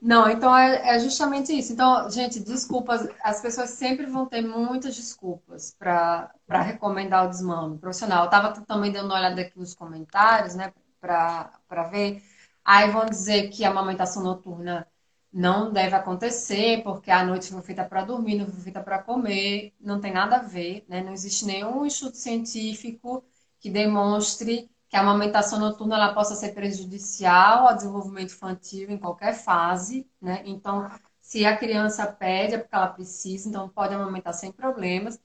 Não, 0.00 0.30
então 0.30 0.56
é, 0.56 0.96
é, 0.96 0.98
justamente 0.98 1.52
isso. 1.52 1.72
Então, 1.72 2.08
gente, 2.10 2.40
desculpas, 2.40 3.06
as 3.22 3.40
pessoas 3.42 3.70
sempre 3.70 4.06
vão 4.06 4.24
ter 4.26 4.40
muitas 4.40 4.96
desculpas 4.96 5.76
para 5.78 6.32
recomendar 6.48 7.26
o 7.26 7.28
desmame 7.28 7.78
profissional. 7.78 8.20
Eu 8.20 8.24
estava 8.26 8.60
também 8.62 8.90
dando 8.90 9.06
uma 9.06 9.16
olhada 9.16 9.40
aqui 9.42 9.58
nos 9.58 9.74
comentários, 9.74 10.54
né, 10.54 10.72
para 11.00 11.82
ver. 11.90 12.22
Aí 12.64 12.90
vão 12.90 13.04
dizer 13.06 13.48
que 13.50 13.64
a 13.64 13.70
amamentação 13.70 14.22
noturna 14.22 14.86
não 15.32 15.72
deve 15.72 15.94
acontecer, 15.94 16.82
porque 16.82 17.10
a 17.10 17.24
noite 17.24 17.50
foi 17.52 17.62
feita 17.62 17.84
para 17.84 18.04
dormir, 18.04 18.36
não 18.36 18.46
foi 18.46 18.60
feita 18.62 18.80
para 18.82 19.02
comer. 19.02 19.74
Não 19.80 20.00
tem 20.00 20.12
nada 20.12 20.36
a 20.36 20.42
ver, 20.42 20.84
né? 20.88 21.02
Não 21.02 21.12
existe 21.12 21.44
nenhum 21.44 21.84
estudo 21.86 22.16
científico 22.16 23.24
que 23.60 23.70
demonstre 23.70 24.69
que 24.90 24.96
a 24.96 25.00
amamentação 25.00 25.60
noturna 25.60 25.94
ela 25.96 26.12
possa 26.14 26.34
ser 26.34 26.52
prejudicial 26.52 27.68
ao 27.68 27.76
desenvolvimento 27.76 28.32
infantil 28.32 28.90
em 28.90 28.98
qualquer 28.98 29.34
fase, 29.34 30.10
né? 30.20 30.42
Então, 30.44 30.90
se 31.20 31.46
a 31.46 31.56
criança 31.56 32.06
pede, 32.08 32.54
é 32.56 32.58
porque 32.58 32.74
ela 32.74 32.88
precisa, 32.88 33.48
então 33.48 33.68
pode 33.68 33.94
amamentar 33.94 34.34
sem 34.34 34.50
problemas. 34.52 35.20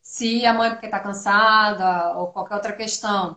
Se 0.00 0.46
a 0.46 0.54
mãe, 0.54 0.70
porque 0.70 0.86
está 0.86 1.00
cansada, 1.00 2.16
ou 2.16 2.28
qualquer 2.28 2.54
outra 2.56 2.72
questão, 2.72 3.36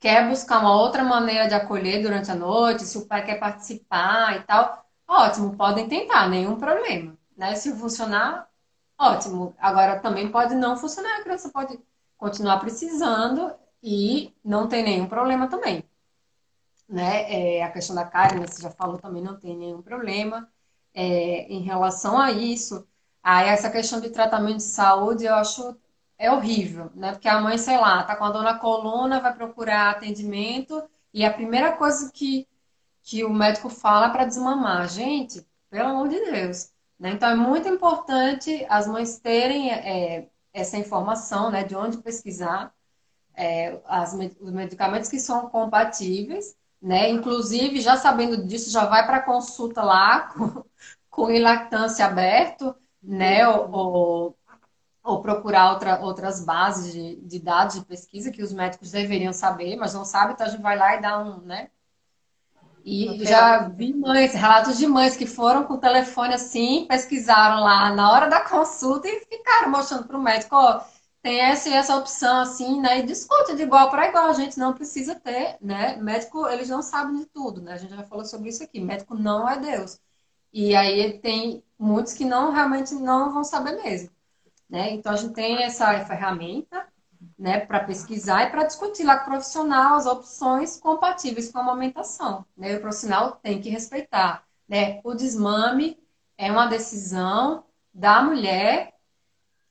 quer 0.00 0.28
buscar 0.28 0.60
uma 0.60 0.74
outra 0.74 1.04
maneira 1.04 1.46
de 1.48 1.54
acolher 1.54 2.02
durante 2.02 2.30
a 2.30 2.34
noite, 2.34 2.84
se 2.84 2.96
o 2.98 3.06
pai 3.06 3.24
quer 3.24 3.38
participar 3.38 4.36
e 4.36 4.42
tal, 4.44 4.84
ótimo, 5.06 5.56
podem 5.56 5.88
tentar, 5.88 6.28
nenhum 6.28 6.56
problema. 6.58 7.16
Né? 7.36 7.54
Se 7.54 7.74
funcionar, 7.76 8.48
ótimo. 8.98 9.54
Agora, 9.58 10.00
também 10.00 10.30
pode 10.32 10.54
não 10.54 10.76
funcionar, 10.76 11.18
a 11.18 11.22
criança 11.22 11.50
pode 11.50 11.78
continuar 12.16 12.58
precisando 12.60 13.52
e 13.82 14.34
não 14.44 14.68
tem 14.68 14.82
nenhum 14.82 15.06
problema 15.06 15.48
também. 15.48 15.84
Né? 16.88 17.58
É, 17.58 17.62
a 17.64 17.70
questão 17.70 17.94
da 17.94 18.04
carne, 18.04 18.46
você 18.46 18.62
já 18.62 18.70
falou, 18.70 18.98
também 18.98 19.22
não 19.22 19.38
tem 19.38 19.56
nenhum 19.56 19.82
problema. 19.82 20.48
é, 20.94 21.42
em 21.52 21.60
relação 21.62 22.18
a 22.18 22.32
isso, 22.32 22.86
a 23.22 23.42
essa 23.44 23.70
questão 23.70 24.00
de 24.00 24.10
tratamento 24.10 24.58
de 24.58 24.62
saúde, 24.64 25.24
eu 25.24 25.34
acho 25.34 25.76
é 26.18 26.30
horrível, 26.32 26.90
né? 26.94 27.12
Porque 27.12 27.28
a 27.28 27.40
mãe, 27.40 27.56
sei 27.58 27.76
lá, 27.78 28.02
tá 28.02 28.16
com 28.16 28.24
a 28.24 28.30
dor 28.32 28.42
na 28.42 28.58
coluna, 28.58 29.20
vai 29.20 29.34
procurar 29.34 29.90
atendimento 29.90 30.82
e 31.14 31.24
a 31.24 31.32
primeira 31.32 31.72
coisa 31.76 32.10
que, 32.12 32.46
que 33.02 33.24
o 33.24 33.32
médico 33.32 33.68
fala 33.70 34.08
é 34.08 34.10
para 34.10 34.24
desmamar. 34.24 34.88
Gente, 34.88 35.46
pelo 35.70 35.90
amor 35.90 36.08
de 36.08 36.20
Deus. 36.30 36.72
Né? 36.98 37.10
Então, 37.12 37.30
é 37.30 37.34
muito 37.36 37.68
importante 37.68 38.66
as 38.68 38.86
mães 38.88 39.18
terem 39.20 39.70
é, 39.72 40.28
essa 40.52 40.76
informação, 40.76 41.50
né, 41.50 41.62
de 41.64 41.76
onde 41.76 41.98
pesquisar 41.98 42.74
é, 43.38 43.80
as, 43.86 44.12
os 44.40 44.50
medicamentos 44.50 45.08
que 45.08 45.20
são 45.20 45.48
compatíveis, 45.48 46.56
né? 46.82 47.08
Inclusive, 47.08 47.80
já 47.80 47.96
sabendo 47.96 48.44
disso, 48.44 48.68
já 48.70 48.84
vai 48.84 49.06
para 49.06 49.22
consulta 49.22 49.80
lá 49.82 50.22
com, 50.34 50.64
com 51.08 51.40
lactância 51.40 52.04
aberto, 52.04 52.74
né? 53.00 53.46
Ou, 53.48 53.70
ou, 53.70 54.38
ou 55.04 55.22
procurar 55.22 55.72
outra, 55.72 56.00
outras 56.00 56.44
bases 56.44 56.92
de, 56.92 57.16
de, 57.16 57.38
dados 57.38 57.76
de 57.76 57.84
pesquisa 57.84 58.32
que 58.32 58.42
os 58.42 58.52
médicos 58.52 58.90
deveriam 58.90 59.32
saber, 59.32 59.76
mas 59.76 59.94
não 59.94 60.04
sabem, 60.04 60.34
então 60.34 60.46
a 60.46 60.50
gente 60.50 60.62
vai 60.62 60.76
lá 60.76 60.96
e 60.96 61.00
dá 61.00 61.18
um, 61.20 61.38
né? 61.40 61.70
E 62.84 63.24
já 63.24 63.68
vi 63.68 63.92
mães, 63.92 64.32
relatos 64.32 64.78
de 64.78 64.86
mães 64.86 65.16
que 65.16 65.26
foram 65.26 65.64
com 65.64 65.74
o 65.74 65.78
telefone 65.78 66.34
assim, 66.34 66.86
pesquisaram 66.88 67.62
lá 67.62 67.94
na 67.94 68.10
hora 68.10 68.28
da 68.28 68.40
consulta 68.40 69.06
e 69.06 69.20
ficaram 69.20 69.70
mostrando 69.70 70.06
para 70.06 70.16
o 70.16 70.22
médico, 70.22 70.56
ó, 70.56 70.80
tem 71.28 71.40
essa 71.40 71.68
essa 71.68 71.96
opção 71.96 72.40
assim, 72.40 72.80
né? 72.80 73.00
E 73.00 73.02
discute 73.02 73.54
de 73.54 73.62
igual 73.62 73.90
para 73.90 74.08
igual, 74.08 74.28
a 74.28 74.32
gente 74.32 74.58
não 74.58 74.72
precisa 74.72 75.14
ter, 75.14 75.58
né? 75.60 75.94
Médico, 75.96 76.48
eles 76.48 76.70
não 76.70 76.80
sabem 76.80 77.18
de 77.18 77.26
tudo, 77.26 77.60
né? 77.60 77.74
A 77.74 77.76
gente 77.76 77.94
já 77.94 78.02
falou 78.02 78.24
sobre 78.24 78.48
isso 78.48 78.62
aqui, 78.62 78.80
médico 78.80 79.14
não 79.14 79.46
é 79.46 79.58
Deus. 79.58 80.00
E 80.50 80.74
aí 80.74 81.18
tem 81.20 81.62
muitos 81.78 82.14
que 82.14 82.24
não 82.24 82.50
realmente 82.50 82.94
não 82.94 83.30
vão 83.30 83.44
saber 83.44 83.72
mesmo, 83.82 84.10
né? 84.70 84.92
Então 84.92 85.12
a 85.12 85.16
gente 85.16 85.34
tem 85.34 85.62
essa 85.62 86.02
ferramenta 86.06 86.88
né, 87.38 87.60
para 87.60 87.84
pesquisar 87.84 88.44
e 88.44 88.50
para 88.50 88.64
discutir 88.64 89.04
lá 89.04 89.18
com 89.18 89.26
o 89.26 89.32
profissional 89.32 89.96
as 89.96 90.06
opções 90.06 90.80
compatíveis 90.80 91.52
com 91.52 91.58
a 91.58 91.62
amamentação. 91.62 92.46
Né? 92.56 92.76
O 92.76 92.80
profissional 92.80 93.32
tem 93.42 93.60
que 93.60 93.68
respeitar. 93.68 94.44
Né? 94.68 95.00
O 95.04 95.14
desmame 95.14 95.98
é 96.38 96.50
uma 96.50 96.66
decisão 96.66 97.64
da 97.92 98.22
mulher 98.22 98.97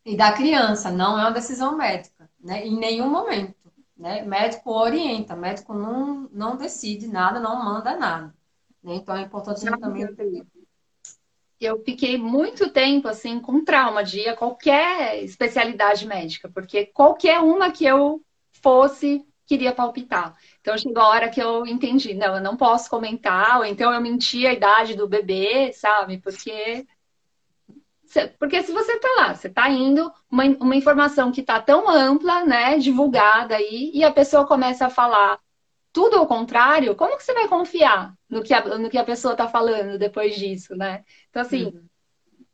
e 0.08 0.16
da 0.16 0.32
criança, 0.32 0.90
não 0.90 1.20
é 1.20 1.24
uma 1.24 1.32
decisão 1.32 1.76
médica, 1.76 2.30
né? 2.40 2.66
em 2.66 2.78
nenhum 2.78 3.10
momento. 3.10 3.54
Né? 3.98 4.22
Médico 4.22 4.72
orienta, 4.72 5.36
médico 5.36 5.74
não, 5.74 6.30
não 6.32 6.56
decide 6.56 7.08
nada, 7.08 7.42
não 7.42 7.62
manda 7.62 7.94
nada. 7.98 8.34
Né? 8.82 8.96
Então 8.96 9.18
é 9.18 9.24
importante 9.24 9.66
também 9.66 10.08
eu 11.60 11.84
fiquei 11.84 12.18
muito 12.18 12.72
tempo 12.72 13.08
assim 13.08 13.40
com 13.40 13.66
trauma 13.66 14.04
de 14.04 14.20
ir 14.20 14.30
a 14.30 14.36
qualquer 14.36 15.22
especialidade 15.24 16.08
médica, 16.08 16.48
porque 16.48 16.86
qualquer 16.86 17.40
uma 17.40 17.72
que 17.72 17.84
eu 17.84 18.22
fosse 18.62 19.26
queria 19.46 19.74
palpitar. 19.74 20.38
Então 20.62 20.78
chegou 20.78 21.02
a 21.02 21.10
hora 21.10 21.30
que 21.30 21.42
eu 21.42 21.66
entendi, 21.66 22.14
não, 22.14 22.36
eu 22.36 22.42
não 22.42 22.56
posso 22.56 22.90
comentar, 22.90 23.58
ou 23.58 23.66
então 23.66 23.92
eu 23.92 24.00
menti 24.00 24.46
a 24.46 24.54
idade 24.54 24.94
do 24.96 25.08
bebê, 25.08 25.74
sabe? 25.74 26.20
Porque 26.20 26.86
porque 28.40 28.62
se 28.64 28.72
você 28.72 29.00
tá 29.00 29.08
lá, 29.18 29.34
você 29.36 29.50
tá 29.50 29.70
indo, 29.70 30.12
uma, 30.30 30.44
uma 30.60 30.76
informação 30.76 31.32
que 31.32 31.44
tá 31.44 31.62
tão 31.62 31.90
ampla, 31.90 32.46
né, 32.46 32.78
divulgada 32.78 33.56
aí, 33.56 33.92
e 33.94 34.04
a 34.04 34.12
pessoa 34.12 34.48
começa 34.48 34.86
a 34.86 34.90
falar 34.90 35.40
tudo 35.92 36.16
ao 36.18 36.28
contrário, 36.28 36.96
como 36.96 37.18
que 37.18 37.24
você 37.24 37.34
vai 37.34 37.48
confiar 37.48 38.14
no 38.30 38.44
que 38.44 38.54
a, 38.54 38.78
no 38.78 38.90
que 38.90 38.98
a 38.98 39.04
pessoa 39.04 39.32
está 39.34 39.48
falando 39.48 39.98
depois 39.98 40.36
disso, 40.36 40.76
né? 40.76 41.04
Então, 41.30 41.42
assim, 41.42 41.74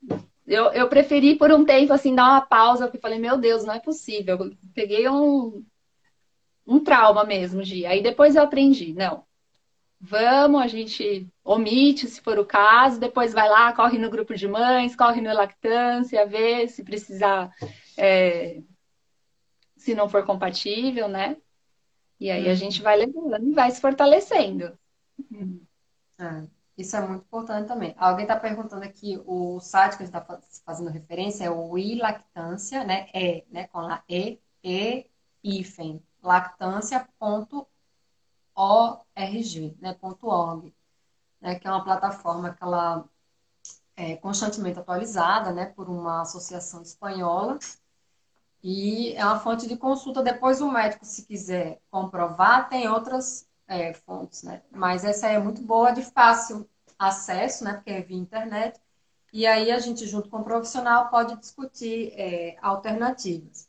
uhum. 0.10 0.20
eu, 0.48 0.72
eu 0.72 0.88
preferi 0.88 1.36
por 1.36 1.52
um 1.52 1.66
tempo, 1.66 1.92
assim, 1.92 2.16
dar 2.16 2.24
uma 2.24 2.42
pausa, 2.42 2.86
porque 2.86 3.02
falei, 3.02 3.20
meu 3.20 3.38
Deus, 3.38 3.66
não 3.66 3.74
é 3.74 3.80
possível. 3.80 4.38
Eu 4.38 4.52
peguei 4.74 5.10
um, 5.10 5.62
um 6.66 6.80
trauma 6.82 7.26
mesmo, 7.26 7.62
de 7.64 7.86
Aí 7.86 8.02
depois 8.02 8.36
eu 8.36 8.44
aprendi, 8.44 8.94
não. 8.94 9.26
Vamos, 10.06 10.62
a 10.62 10.68
gente 10.68 11.30
omite 11.46 12.10
se 12.10 12.20
for 12.20 12.38
o 12.38 12.46
caso, 12.46 13.00
depois 13.00 13.32
vai 13.32 13.48
lá, 13.48 13.72
corre 13.72 13.98
no 13.98 14.10
grupo 14.10 14.36
de 14.36 14.46
mães, 14.50 14.98
corre 14.98 15.22
no 15.22 15.34
lactância, 15.34 16.28
vê 16.28 16.68
se 16.68 16.84
precisar, 16.84 17.50
é, 17.98 18.62
se 19.78 19.96
não 19.96 20.10
for 20.10 20.26
compatível, 20.26 21.08
né? 21.08 21.38
E 22.20 22.30
aí 22.30 22.48
a 22.48 22.50
uhum. 22.50 22.56
gente 22.56 22.82
vai 22.82 22.98
levando 22.98 23.48
e 23.48 23.54
vai 23.54 23.72
se 23.72 23.80
fortalecendo. 23.80 24.78
É, 26.20 26.48
isso 26.78 26.98
é 26.98 27.08
muito 27.08 27.24
importante 27.24 27.70
também. 27.70 27.96
Alguém 27.98 28.26
está 28.26 28.38
perguntando 28.38 28.84
aqui, 28.84 29.18
o 29.26 29.62
site 29.62 29.96
que 29.96 30.04
a 30.04 30.06
gente 30.06 30.16
está 30.18 30.42
fazendo 30.66 30.90
referência 30.90 31.46
é 31.46 31.50
o 31.50 31.78
ilactância, 31.78 32.84
né? 32.84 33.08
É, 33.14 33.46
né? 33.50 33.68
Com 33.68 33.80
a 33.80 34.04
E, 34.10 34.38
E, 34.62 35.06
hífen, 35.42 36.04
lactância.org, 36.22 37.73
né? 39.80 39.98
.org, 40.22 40.74
né? 41.42 41.56
Que 41.60 41.68
é 41.68 41.72
uma 41.72 41.84
plataforma 41.84 42.54
que 42.54 42.64
ela 42.64 43.06
é 43.96 44.16
constantemente 44.18 44.80
atualizada, 44.80 45.52
né? 45.52 45.66
Por 45.68 45.90
uma 45.90 46.22
associação 46.22 46.82
espanhola 46.82 47.60
e 48.64 49.14
é 49.16 49.26
uma 49.26 49.40
fonte 49.40 49.68
de 49.68 49.76
consulta. 49.78 50.24
Depois 50.24 50.62
o 50.62 50.72
médico, 50.72 51.06
se 51.06 51.26
quiser 51.26 51.82
comprovar, 51.92 52.70
tem 52.70 52.88
outras 52.88 53.48
é, 53.68 53.94
fontes, 53.94 54.44
né? 54.44 54.62
Mas 54.72 55.04
essa 55.04 55.28
é 55.28 55.38
muito 55.38 55.62
boa, 55.62 55.92
de 55.92 56.02
fácil 56.02 56.68
acesso, 56.98 57.64
né? 57.66 57.74
Porque 57.74 57.92
é 57.92 58.02
via 58.02 58.18
internet. 58.18 58.80
E 59.34 59.46
aí 59.48 59.72
a 59.72 59.80
gente, 59.80 60.08
junto 60.08 60.30
com 60.30 60.38
o 60.40 60.44
profissional, 60.44 61.10
pode 61.10 61.36
discutir 61.38 62.14
é, 62.16 62.58
alternativas. 62.62 63.68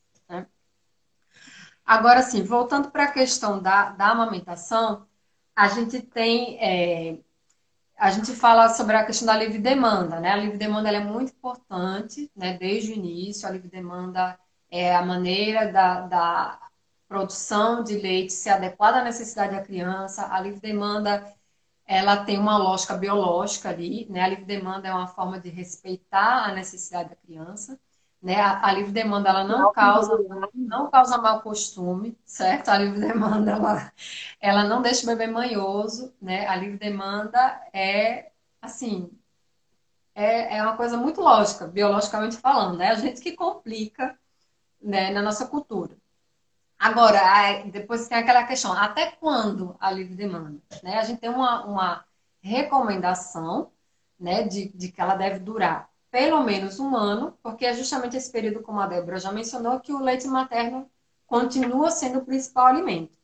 Agora, 1.85 2.23
sim, 2.23 2.43
voltando 2.43 2.91
para 2.91 3.05
a 3.05 3.13
questão 3.13 3.61
da, 3.63 3.91
da 3.93 4.09
amamentação, 4.11 5.07
a 5.55 5.69
gente 5.69 6.01
tem. 6.03 6.59
É, 6.61 7.19
a 7.97 8.11
gente 8.11 8.33
fala 8.35 8.69
sobre 8.71 8.97
a 8.97 9.05
questão 9.07 9.27
da 9.27 9.37
livre 9.37 9.59
demanda, 9.59 10.21
né? 10.21 10.31
A 10.33 10.37
livre 10.37 10.59
demanda 10.59 10.91
é 10.91 11.01
muito 11.01 11.33
importante, 11.33 12.31
né? 12.37 12.57
Desde 12.59 12.93
o 12.93 12.95
início, 12.95 13.47
a 13.49 13.51
livre 13.51 13.69
demanda 13.69 14.39
é 14.71 14.95
a 14.95 15.05
maneira 15.05 15.71
da, 15.73 16.01
da 16.03 16.61
produção 17.09 17.85
de 17.85 17.97
leite 17.97 18.33
se 18.33 18.49
adequar 18.51 18.95
à 18.95 19.05
necessidade 19.05 19.55
da 19.55 19.63
criança. 19.63 20.27
A 20.33 20.41
livre 20.41 20.61
demanda 20.61 21.25
ela 21.87 22.25
tem 22.25 22.39
uma 22.39 22.57
lógica 22.57 22.95
biológica 22.97 23.69
ali, 23.69 24.07
né? 24.11 24.23
A 24.23 24.29
livre 24.29 24.45
demanda 24.45 24.89
é 24.89 24.93
uma 24.93 25.07
forma 25.07 25.39
de 25.39 25.51
respeitar 25.51 26.49
a 26.49 26.55
necessidade 26.55 27.11
da 27.11 27.17
criança, 27.17 27.79
né? 28.25 28.41
A, 28.41 28.67
a 28.69 28.73
livre 28.73 28.91
demanda 28.91 29.29
ela 29.29 29.45
não 29.45 29.71
causa 29.71 30.19
não 30.55 30.91
causa 30.91 31.19
mau 31.19 31.43
costume, 31.43 32.19
certo? 32.25 32.71
A 32.71 32.79
livre 32.79 32.99
demanda 33.07 33.53
ela, 33.53 33.93
ela 34.41 34.65
não 34.65 34.81
deixa 34.81 35.05
o 35.05 35.07
bebê 35.07 35.27
manhoso, 35.27 36.15
né? 36.21 36.47
A 36.49 36.57
livre 36.57 36.79
demanda 36.79 37.39
é 37.73 38.31
assim 38.63 39.11
é, 40.15 40.57
é 40.57 40.63
uma 40.63 40.77
coisa 40.77 40.97
muito 40.97 41.21
lógica, 41.21 41.67
biologicamente 41.67 42.37
falando, 42.37 42.79
né? 42.79 42.91
A 42.91 42.95
gente 42.95 43.21
que 43.21 43.33
complica 43.33 44.19
né, 44.81 45.11
na 45.11 45.23
nossa 45.23 45.47
cultura. 45.47 45.97
Agora, 46.79 47.63
depois 47.67 48.09
tem 48.09 48.19
aquela 48.19 48.45
questão, 48.47 48.73
até 48.73 49.13
quando 49.13 49.77
a 49.81 49.91
livre 49.91 50.15
demanda? 50.15 50.61
Né? 50.83 50.99
A 50.99 51.05
gente 51.05 51.21
tem 51.21 51.31
uma, 51.31 51.65
uma 51.67 52.05
recomendação 52.43 53.73
né, 54.19 54.45
de, 54.45 54.69
de 54.69 54.91
que 54.93 55.01
ela 55.01 55.15
deve 55.15 55.39
durar 55.41 55.91
pelo 56.15 56.45
menos 56.45 56.79
um 56.79 56.95
ano, 56.95 57.37
porque 57.43 57.67
é 57.67 57.75
justamente 57.75 58.17
esse 58.17 58.31
período, 58.31 58.63
como 58.63 58.81
a 58.81 58.87
Débora 58.87 59.19
já 59.19 59.33
mencionou, 59.33 59.81
que 59.81 59.93
o 59.93 59.99
leite 59.99 60.29
materno 60.29 60.89
continua 61.27 61.91
sendo 61.91 62.21
o 62.21 62.25
principal 62.25 62.67
alimento. 62.67 63.19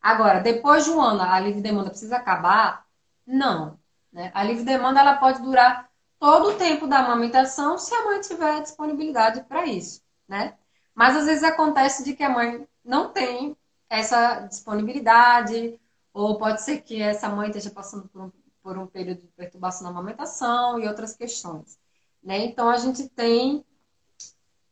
Agora, 0.00 0.40
depois 0.40 0.86
de 0.86 0.90
um 0.90 1.02
ano, 1.02 1.20
a 1.20 1.38
livre 1.38 1.60
demanda 1.60 1.90
precisa 1.90 2.16
acabar? 2.16 2.86
Não. 3.26 3.78
Né? 4.10 4.30
A 4.32 4.42
livre 4.42 4.64
demanda 4.64 5.00
ela 5.00 5.18
pode 5.18 5.42
durar 5.42 5.90
todo 6.18 6.48
o 6.48 6.54
tempo 6.54 6.86
da 6.86 7.00
amamentação 7.00 7.76
se 7.76 7.94
a 7.94 8.06
mãe 8.06 8.22
tiver 8.22 8.62
disponibilidade 8.62 9.42
para 9.42 9.66
isso. 9.66 10.02
Né? 10.26 10.54
Mas 10.94 11.18
às 11.18 11.26
vezes 11.26 11.44
acontece 11.44 12.02
de 12.02 12.14
que 12.14 12.22
a 12.22 12.30
mãe 12.30 12.66
não 12.82 13.12
tem 13.12 13.54
essa 13.86 14.46
disponibilidade, 14.46 15.78
ou 16.10 16.38
pode 16.38 16.62
ser 16.62 16.80
que 16.80 17.02
essa 17.02 17.28
mãe 17.28 17.48
esteja 17.48 17.70
passando 17.70 18.08
por 18.08 18.22
um, 18.22 18.32
por 18.62 18.78
um 18.78 18.86
período 18.86 19.20
de 19.20 19.28
perturbação 19.28 19.84
na 19.84 19.90
amamentação 19.90 20.80
e 20.80 20.88
outras 20.88 21.14
questões. 21.14 21.79
Né? 22.22 22.44
Então 22.44 22.68
a 22.68 22.76
gente 22.76 23.08
tem 23.08 23.64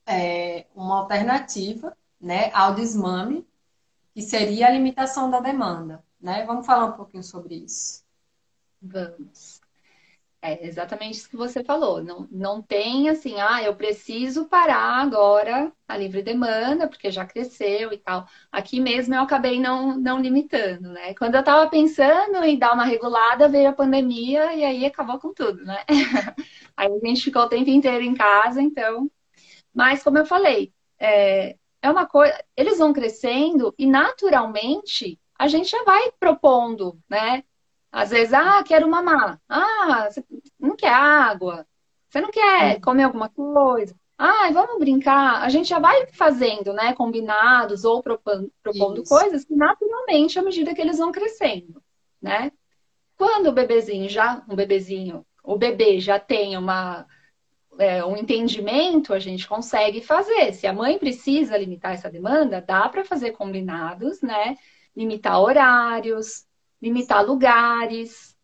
é, 0.07 0.67
uma 0.75 1.01
alternativa 1.01 1.97
né, 2.21 2.51
ao 2.53 2.75
desmame, 2.75 3.47
que 4.15 4.23
seria 4.23 4.67
a 4.67 4.71
limitação 4.71 5.31
da 5.31 5.41
demanda. 5.41 6.05
Né? 6.21 6.45
Vamos 6.45 6.67
falar 6.67 6.87
um 6.87 6.97
pouquinho 6.97 7.23
sobre 7.23 7.55
isso. 7.55 8.05
Vamos. 8.81 9.61
É 10.41 10.65
exatamente 10.65 11.17
isso 11.17 11.29
que 11.29 11.37
você 11.37 11.65
falou. 11.65 12.03
Não, 12.03 12.29
não 12.31 12.63
tem 12.63 13.09
assim, 13.09 13.41
ah, 13.41 13.61
eu 13.63 13.75
preciso 13.75 14.47
parar 14.49 15.01
agora 15.03 15.73
a 15.87 15.97
livre 15.97 16.23
demanda, 16.23 16.87
porque 16.87 17.11
já 17.11 17.27
cresceu 17.27 17.93
e 17.93 17.99
tal. 17.99 18.25
Aqui 18.53 18.79
mesmo 18.81 19.15
eu 19.15 19.23
acabei 19.23 19.59
não, 19.59 19.97
não 19.99 20.21
limitando, 20.21 20.91
né? 20.93 21.13
Quando 21.15 21.35
eu 21.35 21.41
estava 21.41 21.69
pensando 21.69 22.37
em 22.45 22.57
dar 22.57 22.73
uma 22.73 22.85
regulada, 22.85 23.49
veio 23.49 23.69
a 23.69 23.73
pandemia 23.73 24.55
e 24.55 24.65
aí 24.65 24.87
acabou 24.87 25.19
com 25.19 25.35
tudo, 25.35 25.65
né? 25.65 25.85
Aí 26.77 26.89
a 26.93 27.07
gente 27.07 27.23
ficou 27.25 27.43
o 27.43 27.49
tempo 27.49 27.69
inteiro 27.71 28.05
em 28.05 28.15
casa, 28.15 28.63
então. 28.63 29.11
Mas, 29.75 30.03
como 30.05 30.19
eu 30.19 30.27
falei, 30.27 30.73
é, 30.99 31.57
é 31.83 31.91
uma 31.91 32.07
coisa. 32.07 32.35
Eles 32.57 32.79
vão 32.79 32.93
crescendo 32.93 33.75
e 33.79 33.87
naturalmente 33.87 35.19
a 35.39 35.49
gente 35.49 35.71
já 35.71 35.83
vai 35.85 36.13
propondo, 36.21 37.01
né? 37.09 37.45
Às 37.91 38.11
vezes, 38.11 38.35
ah, 38.35 38.63
quero 38.63 38.89
mamar. 38.89 39.41
Ah, 39.49 40.09
você 40.11 40.25
não 40.59 40.77
quer 40.77 40.93
água? 40.93 41.67
Você 42.09 42.21
não 42.21 42.31
quer 42.31 42.81
comer 42.81 43.05
alguma 43.05 43.29
coisa? 43.29 43.95
Ah, 44.17 44.51
vamos 44.53 44.79
brincar. 44.79 45.43
A 45.43 45.49
gente 45.49 45.69
já 45.69 45.79
vai 45.79 46.07
fazendo, 46.09 46.73
né? 46.73 46.93
Combinados 46.93 47.85
ou 47.85 48.03
propondo, 48.03 48.53
propondo 48.63 49.05
coisas 49.05 49.45
que 49.45 49.55
naturalmente, 49.55 50.39
à 50.39 50.43
medida 50.43 50.75
que 50.75 50.81
eles 50.81 50.99
vão 50.99 51.13
crescendo, 51.13 51.83
né? 52.21 52.51
Quando 53.17 53.49
o 53.49 53.53
bebezinho 53.53 54.09
já, 54.09 54.45
um 54.49 54.57
bebezinho, 54.57 55.25
o 55.43 55.57
bebê 55.57 56.01
já 56.01 56.19
tem 56.19 56.57
uma, 56.57 57.07
é, 57.79 58.05
um 58.05 58.17
entendimento, 58.17 59.15
a 59.15 59.19
gente 59.19 59.47
consegue 59.47 60.01
fazer. 60.01 60.53
Se 60.53 60.67
a 60.67 60.73
mãe 60.73 60.99
precisa 60.99 61.57
limitar 61.57 61.93
essa 61.93 62.11
demanda, 62.11 62.61
dá 62.61 62.89
para 62.89 63.05
fazer 63.05 63.33
combinados, 63.33 64.21
né? 64.21 64.57
Limitar 64.97 65.41
horários, 65.41 66.48
limitar 66.81 67.25
lugares. 67.25 68.37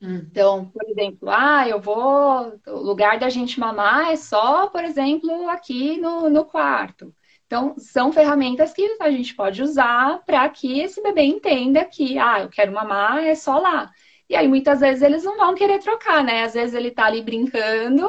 Hum. 0.00 0.26
Então, 0.30 0.70
por 0.70 0.88
exemplo, 0.88 1.28
ah, 1.28 1.68
eu 1.68 1.80
vou. 1.80 2.58
O 2.66 2.80
lugar 2.80 3.18
da 3.18 3.28
gente 3.28 3.60
mamar 3.60 4.10
é 4.10 4.16
só, 4.16 4.68
por 4.68 4.82
exemplo, 4.84 5.48
aqui 5.48 5.98
no, 5.98 6.30
no 6.30 6.44
quarto. 6.44 7.14
Então, 7.46 7.74
são 7.78 8.12
ferramentas 8.12 8.72
que 8.72 8.96
a 9.00 9.10
gente 9.10 9.34
pode 9.34 9.60
usar 9.62 10.22
para 10.24 10.48
que 10.48 10.80
esse 10.80 11.02
bebê 11.02 11.22
entenda 11.24 11.84
que, 11.84 12.16
ah, 12.18 12.42
eu 12.42 12.48
quero 12.48 12.72
mamar, 12.72 13.24
é 13.24 13.34
só 13.34 13.58
lá. 13.58 13.90
E 14.28 14.36
aí, 14.36 14.46
muitas 14.46 14.80
vezes, 14.80 15.02
eles 15.02 15.24
não 15.24 15.36
vão 15.36 15.54
querer 15.54 15.80
trocar, 15.80 16.22
né? 16.22 16.44
Às 16.44 16.54
vezes 16.54 16.74
ele 16.74 16.92
tá 16.92 17.06
ali 17.06 17.22
brincando 17.22 18.06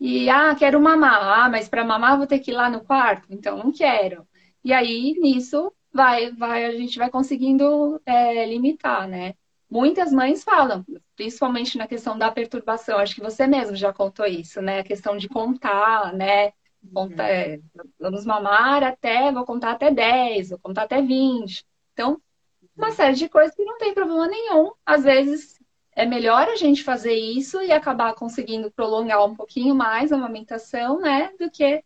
e, 0.00 0.28
ah, 0.28 0.54
quero 0.56 0.80
mamar. 0.80 1.44
Ah, 1.44 1.48
mas 1.48 1.68
para 1.68 1.84
mamar 1.84 2.18
vou 2.18 2.26
ter 2.26 2.40
que 2.40 2.50
ir 2.50 2.54
lá 2.54 2.68
no 2.68 2.84
quarto, 2.84 3.28
então 3.30 3.56
não 3.58 3.72
quero. 3.72 4.26
E 4.64 4.72
aí, 4.72 5.14
nisso, 5.20 5.72
vai, 5.92 6.32
vai, 6.32 6.64
a 6.64 6.72
gente 6.72 6.98
vai 6.98 7.10
conseguindo 7.10 8.00
é, 8.06 8.46
limitar, 8.46 9.06
né? 9.08 9.34
Muitas 9.70 10.12
mães 10.12 10.44
falam, 10.44 10.84
principalmente 11.16 11.78
na 11.78 11.86
questão 11.86 12.18
da 12.18 12.30
perturbação, 12.30 12.98
acho 12.98 13.14
que 13.14 13.22
você 13.22 13.46
mesmo 13.46 13.74
já 13.74 13.92
contou 13.92 14.26
isso, 14.26 14.60
né? 14.60 14.80
A 14.80 14.84
questão 14.84 15.16
de 15.16 15.28
contar, 15.28 16.12
né? 16.12 16.52
Contar, 16.92 17.28
é, 17.28 17.60
vamos 17.98 18.24
mamar 18.24 18.82
até, 18.82 19.30
vou 19.32 19.44
contar 19.44 19.72
até 19.72 19.90
10, 19.90 20.50
vou 20.50 20.58
contar 20.58 20.82
até 20.82 21.00
20. 21.00 21.64
Então, 21.92 22.20
uma 22.76 22.90
série 22.90 23.14
de 23.14 23.28
coisas 23.28 23.54
que 23.54 23.64
não 23.64 23.78
tem 23.78 23.94
problema 23.94 24.26
nenhum. 24.26 24.72
Às 24.84 25.04
vezes 25.04 25.58
é 25.94 26.06
melhor 26.06 26.48
a 26.48 26.56
gente 26.56 26.82
fazer 26.82 27.14
isso 27.14 27.60
e 27.62 27.70
acabar 27.70 28.14
conseguindo 28.14 28.70
prolongar 28.70 29.24
um 29.24 29.34
pouquinho 29.34 29.74
mais 29.74 30.12
a 30.12 30.16
amamentação, 30.16 30.98
né? 31.00 31.32
Do 31.38 31.50
que 31.50 31.82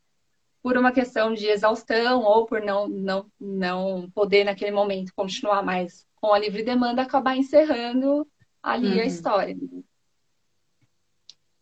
por 0.67 0.77
uma 0.77 0.91
questão 0.91 1.33
de 1.33 1.47
exaustão 1.47 2.25
ou 2.25 2.45
por 2.45 2.61
não, 2.61 2.89
não, 2.89 3.31
não 3.39 4.11
poder 4.11 4.43
naquele 4.43 4.73
momento 4.73 5.15
continuar 5.15 5.63
mais 5.63 6.05
com 6.17 6.33
a 6.33 6.39
livre 6.41 6.65
demanda, 6.65 7.03
acabar 7.03 7.37
encerrando 7.37 8.27
ali 8.61 8.97
uhum. 8.97 9.01
a 9.01 9.05
história. 9.05 9.57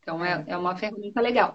Então 0.00 0.24
é, 0.24 0.42
é 0.46 0.56
uma 0.56 0.74
ferramenta 0.74 1.20
legal. 1.20 1.54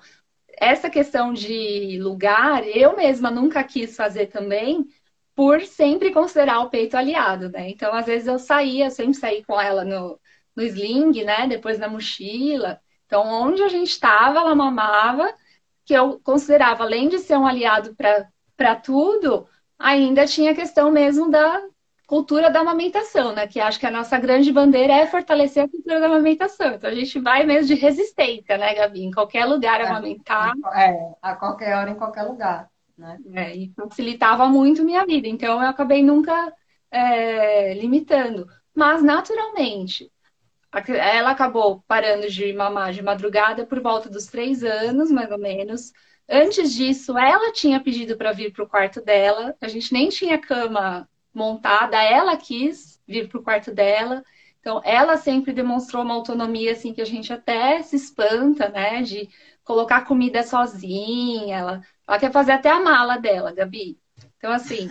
Essa 0.60 0.91
questão 0.91 1.34
de 1.34 1.97
lugar, 2.00 2.68
eu 2.68 2.95
mesma 2.95 3.32
nunca 3.32 3.64
quis 3.64 3.95
fazer 3.95 4.28
também, 4.28 4.86
por 5.34 5.62
sempre 5.62 6.12
considerar 6.12 6.60
o 6.60 6.70
peito 6.70 6.95
aliado, 6.95 7.50
né? 7.50 7.68
Então, 7.68 7.91
às 7.95 8.06
vezes 8.06 8.28
eu 8.28 8.38
saía, 8.38 8.91
sempre 8.91 9.16
saí 9.16 9.43
com 9.43 9.60
ela 9.60 9.84
no, 9.84 10.20
no 10.56 10.62
sling, 10.62 11.24
né? 11.24 11.47
Depois 11.47 11.80
na 11.80 11.88
mochila. 11.88 12.80
Então, 13.08 13.26
onde 13.26 13.64
a 13.64 13.70
gente 13.70 13.89
estava, 13.89 14.38
ela 14.38 14.54
mamava 14.54 15.34
que 15.89 15.93
eu 15.95 16.19
considerava, 16.19 16.83
além 16.83 17.09
de 17.09 17.17
ser 17.17 17.35
um 17.35 17.47
aliado 17.47 17.95
para 18.55 18.75
tudo, 18.75 19.47
ainda 19.79 20.27
tinha 20.27 20.51
a 20.51 20.55
questão 20.55 20.91
mesmo 20.91 21.31
da 21.31 21.59
cultura 22.05 22.51
da 22.51 22.59
amamentação, 22.59 23.33
né? 23.33 23.47
Que 23.47 23.59
acho 23.59 23.79
que 23.79 23.87
a 23.87 23.91
nossa 23.91 24.19
grande 24.19 24.53
bandeira 24.53 24.93
é 24.93 25.07
fortalecer 25.07 25.63
a 25.63 25.67
cultura 25.67 25.99
da 25.99 26.05
amamentação. 26.05 26.75
Então 26.75 26.87
a 26.87 26.93
gente 26.93 27.19
vai 27.19 27.43
mesmo 27.43 27.73
de 27.73 27.81
resistência, 27.81 28.55
né, 28.55 28.75
Gabi? 28.75 29.03
Em 29.03 29.09
qualquer 29.09 29.45
lugar 29.45 29.81
é, 29.81 29.87
amamentar. 29.87 30.53
É, 30.75 30.95
a 31.23 31.35
qualquer 31.35 31.75
hora, 31.75 31.89
em 31.89 31.95
qualquer 31.95 32.21
lugar. 32.21 32.69
Né? 32.95 33.17
É, 33.33 33.55
e 33.55 33.73
facilitava 33.75 34.47
muito 34.47 34.83
minha 34.83 35.03
vida. 35.07 35.27
Então 35.27 35.59
eu 35.59 35.67
acabei 35.67 36.03
nunca 36.03 36.53
é, 36.91 37.73
limitando. 37.73 38.45
Mas 38.75 39.01
naturalmente, 39.01 40.11
ela 40.88 41.32
acabou 41.32 41.84
parando 41.88 42.30
de 42.30 42.53
mamar 42.53 42.93
de 42.93 43.01
madrugada 43.01 43.65
por 43.65 43.82
volta 43.82 44.09
dos 44.09 44.28
três 44.28 44.63
anos, 44.63 45.09
mais 45.11 45.32
ou 45.32 45.38
menos. 45.38 45.91
Antes 46.28 46.74
disso, 46.74 47.17
ela 47.17 47.51
tinha 47.51 47.80
pedido 47.82 48.15
para 48.15 48.32
vir 48.32 48.53
para 48.53 48.63
o 48.63 48.70
quarto 48.70 49.01
dela. 49.01 49.55
A 49.59 49.67
gente 49.67 49.91
nem 49.91 50.09
tinha 50.09 50.38
cama 50.38 51.09
montada, 51.34 51.97
ela 52.01 52.38
quis 52.38 53.01
vir 53.07 53.28
para 53.28 53.39
o 53.39 53.43
quarto 53.43 53.72
dela. 53.74 54.24
Então, 54.59 54.82
ela 54.84 55.17
sempre 55.17 55.53
demonstrou 55.53 56.03
uma 56.03 56.13
autonomia 56.13 56.74
assim 56.74 56.93
que 56.93 57.01
a 57.01 57.05
gente 57.05 57.34
até 57.34 57.82
se 57.82 57.95
espanta, 57.95 58.70
né? 58.70 59.01
De 59.01 59.28
colocar 59.63 60.05
comida 60.05 60.43
sozinha. 60.43 61.57
Ela, 61.57 61.82
ela 62.07 62.20
quer 62.20 62.32
fazer 62.32 62.51
até 62.51 62.70
a 62.70 62.80
mala 62.80 63.17
dela, 63.17 63.51
Gabi. 63.51 63.97
Então, 64.38 64.51
assim, 64.51 64.89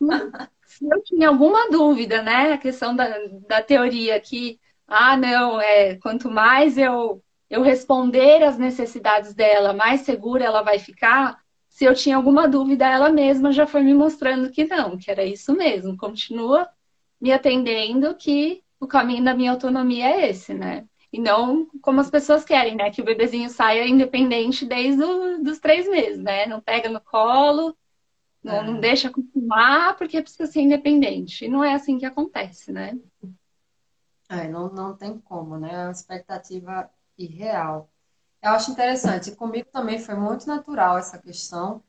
se 0.64 0.86
eu 0.86 1.02
tinha 1.02 1.28
alguma 1.28 1.70
dúvida, 1.70 2.22
né? 2.22 2.52
A 2.52 2.58
questão 2.58 2.96
da, 2.96 3.06
da 3.46 3.62
teoria 3.62 4.18
que 4.20 4.58
ah, 4.88 5.16
não, 5.16 5.60
é, 5.60 5.96
quanto 5.96 6.30
mais 6.30 6.78
eu, 6.78 7.22
eu 7.50 7.62
responder 7.62 8.42
às 8.42 8.56
necessidades 8.58 9.34
dela, 9.34 9.74
mais 9.74 10.00
segura 10.00 10.44
ela 10.44 10.62
vai 10.62 10.78
ficar. 10.78 11.38
Se 11.68 11.84
eu 11.84 11.94
tinha 11.94 12.16
alguma 12.16 12.48
dúvida, 12.48 12.86
ela 12.86 13.10
mesma 13.10 13.52
já 13.52 13.66
foi 13.66 13.82
me 13.82 13.94
mostrando 13.94 14.50
que 14.50 14.64
não, 14.64 14.96
que 14.96 15.10
era 15.10 15.24
isso 15.24 15.54
mesmo. 15.54 15.96
Continua 15.96 16.68
me 17.20 17.32
atendendo 17.32 18.14
que 18.14 18.62
o 18.80 18.86
caminho 18.86 19.24
da 19.24 19.34
minha 19.34 19.52
autonomia 19.52 20.06
é 20.08 20.30
esse, 20.30 20.54
né? 20.54 20.86
E 21.12 21.20
não 21.20 21.66
como 21.82 22.00
as 22.00 22.10
pessoas 22.10 22.44
querem, 22.44 22.74
né? 22.74 22.90
Que 22.90 23.02
o 23.02 23.04
bebezinho 23.04 23.48
saia 23.50 23.86
independente 23.86 24.64
desde 24.66 25.02
os 25.02 25.58
três 25.58 25.88
meses, 25.88 26.18
né? 26.18 26.46
Não 26.46 26.60
pega 26.60 26.88
no 26.88 27.00
colo, 27.00 27.76
não, 28.42 28.54
é. 28.54 28.62
não 28.66 28.80
deixa 28.80 29.08
acostumar 29.08 29.96
porque 29.96 30.22
precisa 30.22 30.50
ser 30.50 30.60
independente. 30.62 31.44
E 31.44 31.48
não 31.48 31.62
é 31.62 31.74
assim 31.74 31.98
que 31.98 32.06
acontece, 32.06 32.72
né? 32.72 32.98
É, 34.28 34.46
não, 34.48 34.68
não 34.70 34.96
tem 34.96 35.18
como, 35.20 35.58
né? 35.58 35.72
É 35.74 35.82
uma 35.84 35.90
expectativa 35.92 36.90
irreal. 37.16 37.90
Eu 38.42 38.52
acho 38.52 38.70
interessante. 38.72 39.32
Comigo 39.36 39.68
também 39.72 39.98
foi 40.00 40.14
muito 40.16 40.46
natural 40.48 40.98
essa 40.98 41.18
questão 41.18 41.82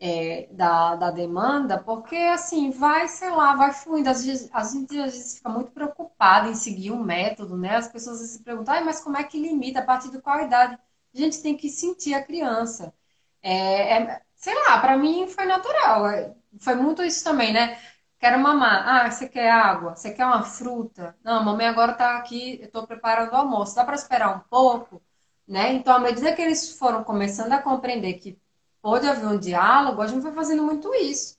é, 0.00 0.48
da, 0.52 0.96
da 0.96 1.10
demanda, 1.10 1.78
porque 1.82 2.16
assim, 2.16 2.70
vai, 2.70 3.08
sei 3.08 3.30
lá, 3.30 3.56
vai 3.56 3.72
fluindo. 3.72 4.10
Às 4.10 4.24
vezes, 4.24 4.50
a 4.52 4.64
gente 4.64 4.98
às 5.00 5.12
vezes 5.14 5.36
fica 5.38 5.48
muito 5.50 5.72
preocupada 5.72 6.48
em 6.50 6.54
seguir 6.54 6.92
um 6.92 7.02
método, 7.04 7.56
né? 7.58 7.76
As 7.76 7.88
pessoas 7.88 8.20
se 8.20 8.42
perguntam, 8.42 8.84
mas 8.84 9.00
como 9.00 9.16
é 9.18 9.24
que 9.24 9.38
limita? 9.40 9.80
A 9.80 9.84
partir 9.86 10.10
de 10.10 10.20
qual 10.22 10.40
idade? 10.42 10.78
A 11.14 11.18
gente 11.18 11.42
tem 11.42 11.56
que 11.56 11.70
sentir 11.70 12.14
a 12.14 12.24
criança. 12.24 12.94
É, 13.42 13.98
é 14.02 14.22
sei 14.34 14.54
lá, 14.54 14.80
para 14.80 14.96
mim 14.98 15.26
foi 15.28 15.46
natural. 15.46 16.06
É, 16.08 16.34
foi 16.60 16.74
muito 16.74 17.02
isso 17.02 17.24
também, 17.24 17.52
né? 17.52 17.78
Quero 18.22 18.38
mamar. 18.38 18.88
Ah, 18.88 19.10
você 19.10 19.28
quer 19.28 19.50
água? 19.50 19.96
Você 19.96 20.12
quer 20.12 20.24
uma 20.24 20.44
fruta? 20.44 21.16
Não, 21.24 21.42
mamãe 21.44 21.66
agora 21.66 21.92
tá 21.92 22.16
aqui, 22.16 22.60
eu 22.62 22.70
tô 22.70 22.86
preparando 22.86 23.32
o 23.32 23.36
almoço. 23.36 23.74
Dá 23.74 23.84
para 23.84 23.96
esperar 23.96 24.36
um 24.36 24.40
pouco? 24.48 25.02
Né? 25.46 25.72
Então, 25.72 25.96
à 25.96 25.98
medida 25.98 26.32
que 26.32 26.40
eles 26.40 26.78
foram 26.78 27.02
começando 27.02 27.52
a 27.52 27.60
compreender 27.60 28.14
que 28.14 28.38
pode 28.80 29.08
haver 29.08 29.26
um 29.26 29.36
diálogo, 29.36 30.00
a 30.00 30.06
gente 30.06 30.22
foi 30.22 30.30
fazendo 30.32 30.62
muito 30.62 30.94
isso. 30.94 31.36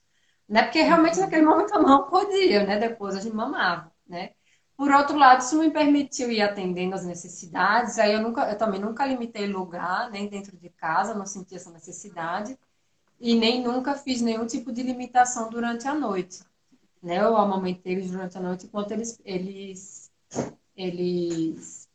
Né? 0.48 0.64
Porque 0.64 0.82
realmente 0.82 1.20
naquele 1.22 1.44
momento 1.46 1.74
a 1.74 1.80
mão 1.82 2.10
podia, 2.10 2.66
né? 2.66 2.78
Depois 2.78 3.16
a 3.16 3.22
gente 3.22 3.34
mamava, 3.34 3.90
né? 4.06 4.32
Por 4.76 4.92
outro 4.92 5.18
lado, 5.18 5.42
isso 5.42 5.58
me 5.58 5.72
permitiu 5.72 6.30
ir 6.32 6.42
atendendo 6.42 6.96
as 6.96 7.06
necessidades. 7.06 7.98
Aí 7.98 8.12
eu 8.14 8.22
nunca, 8.22 8.50
eu 8.50 8.58
também 8.58 8.82
nunca 8.82 9.06
limitei 9.06 9.48
lugar, 9.48 10.12
nem 10.12 10.28
dentro 10.28 10.58
de 10.58 10.70
casa, 10.70 11.14
não 11.14 11.26
senti 11.26 11.56
essa 11.56 11.72
necessidade. 11.72 12.60
E 13.22 13.36
nem 13.36 13.62
nunca 13.64 13.96
fiz 13.96 14.22
nenhum 14.22 14.46
tipo 14.46 14.72
de 14.74 14.84
limitação 14.84 15.50
durante 15.50 15.88
a 15.88 15.94
noite 15.94 16.44
né? 17.04 17.20
Eu 17.20 17.36
amamentei 17.38 17.94
eles 17.94 18.12
durante 18.12 18.38
a 18.38 18.42
noite 18.42 18.66
enquanto 18.66 18.92
eles, 18.92 19.22
eles, 19.26 20.12
eles 20.76 21.90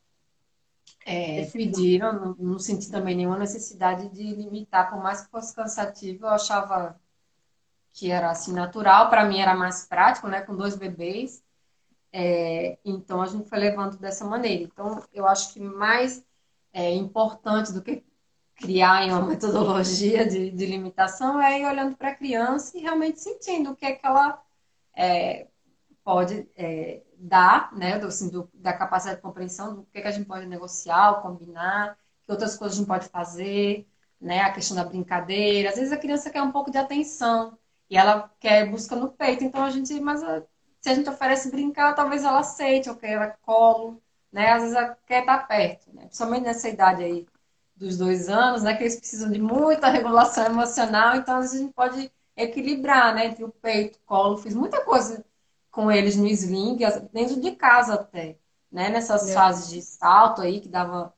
é, 1.06 1.46
pediram, 1.46 2.12
não, 2.12 2.36
não 2.38 2.58
senti 2.58 2.90
também 2.90 3.16
nenhuma 3.16 3.38
necessidade 3.38 4.08
de 4.10 4.22
limitar, 4.34 4.90
por 4.90 5.02
mais 5.02 5.22
que 5.22 5.30
fosse 5.30 5.54
cansativo, 5.54 6.26
eu 6.26 6.30
achava 6.30 7.00
que 7.92 8.10
era 8.10 8.30
assim 8.30 8.52
natural, 8.52 9.08
para 9.08 9.24
mim 9.24 9.40
era 9.40 9.56
mais 9.56 9.86
prático, 9.86 10.28
né? 10.28 10.42
Com 10.42 10.54
dois 10.54 10.76
bebês. 10.76 11.42
É, 12.12 12.78
então 12.84 13.20
a 13.22 13.26
gente 13.26 13.48
foi 13.48 13.58
levando 13.58 13.98
dessa 13.98 14.24
maneira. 14.24 14.62
Então 14.64 15.02
eu 15.12 15.26
acho 15.26 15.52
que 15.52 15.60
mais 15.60 16.24
é, 16.72 16.94
importante 16.94 17.72
do 17.72 17.82
que 17.82 18.04
criar 18.54 19.06
uma 19.08 19.22
metodologia 19.26 20.26
de, 20.26 20.50
de 20.50 20.66
limitação 20.66 21.40
é 21.40 21.60
ir 21.60 21.66
olhando 21.66 21.96
para 21.96 22.10
a 22.10 22.14
criança 22.14 22.76
e 22.76 22.80
realmente 22.82 23.20
sentindo 23.20 23.70
o 23.70 23.76
que 23.76 23.86
é 23.86 23.92
que 23.92 24.06
ela 24.06 24.42
é, 24.98 25.46
pode 26.02 26.48
é, 26.56 27.02
dar, 27.16 27.72
né, 27.76 27.98
do, 27.98 28.08
assim, 28.08 28.28
do, 28.30 28.50
da 28.52 28.72
capacidade 28.72 29.18
de 29.18 29.22
compreensão 29.22 29.76
do 29.76 29.82
que, 29.84 30.00
que 30.02 30.08
a 30.08 30.10
gente 30.10 30.26
pode 30.26 30.46
negociar, 30.46 31.22
combinar, 31.22 31.96
que 32.26 32.32
outras 32.32 32.56
coisas 32.56 32.76
a 32.76 32.80
gente 32.80 32.88
pode 32.88 33.08
fazer, 33.08 33.86
né, 34.20 34.40
a 34.40 34.52
questão 34.52 34.76
da 34.76 34.84
brincadeira. 34.84 35.70
Às 35.70 35.76
vezes 35.76 35.92
a 35.92 35.96
criança 35.96 36.30
quer 36.30 36.42
um 36.42 36.50
pouco 36.50 36.70
de 36.70 36.78
atenção 36.78 37.56
e 37.88 37.96
ela 37.96 38.28
quer 38.40 38.68
busca 38.68 38.96
no 38.96 39.12
peito, 39.12 39.44
então 39.44 39.62
a 39.62 39.70
gente, 39.70 39.98
mas 40.00 40.22
a, 40.22 40.42
se 40.80 40.90
a 40.90 40.94
gente 40.94 41.08
oferece 41.08 41.50
brincar, 41.50 41.94
talvez 41.94 42.24
ela 42.24 42.40
aceite, 42.40 42.90
ou 42.90 42.96
queira 42.96 43.38
colo, 43.42 44.02
né, 44.32 44.50
às 44.52 44.62
vezes 44.62 44.76
ela 44.76 44.98
quer 45.06 45.20
estar 45.20 45.46
perto, 45.46 45.92
né, 45.94 46.06
principalmente 46.06 46.44
nessa 46.44 46.68
idade 46.68 47.04
aí 47.04 47.26
dos 47.76 47.96
dois 47.96 48.28
anos, 48.28 48.62
né, 48.64 48.74
que 48.74 48.82
eles 48.82 48.96
precisam 48.96 49.30
de 49.30 49.40
muita 49.40 49.88
regulação 49.88 50.44
emocional, 50.46 51.16
então 51.16 51.36
a 51.38 51.46
gente 51.46 51.72
pode 51.72 52.10
equilibrar, 52.38 53.14
né, 53.14 53.26
entre 53.26 53.44
o 53.44 53.50
peito, 53.50 53.98
colo, 54.06 54.38
fiz 54.38 54.54
muita 54.54 54.84
coisa 54.84 55.24
com 55.70 55.90
eles 55.90 56.16
no 56.16 56.26
sling, 56.26 56.78
dentro 57.12 57.40
de 57.40 57.52
casa 57.52 57.94
até, 57.94 58.38
né, 58.70 58.88
nessas 58.88 59.28
é. 59.28 59.34
fases 59.34 59.70
de 59.70 59.82
salto 59.82 60.40
aí, 60.40 60.60
que 60.60 60.68
dava 60.68 61.12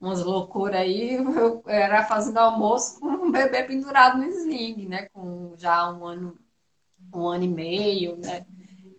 umas 0.00 0.22
loucuras 0.22 0.80
aí, 0.80 1.14
eu 1.14 1.62
era 1.66 2.04
fazendo 2.04 2.38
almoço 2.38 3.00
com 3.00 3.08
um 3.08 3.30
bebê 3.30 3.62
pendurado 3.64 4.18
no 4.18 4.24
sling, 4.24 4.86
né, 4.86 5.08
com 5.12 5.54
já 5.56 5.92
um 5.92 6.06
ano, 6.06 6.38
um 7.12 7.26
ano 7.26 7.44
e 7.44 7.48
meio, 7.48 8.16
né, 8.16 8.46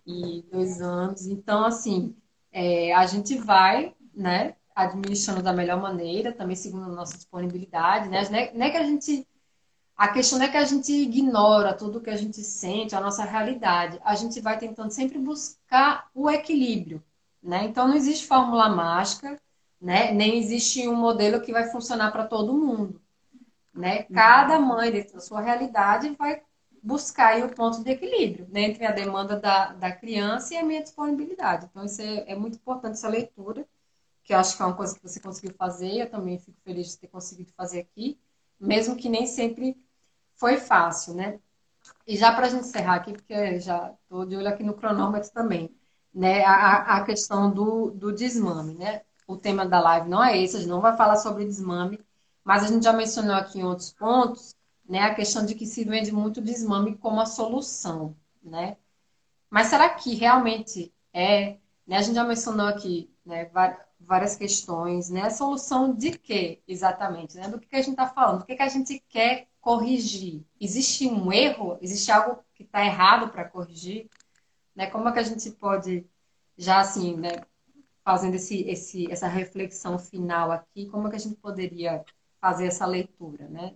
e 0.06 0.44
dois 0.50 0.80
anos, 0.80 1.26
então, 1.26 1.64
assim, 1.64 2.14
é, 2.52 2.94
a 2.94 3.06
gente 3.06 3.36
vai, 3.36 3.94
né, 4.14 4.54
administrando 4.76 5.42
da 5.42 5.54
melhor 5.54 5.80
maneira, 5.80 6.32
também 6.32 6.54
segundo 6.54 6.84
a 6.84 6.94
nossa 6.94 7.16
disponibilidade, 7.16 8.10
né? 8.10 8.28
Não 8.28 8.38
é, 8.38 8.52
não 8.52 8.66
é 8.66 8.70
que 8.70 8.76
a 8.76 8.84
gente. 8.84 9.26
A 9.96 10.08
questão 10.08 10.38
não 10.38 10.46
é 10.46 10.48
que 10.48 10.56
a 10.56 10.64
gente 10.64 10.92
ignora 10.92 11.72
tudo 11.72 12.00
que 12.00 12.10
a 12.10 12.16
gente 12.16 12.42
sente, 12.42 12.94
a 12.94 13.00
nossa 13.00 13.24
realidade. 13.24 13.98
A 14.04 14.14
gente 14.14 14.40
vai 14.40 14.58
tentando 14.58 14.90
sempre 14.90 15.18
buscar 15.18 16.10
o 16.14 16.30
equilíbrio, 16.30 17.02
né? 17.42 17.64
Então 17.64 17.88
não 17.88 17.94
existe 17.94 18.26
fórmula 18.26 18.68
mágica, 18.68 19.40
né? 19.80 20.12
Nem 20.12 20.38
existe 20.38 20.86
um 20.86 20.94
modelo 20.94 21.40
que 21.40 21.52
vai 21.52 21.70
funcionar 21.70 22.12
para 22.12 22.26
todo 22.26 22.52
mundo, 22.52 23.00
né? 23.74 24.02
Cada 24.04 24.58
mãe 24.58 24.90
dentro 24.90 25.14
da 25.14 25.20
sua 25.20 25.40
realidade 25.40 26.10
vai 26.10 26.42
buscar 26.82 27.42
o 27.44 27.52
ponto 27.52 27.82
de 27.82 27.90
equilíbrio 27.90 28.46
né? 28.48 28.60
entre 28.62 28.86
a 28.86 28.92
demanda 28.92 29.36
da, 29.38 29.72
da 29.72 29.90
criança 29.90 30.54
e 30.54 30.56
a 30.56 30.62
minha 30.62 30.82
disponibilidade. 30.82 31.66
Então 31.68 31.84
isso 31.84 32.00
é, 32.00 32.30
é 32.30 32.36
muito 32.36 32.56
importante 32.56 32.92
essa 32.92 33.08
leitura 33.08 33.66
que 34.22 34.32
eu 34.32 34.38
acho 34.38 34.56
que 34.56 34.62
é 34.62 34.66
uma 34.66 34.76
coisa 34.76 34.94
que 34.94 35.02
você 35.02 35.20
conseguiu 35.20 35.54
fazer, 35.56 36.00
eu 36.00 36.10
também 36.10 36.38
fico 36.38 36.56
feliz 36.64 36.88
de 36.90 36.98
ter 36.98 37.08
conseguido 37.08 37.52
fazer 37.56 37.80
aqui, 37.80 38.18
mesmo 38.58 38.96
que 38.96 39.08
nem 39.08 39.26
sempre 39.26 39.76
foi 40.36 40.58
fácil, 40.58 41.14
né? 41.14 41.38
E 42.06 42.16
já 42.16 42.32
para 42.32 42.46
a 42.46 42.48
gente 42.48 42.66
encerrar 42.66 42.96
aqui, 42.96 43.12
porque 43.12 43.58
já 43.60 43.92
estou 44.02 44.24
de 44.26 44.36
olho 44.36 44.48
aqui 44.48 44.62
no 44.62 44.74
cronômetro 44.74 45.30
também, 45.32 45.74
né? 46.14 46.44
A, 46.44 46.98
a 46.98 47.04
questão 47.04 47.50
do, 47.50 47.90
do 47.90 48.12
desmame, 48.12 48.74
né? 48.74 49.02
O 49.26 49.36
tema 49.36 49.66
da 49.66 49.80
live 49.80 50.08
não 50.08 50.22
é 50.22 50.38
esse, 50.38 50.56
a 50.56 50.60
gente 50.60 50.68
não 50.68 50.80
vai 50.80 50.96
falar 50.96 51.16
sobre 51.16 51.44
desmame, 51.44 52.00
mas 52.44 52.64
a 52.64 52.68
gente 52.68 52.84
já 52.84 52.92
mencionou 52.92 53.34
aqui 53.34 53.58
em 53.58 53.64
outros 53.64 53.92
pontos, 53.92 54.54
né? 54.88 55.00
A 55.00 55.14
questão 55.14 55.44
de 55.44 55.54
que 55.54 55.66
se 55.66 55.84
vende 55.84 56.12
muito 56.12 56.40
desmame 56.40 56.96
como 56.96 57.20
a 57.20 57.26
solução, 57.26 58.16
né? 58.42 58.76
Mas 59.50 59.68
será 59.68 59.90
que 59.90 60.14
realmente 60.14 60.92
é? 61.12 61.56
Né? 61.86 61.96
A 61.96 62.02
gente 62.02 62.14
já 62.14 62.24
mencionou 62.24 62.66
aqui, 62.66 63.10
né? 63.24 63.50
várias 64.00 64.36
questões, 64.36 65.10
né? 65.10 65.22
A 65.22 65.30
solução 65.30 65.94
de 65.94 66.12
quê, 66.12 66.62
exatamente? 66.68 67.36
Né? 67.36 67.48
Do 67.48 67.58
que, 67.58 67.66
que 67.68 67.76
a 67.76 67.80
gente 67.80 67.90
está 67.90 68.06
falando? 68.06 68.40
Do 68.40 68.46
que, 68.46 68.56
que 68.56 68.62
a 68.62 68.68
gente 68.68 69.02
quer 69.08 69.48
corrigir? 69.66 70.44
Existe 70.60 71.08
um 71.08 71.32
erro? 71.32 71.76
Existe 71.82 72.12
algo 72.12 72.40
que 72.54 72.62
está 72.62 72.86
errado 72.86 73.32
para 73.32 73.44
corrigir? 73.44 74.08
Né? 74.76 74.86
Como 74.86 75.08
é 75.08 75.12
que 75.12 75.18
a 75.18 75.24
gente 75.24 75.50
pode, 75.50 76.06
já 76.56 76.78
assim, 76.78 77.16
né, 77.16 77.30
fazendo 78.04 78.36
esse, 78.36 78.62
esse, 78.62 79.10
essa 79.10 79.26
reflexão 79.26 79.98
final 79.98 80.52
aqui, 80.52 80.86
como 80.86 81.08
é 81.08 81.10
que 81.10 81.16
a 81.16 81.18
gente 81.18 81.34
poderia 81.34 82.04
fazer 82.40 82.68
essa 82.68 82.86
leitura, 82.86 83.48
né? 83.48 83.74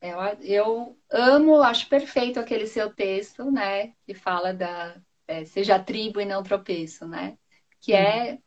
Eu, 0.00 0.18
eu 0.40 0.98
amo, 1.08 1.62
acho 1.62 1.88
perfeito 1.88 2.40
aquele 2.40 2.66
seu 2.66 2.92
texto, 2.92 3.48
né? 3.48 3.94
Que 4.04 4.12
fala 4.12 4.52
da 4.52 5.00
é, 5.28 5.44
seja 5.44 5.78
tribo 5.78 6.20
e 6.20 6.24
não 6.24 6.42
tropeço, 6.42 7.06
né? 7.06 7.38
Que 7.80 7.92
é 7.92 8.40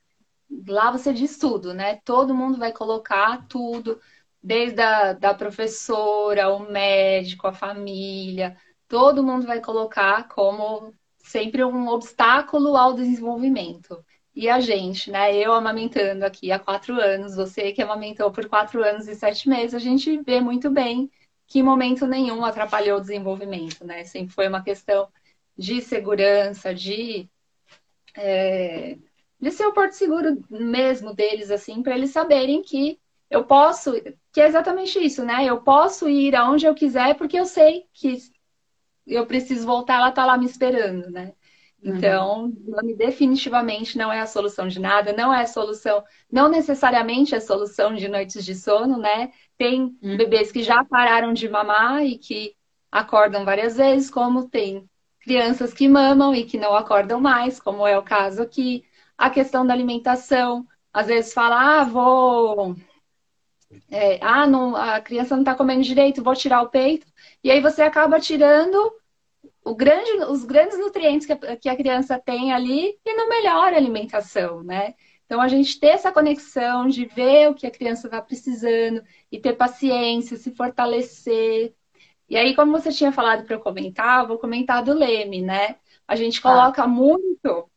lá 0.68 0.92
você 0.92 1.14
diz 1.14 1.38
tudo, 1.38 1.74
né? 1.74 2.02
Todo 2.04 2.36
mundo 2.36 2.58
vai 2.58 2.74
colocar 2.74 3.48
tudo, 3.48 4.02
desde 4.46 4.80
a 4.80 5.14
da 5.14 5.34
professora, 5.34 6.50
o 6.50 6.72
médico, 6.72 7.48
a 7.48 7.54
família, 7.54 8.56
todo 8.88 9.24
mundo 9.24 9.48
vai 9.48 9.60
colocar 9.60 10.28
como 10.28 10.94
sempre 11.18 11.64
um 11.64 11.88
obstáculo 11.88 12.78
ao 12.78 12.94
desenvolvimento. 12.94 14.06
E 14.36 14.48
a 14.48 14.60
gente, 14.60 15.10
né? 15.10 15.36
Eu 15.36 15.52
amamentando 15.54 16.24
aqui 16.26 16.52
há 16.52 16.60
quatro 16.60 16.94
anos, 17.02 17.36
você 17.36 17.72
que 17.72 17.82
amamentou 17.82 18.32
por 18.32 18.48
quatro 18.48 18.84
anos 18.84 19.08
e 19.08 19.16
sete 19.16 19.50
meses, 19.50 19.74
a 19.74 19.80
gente 19.80 20.22
vê 20.22 20.40
muito 20.40 20.70
bem 20.70 21.10
que 21.48 21.60
em 21.60 21.64
momento 21.64 22.06
nenhum 22.06 22.46
atrapalhou 22.46 23.00
o 23.00 23.02
desenvolvimento, 23.02 23.84
né? 23.84 24.04
Sempre 24.04 24.34
foi 24.36 24.48
uma 24.48 24.64
questão 24.64 25.08
de 25.58 25.82
segurança, 25.82 26.74
de 26.74 27.28
é, 28.16 28.98
de 29.40 29.52
ser 29.52 29.66
o 29.66 29.74
porto 29.74 29.94
seguro 29.94 30.40
mesmo 30.50 31.16
deles, 31.16 31.50
assim, 31.52 31.82
para 31.82 31.96
eles 31.96 32.12
saberem 32.12 32.62
que 32.62 33.00
eu 33.30 33.44
posso, 33.44 33.94
que 34.32 34.42
é 34.42 34.48
exatamente 34.48 35.00
isso, 35.00 35.24
né? 35.24 35.46
Eu 35.46 35.62
posso 35.62 36.08
ir 36.10 36.36
aonde 36.36 36.66
eu 36.66 36.76
quiser 36.76 37.16
porque 37.16 37.40
eu 37.40 37.46
sei 37.46 37.86
que 37.94 38.18
eu 39.06 39.26
preciso 39.26 39.66
voltar, 39.66 39.96
ela 39.96 40.12
tá 40.12 40.26
lá 40.26 40.38
me 40.38 40.46
esperando, 40.46 41.10
né? 41.10 41.34
Uhum. 41.84 41.96
Então, 41.98 42.44
uhum. 42.46 42.96
definitivamente 42.98 43.98
não 43.98 44.12
é 44.12 44.20
a 44.20 44.26
solução 44.26 44.68
de 44.68 44.80
nada, 44.80 45.14
não 45.14 45.34
é 45.34 45.42
a 45.42 45.48
solução, 45.48 46.04
não 46.32 46.50
necessariamente 46.50 47.36
é 47.36 47.38
a 47.38 47.42
solução 47.42 47.94
de 47.94 48.08
noites 48.08 48.44
de 48.44 48.56
sono, 48.56 48.98
né? 48.98 49.32
Tem 49.58 49.96
uhum. 50.02 50.18
bebês 50.18 50.52
que 50.52 50.64
já 50.64 50.84
pararam 50.84 51.34
de 51.34 51.48
mamar 51.48 52.04
e 52.04 52.18
que 52.18 52.56
acordam 52.92 53.46
várias 53.46 53.78
vezes, 53.78 54.10
como 54.10 54.50
tem 54.50 54.90
crianças 55.20 55.74
que 55.74 55.88
mamam 55.88 56.34
e 56.34 56.46
que 56.46 56.58
não 56.58 56.76
acordam 56.76 57.20
mais, 57.20 57.60
como 57.60 57.86
é 57.86 57.98
o 57.98 58.04
caso 58.04 58.42
aqui 58.42 58.84
a 59.18 59.30
questão 59.30 59.66
da 59.66 59.74
alimentação. 59.74 60.66
Às 60.94 61.08
vezes 61.08 61.34
fala, 61.34 61.82
ah, 61.82 61.84
vou. 61.84 62.76
É, 63.90 64.20
ah, 64.22 64.48
não, 64.48 64.76
a 64.76 65.00
criança 65.02 65.36
não 65.36 65.42
está 65.42 65.56
comendo 65.56 65.84
direito, 65.84 66.24
vou 66.24 66.36
tirar 66.36 66.62
o 66.62 66.70
peito. 66.70 67.08
E 67.44 67.52
aí 67.52 67.62
você 67.62 67.82
acaba 67.82 68.20
tirando 68.20 68.94
grande, 69.76 70.12
os 70.30 70.44
grandes 70.44 70.78
nutrientes 70.78 71.26
que 71.26 71.34
a, 71.34 71.58
que 71.58 71.70
a 71.70 71.76
criança 71.76 72.20
tem 72.20 72.54
ali 72.54 72.98
e 73.06 73.14
não 73.16 73.30
melhora 73.30 73.76
a 73.76 73.80
alimentação, 73.80 74.64
né? 74.64 74.94
Então, 75.26 75.42
a 75.42 75.48
gente 75.48 75.80
ter 75.80 75.88
essa 75.88 76.12
conexão 76.12 76.88
de 76.88 77.06
ver 77.06 77.50
o 77.50 77.56
que 77.56 77.66
a 77.66 77.72
criança 77.72 78.08
está 78.08 78.22
precisando 78.22 79.04
e 79.32 79.40
ter 79.40 79.54
paciência, 79.54 80.38
se 80.38 80.52
fortalecer. 80.52 81.74
E 82.30 82.38
aí, 82.38 82.56
como 82.56 82.72
você 82.72 82.92
tinha 82.92 83.12
falado 83.12 83.44
para 83.44 83.56
eu 83.56 83.60
comentar, 83.60 84.28
vou 84.28 84.38
comentar 84.38 84.84
do 84.84 84.94
Leme, 84.94 85.42
né? 85.42 85.78
A 86.08 86.16
gente 86.16 86.40
tá. 86.42 86.50
coloca 86.50 86.84
ah. 86.84 86.88
muito 86.88 87.70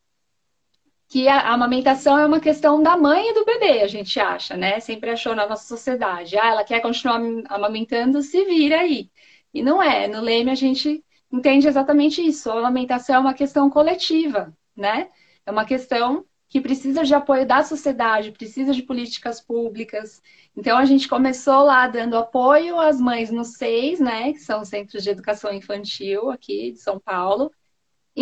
que 1.08 1.26
a 1.26 1.52
amamentação 1.52 2.18
é 2.18 2.26
uma 2.26 2.38
questão 2.38 2.82
da 2.82 2.96
mãe 2.96 3.30
e 3.30 3.34
do 3.34 3.44
bebê, 3.44 3.80
a 3.80 3.86
gente 3.86 4.20
acha, 4.20 4.56
né? 4.56 4.78
Sempre 4.78 5.10
achou 5.10 5.34
na 5.34 5.48
nossa 5.48 5.66
sociedade. 5.66 6.36
Ah, 6.38 6.48
ela 6.48 6.64
quer 6.64 6.80
continuar 6.80 7.18
amamentando, 7.48 8.20
se 8.22 8.44
vira 8.44 8.80
aí. 8.80 9.10
E 9.54 9.62
não 9.62 9.82
é. 9.82 10.06
No 10.06 10.20
Leme 10.20 10.50
a 10.50 10.54
gente 10.54 11.02
entende 11.32 11.66
exatamente 11.66 12.20
isso. 12.20 12.50
A 12.50 12.58
amamentação 12.58 13.16
é 13.16 13.18
uma 13.18 13.34
questão 13.34 13.70
coletiva, 13.70 14.54
né? 14.76 15.08
É 15.46 15.50
uma 15.50 15.64
questão 15.64 16.26
que 16.48 16.60
precisa 16.60 17.04
de 17.04 17.14
apoio 17.14 17.46
da 17.46 17.62
sociedade, 17.62 18.32
precisa 18.32 18.72
de 18.74 18.82
políticas 18.82 19.40
públicas. 19.40 20.22
Então 20.56 20.76
a 20.76 20.84
gente 20.84 21.08
começou 21.08 21.62
lá 21.64 21.86
dando 21.88 22.16
apoio 22.16 22.78
às 22.78 23.00
mães 23.00 23.30
no 23.30 23.44
SEIS, 23.44 23.98
né? 23.98 24.32
Que 24.32 24.40
são 24.40 24.60
os 24.60 24.68
Centros 24.68 25.02
de 25.02 25.10
Educação 25.10 25.52
Infantil 25.54 26.30
aqui 26.30 26.72
de 26.72 26.78
São 26.80 27.00
Paulo 27.00 27.50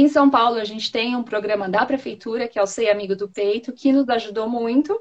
em 0.03 0.09
São 0.09 0.29
Paulo, 0.29 0.57
a 0.57 0.65
gente 0.65 0.93
tem 0.93 1.17
um 1.17 1.23
programa 1.23 1.69
da 1.69 1.87
prefeitura, 1.87 2.47
que 2.47 2.59
é 2.59 2.63
o 2.63 2.67
Sei 2.67 2.91
Amigo 2.91 3.17
do 3.17 3.29
Peito, 3.29 3.73
que 3.73 3.93
nos 3.93 4.09
ajudou 4.09 4.49
muito. 4.49 4.93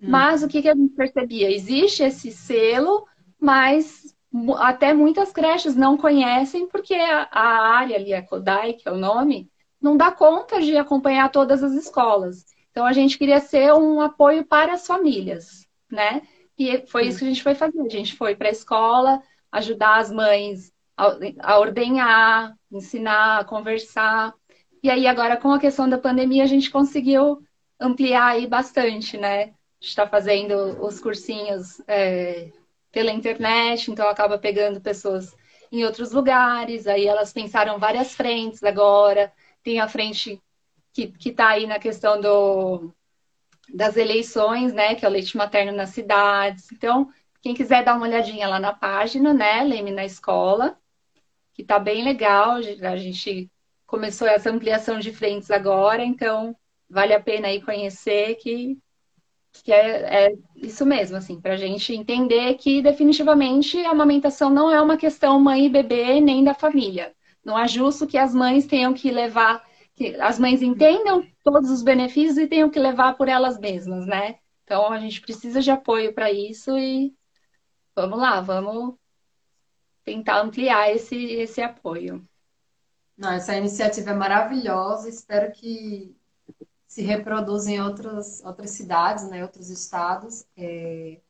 Hum. 0.00 0.08
Mas 0.08 0.42
o 0.42 0.48
que, 0.48 0.62
que 0.62 0.68
a 0.68 0.74
gente 0.74 0.94
percebia? 0.94 1.50
Existe 1.50 2.02
esse 2.02 2.30
selo, 2.30 3.06
mas 3.38 4.14
até 4.56 4.92
muitas 4.94 5.30
creches 5.30 5.76
não 5.76 5.96
conhecem, 5.96 6.66
porque 6.66 6.94
a, 6.94 7.28
a 7.30 7.76
área 7.76 7.96
ali, 7.96 8.14
a 8.14 8.22
CODAI, 8.22 8.72
que 8.72 8.88
é 8.88 8.92
o 8.92 8.96
nome, 8.96 9.50
não 9.80 9.96
dá 9.96 10.10
conta 10.10 10.60
de 10.60 10.76
acompanhar 10.76 11.30
todas 11.30 11.62
as 11.62 11.72
escolas. 11.72 12.46
Então, 12.70 12.86
a 12.86 12.92
gente 12.92 13.18
queria 13.18 13.40
ser 13.40 13.72
um 13.74 14.00
apoio 14.00 14.44
para 14.44 14.72
as 14.72 14.86
famílias, 14.86 15.68
né? 15.90 16.22
E 16.58 16.84
foi 16.86 17.06
isso 17.06 17.18
que 17.18 17.24
a 17.24 17.28
gente 17.28 17.42
foi 17.42 17.54
fazer. 17.54 17.80
A 17.80 17.88
gente 17.88 18.16
foi 18.16 18.34
para 18.34 18.48
a 18.48 18.52
escola, 18.52 19.22
ajudar 19.52 19.98
as 19.98 20.10
mães 20.10 20.73
a, 20.96 21.58
ordenhar, 21.58 22.56
ensinar, 22.70 23.40
a 23.40 23.44
conversar. 23.44 24.34
E 24.82 24.90
aí 24.90 25.06
agora 25.06 25.36
com 25.36 25.52
a 25.52 25.60
questão 25.60 25.88
da 25.88 25.98
pandemia 25.98 26.44
a 26.44 26.46
gente 26.46 26.70
conseguiu 26.70 27.42
ampliar 27.80 28.32
aí 28.32 28.46
bastante, 28.46 29.16
né? 29.16 29.54
está 29.86 30.06
fazendo 30.06 30.54
os 30.84 31.00
cursinhos 31.00 31.80
é, 31.86 32.50
pela 32.90 33.12
internet, 33.12 33.90
então 33.90 34.08
acaba 34.08 34.38
pegando 34.38 34.80
pessoas 34.80 35.34
em 35.70 35.84
outros 35.84 36.12
lugares. 36.12 36.86
Aí 36.86 37.06
elas 37.06 37.32
pensaram 37.32 37.78
várias 37.78 38.14
frentes 38.14 38.62
agora. 38.62 39.32
Tem 39.62 39.80
a 39.80 39.88
frente 39.88 40.40
que 40.92 41.12
está 41.24 41.48
aí 41.48 41.66
na 41.66 41.78
questão 41.78 42.20
do, 42.20 42.92
das 43.74 43.96
eleições, 43.96 44.72
né? 44.72 44.94
Que 44.94 45.04
é 45.04 45.08
o 45.08 45.10
leite 45.10 45.36
materno 45.36 45.72
nas 45.72 45.90
cidades. 45.90 46.70
Então, 46.72 47.10
quem 47.42 47.54
quiser 47.54 47.84
dar 47.84 47.96
uma 47.96 48.06
olhadinha 48.06 48.48
lá 48.48 48.60
na 48.60 48.72
página, 48.72 49.34
né? 49.34 49.62
Leme 49.64 49.90
na 49.90 50.04
escola, 50.04 50.78
que 51.54 51.62
está 51.62 51.78
bem 51.78 52.04
legal. 52.04 52.56
A 52.82 52.96
gente 52.96 53.50
começou 53.86 54.28
essa 54.28 54.50
ampliação 54.50 54.98
de 54.98 55.12
frentes 55.12 55.50
agora, 55.50 56.04
então 56.04 56.54
vale 56.90 57.14
a 57.14 57.20
pena 57.20 57.48
aí 57.48 57.62
conhecer 57.62 58.34
que 58.36 58.78
que 59.62 59.72
é, 59.72 60.26
é 60.26 60.36
isso 60.56 60.84
mesmo, 60.84 61.16
assim, 61.16 61.40
para 61.40 61.54
a 61.54 61.56
gente 61.56 61.94
entender 61.94 62.54
que 62.54 62.82
definitivamente 62.82 63.78
a 63.84 63.90
amamentação 63.90 64.50
não 64.50 64.68
é 64.68 64.80
uma 64.82 64.96
questão 64.96 65.38
mãe 65.38 65.66
e 65.66 65.70
bebê 65.70 66.20
nem 66.20 66.42
da 66.42 66.54
família. 66.54 67.14
Não 67.44 67.56
é 67.58 67.68
justo 67.68 68.06
que 68.06 68.18
as 68.18 68.34
mães 68.34 68.66
tenham 68.66 68.92
que 68.92 69.12
levar, 69.12 69.64
que 69.94 70.16
as 70.20 70.40
mães 70.40 70.60
entendam 70.60 71.24
todos 71.44 71.70
os 71.70 71.82
benefícios 71.82 72.36
e 72.36 72.48
tenham 72.48 72.68
que 72.68 72.80
levar 72.80 73.16
por 73.16 73.28
elas 73.28 73.58
mesmas, 73.58 74.06
né? 74.06 74.38
Então 74.64 74.90
a 74.90 74.98
gente 74.98 75.20
precisa 75.20 75.60
de 75.60 75.70
apoio 75.70 76.12
para 76.12 76.32
isso 76.32 76.76
e 76.76 77.14
vamos 77.94 78.18
lá, 78.18 78.40
vamos 78.40 78.96
tentar 80.04 80.40
ampliar 80.40 80.90
esse, 80.94 81.16
esse 81.16 81.60
apoio. 81.62 82.26
Não, 83.16 83.32
essa 83.32 83.56
iniciativa 83.56 84.10
é 84.10 84.14
maravilhosa, 84.14 85.08
espero 85.08 85.52
que 85.52 86.14
se 86.86 87.02
reproduz 87.02 87.66
em 87.66 87.80
outras, 87.80 88.44
outras 88.44 88.70
cidades, 88.70 89.28
né, 89.28 89.42
outros 89.42 89.70
estados, 89.70 90.44
é, 90.56 91.20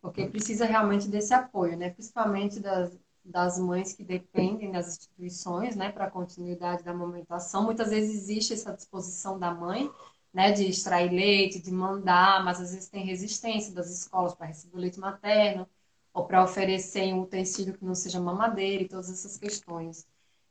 porque 0.00 0.26
precisa 0.26 0.66
realmente 0.66 1.08
desse 1.08 1.32
apoio, 1.32 1.76
né, 1.76 1.90
principalmente 1.90 2.60
das, 2.60 2.96
das 3.24 3.58
mães 3.58 3.92
que 3.92 4.04
dependem 4.04 4.70
das 4.70 4.88
instituições, 4.88 5.76
né, 5.76 5.90
para 5.90 6.06
a 6.06 6.10
continuidade 6.10 6.82
da 6.82 6.90
amamentação. 6.90 7.64
Muitas 7.64 7.90
vezes 7.90 8.22
existe 8.22 8.52
essa 8.52 8.72
disposição 8.72 9.38
da 9.38 9.52
mãe, 9.52 9.90
né, 10.32 10.52
de 10.52 10.68
extrair 10.68 11.10
leite, 11.10 11.60
de 11.60 11.70
mandar, 11.70 12.44
mas 12.44 12.60
às 12.60 12.72
vezes 12.72 12.88
tem 12.88 13.04
resistência 13.04 13.72
das 13.72 13.88
escolas 13.88 14.34
para 14.34 14.46
receber 14.46 14.76
o 14.76 14.80
leite 14.80 14.98
materno 14.98 15.66
ou 16.14 16.24
para 16.24 16.44
oferecer 16.44 17.12
um 17.12 17.22
utensílio 17.22 17.74
que 17.74 17.84
não 17.84 17.94
seja 17.94 18.20
mamadeira 18.20 18.84
e 18.84 18.88
todas 18.88 19.10
essas 19.10 19.36
questões 19.36 20.06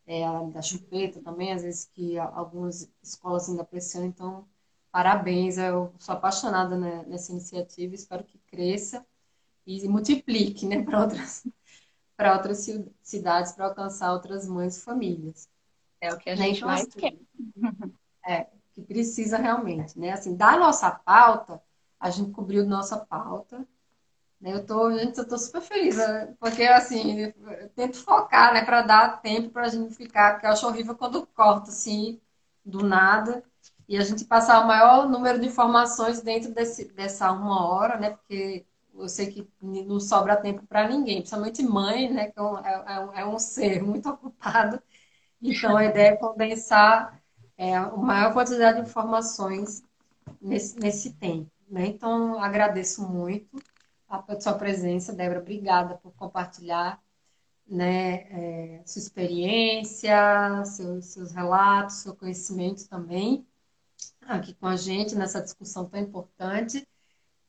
é, 0.05 0.21
da 0.51 0.61
chupeta 0.61 1.21
também, 1.21 1.53
às 1.53 1.63
vezes 1.63 1.89
que 1.93 2.19
algumas 2.19 2.91
escolas 3.01 3.49
ainda 3.49 3.63
pressionam, 3.63 4.09
então 4.09 4.45
parabéns, 4.91 5.57
eu 5.57 5.93
sou 5.97 6.13
apaixonada 6.13 6.77
né, 6.77 7.05
nessa 7.07 7.31
iniciativa, 7.31 7.95
espero 7.95 8.25
que 8.25 8.37
cresça 8.45 9.05
e 9.65 9.87
multiplique 9.87 10.67
né, 10.67 10.83
para 10.83 11.01
outras, 11.01 11.47
para 12.17 12.33
outras 12.33 12.67
cidades, 13.01 13.53
para 13.53 13.65
alcançar 13.65 14.11
outras 14.11 14.45
mães 14.45 14.77
e 14.77 14.81
famílias. 14.81 15.49
É 16.01 16.13
o 16.13 16.17
que 16.17 16.29
a 16.29 16.35
né, 16.35 16.43
gente 16.47 16.57
então, 16.57 16.67
mais 16.67 16.81
assim, 16.81 16.99
quer. 16.99 17.17
É, 18.25 18.47
que 18.71 18.81
precisa 18.81 19.37
realmente, 19.37 19.99
né? 19.99 20.11
Assim, 20.11 20.33
da 20.33 20.55
nossa 20.55 20.89
pauta, 20.89 21.61
a 21.99 22.09
gente 22.09 22.31
cobriu 22.31 22.65
nossa 22.65 22.97
pauta? 22.97 23.67
Eu 24.45 24.65
tô, 24.65 24.91
gente, 24.91 25.17
eu 25.17 25.27
tô 25.27 25.37
super 25.37 25.61
feliz, 25.61 25.95
né? 25.95 26.35
porque 26.37 26.63
assim, 26.63 27.21
eu 27.21 27.69
tento 27.69 27.97
focar, 28.03 28.53
né, 28.53 28.65
para 28.65 28.81
dar 28.81 29.21
tempo 29.21 29.49
para 29.49 29.63
a 29.67 29.69
gente 29.69 29.93
ficar, 29.95 30.33
porque 30.33 30.45
eu 30.45 30.51
acho 30.51 30.67
horrível 30.67 30.95
quando 30.95 31.25
corta 31.27 31.69
assim, 31.69 32.19
do 32.65 32.83
nada, 32.83 33.41
e 33.87 33.97
a 33.97 34.01
gente 34.03 34.25
passar 34.25 34.61
o 34.63 34.67
maior 34.67 35.07
número 35.09 35.39
de 35.39 35.47
informações 35.47 36.21
dentro 36.21 36.53
desse, 36.53 36.85
dessa 36.93 37.31
uma 37.31 37.65
hora, 37.67 37.97
né, 37.97 38.11
porque 38.11 38.65
eu 38.93 39.07
sei 39.07 39.31
que 39.31 39.49
não 39.61 39.99
sobra 39.99 40.35
tempo 40.35 40.65
para 40.67 40.89
ninguém, 40.89 41.17
principalmente 41.19 41.63
mãe, 41.63 42.11
né, 42.11 42.29
que 42.31 42.37
é 42.37 42.41
um, 42.41 42.57
é, 42.57 43.13
é 43.15 43.25
um 43.25 43.35
é 43.35 43.39
ser 43.39 43.81
muito 43.81 44.09
ocupado, 44.11 44.81
então 45.41 45.77
a 45.77 45.85
ideia 45.85 46.09
é 46.09 46.17
condensar 46.17 47.21
é, 47.57 47.75
a 47.75 47.89
maior 47.95 48.33
quantidade 48.33 48.81
de 48.81 48.89
informações 48.89 49.83
nesse, 50.41 50.77
nesse 50.79 51.13
tempo, 51.13 51.49
né, 51.69 51.87
então 51.87 52.41
agradeço 52.43 53.07
muito 53.07 53.57
a 54.07 54.41
sua 54.41 54.53
presença, 54.53 55.13
Débora. 55.13 55.39
Obrigada 55.39 55.95
por 55.97 56.13
compartilhar 56.13 57.01
né, 57.67 58.27
é, 58.29 58.83
sua 58.85 58.99
experiência, 58.99 60.63
seus, 60.65 61.05
seus 61.05 61.31
relatos, 61.31 61.97
seu 61.97 62.15
conhecimento 62.15 62.87
também 62.87 63.45
aqui 64.27 64.53
com 64.53 64.67
a 64.67 64.75
gente 64.75 65.15
nessa 65.15 65.41
discussão 65.41 65.85
tão 65.85 65.99
importante. 65.99 66.87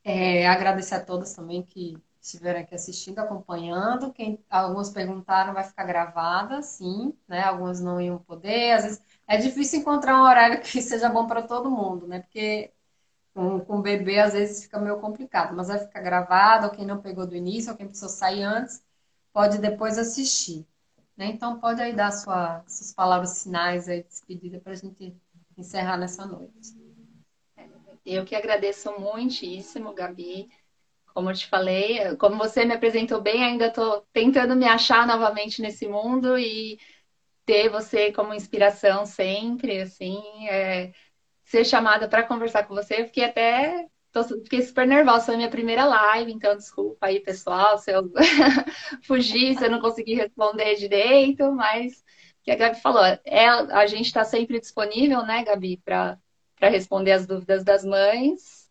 É, 0.03 0.47
agradecer 0.47 0.95
a 0.95 1.03
todas 1.03 1.33
também 1.33 1.63
que 1.63 1.97
estiveram 2.21 2.59
aqui 2.59 2.75
assistindo, 2.75 3.19
acompanhando. 3.19 4.13
Quem, 4.13 4.43
algumas 4.49 4.89
perguntaram, 4.89 5.53
vai 5.53 5.63
ficar 5.63 5.83
gravada, 5.85 6.61
sim, 6.61 7.13
né? 7.27 7.43
Algumas 7.43 7.81
não 7.81 7.99
iam 7.99 8.19
poder. 8.19 8.73
Às 8.73 8.83
vezes 8.83 9.01
é 9.27 9.37
difícil 9.37 9.79
encontrar 9.79 10.17
um 10.19 10.23
horário 10.23 10.61
que 10.61 10.81
seja 10.81 11.09
bom 11.09 11.27
para 11.27 11.41
todo 11.43 11.71
mundo, 11.71 12.07
né? 12.07 12.19
Porque 12.21 12.71
com, 13.35 13.59
com 13.59 13.79
o 13.79 13.81
bebê, 13.81 14.19
às 14.19 14.31
vezes 14.31 14.63
fica 14.63 14.79
meio 14.79 14.97
complicado, 15.01 15.53
mas 15.53 15.67
vai 15.67 15.77
ficar 15.77 15.99
gravado, 15.99 16.71
quem 16.71 16.85
não 16.85 17.01
pegou 17.01 17.27
do 17.27 17.35
início, 17.35 17.69
ou 17.69 17.77
quem 17.77 17.85
precisou 17.85 18.09
sair 18.09 18.43
antes, 18.43 18.81
pode 19.33 19.57
depois 19.57 19.97
assistir. 19.97 20.65
Né? 21.17 21.25
Então, 21.27 21.59
pode 21.59 21.81
aí 21.81 21.93
dar 21.93 22.11
sua, 22.11 22.63
suas 22.65 22.93
palavras 22.93 23.43
finais 23.43 23.89
aí, 23.89 24.03
de 24.03 24.07
despedida, 24.07 24.59
para 24.61 24.71
a 24.71 24.75
gente 24.75 25.13
encerrar 25.57 25.97
nessa 25.97 26.25
noite. 26.25 26.73
Eu 28.05 28.23
que 28.23 28.35
agradeço 28.35 28.97
muitíssimo, 28.97 29.93
Gabi. 29.93 30.49
Como 31.13 31.29
eu 31.29 31.33
te 31.33 31.47
falei, 31.47 32.15
como 32.17 32.37
você 32.37 32.63
me 32.63 32.73
apresentou 32.73 33.21
bem, 33.21 33.43
ainda 33.43 33.67
estou 33.67 34.05
tentando 34.13 34.55
me 34.55 34.65
achar 34.65 35.05
novamente 35.07 35.61
nesse 35.61 35.87
mundo 35.87 36.37
e 36.37 36.77
ter 37.45 37.69
você 37.69 38.11
como 38.11 38.33
inspiração 38.33 39.05
sempre, 39.05 39.81
assim, 39.81 40.21
é, 40.49 40.93
ser 41.45 41.63
chamada 41.65 42.07
para 42.07 42.23
conversar 42.23 42.67
com 42.67 42.75
você. 42.75 43.01
Eu 43.01 43.05
fiquei 43.05 43.23
até. 43.25 43.87
Tô, 44.11 44.23
fiquei 44.23 44.61
super 44.61 44.87
nervosa, 44.87 45.25
foi 45.25 45.35
minha 45.35 45.49
primeira 45.49 45.83
live, 45.85 46.31
então 46.31 46.55
desculpa 46.55 47.07
aí, 47.07 47.19
pessoal, 47.19 47.77
se 47.77 47.91
eu 47.91 48.09
fugir, 49.03 49.57
se 49.57 49.65
eu 49.65 49.69
não 49.69 49.81
conseguir 49.81 50.15
responder 50.15 50.75
direito, 50.75 51.51
mas 51.51 52.01
que 52.41 52.51
a 52.51 52.55
Gabi 52.55 52.79
falou, 52.79 53.03
é, 53.03 53.47
a 53.47 53.85
gente 53.87 54.05
está 54.05 54.23
sempre 54.23 54.59
disponível, 54.59 55.25
né, 55.25 55.43
Gabi, 55.43 55.77
para 55.83 56.17
responder 56.61 57.11
as 57.11 57.25
dúvidas 57.27 57.63
das 57.63 57.83
mães. 57.83 58.64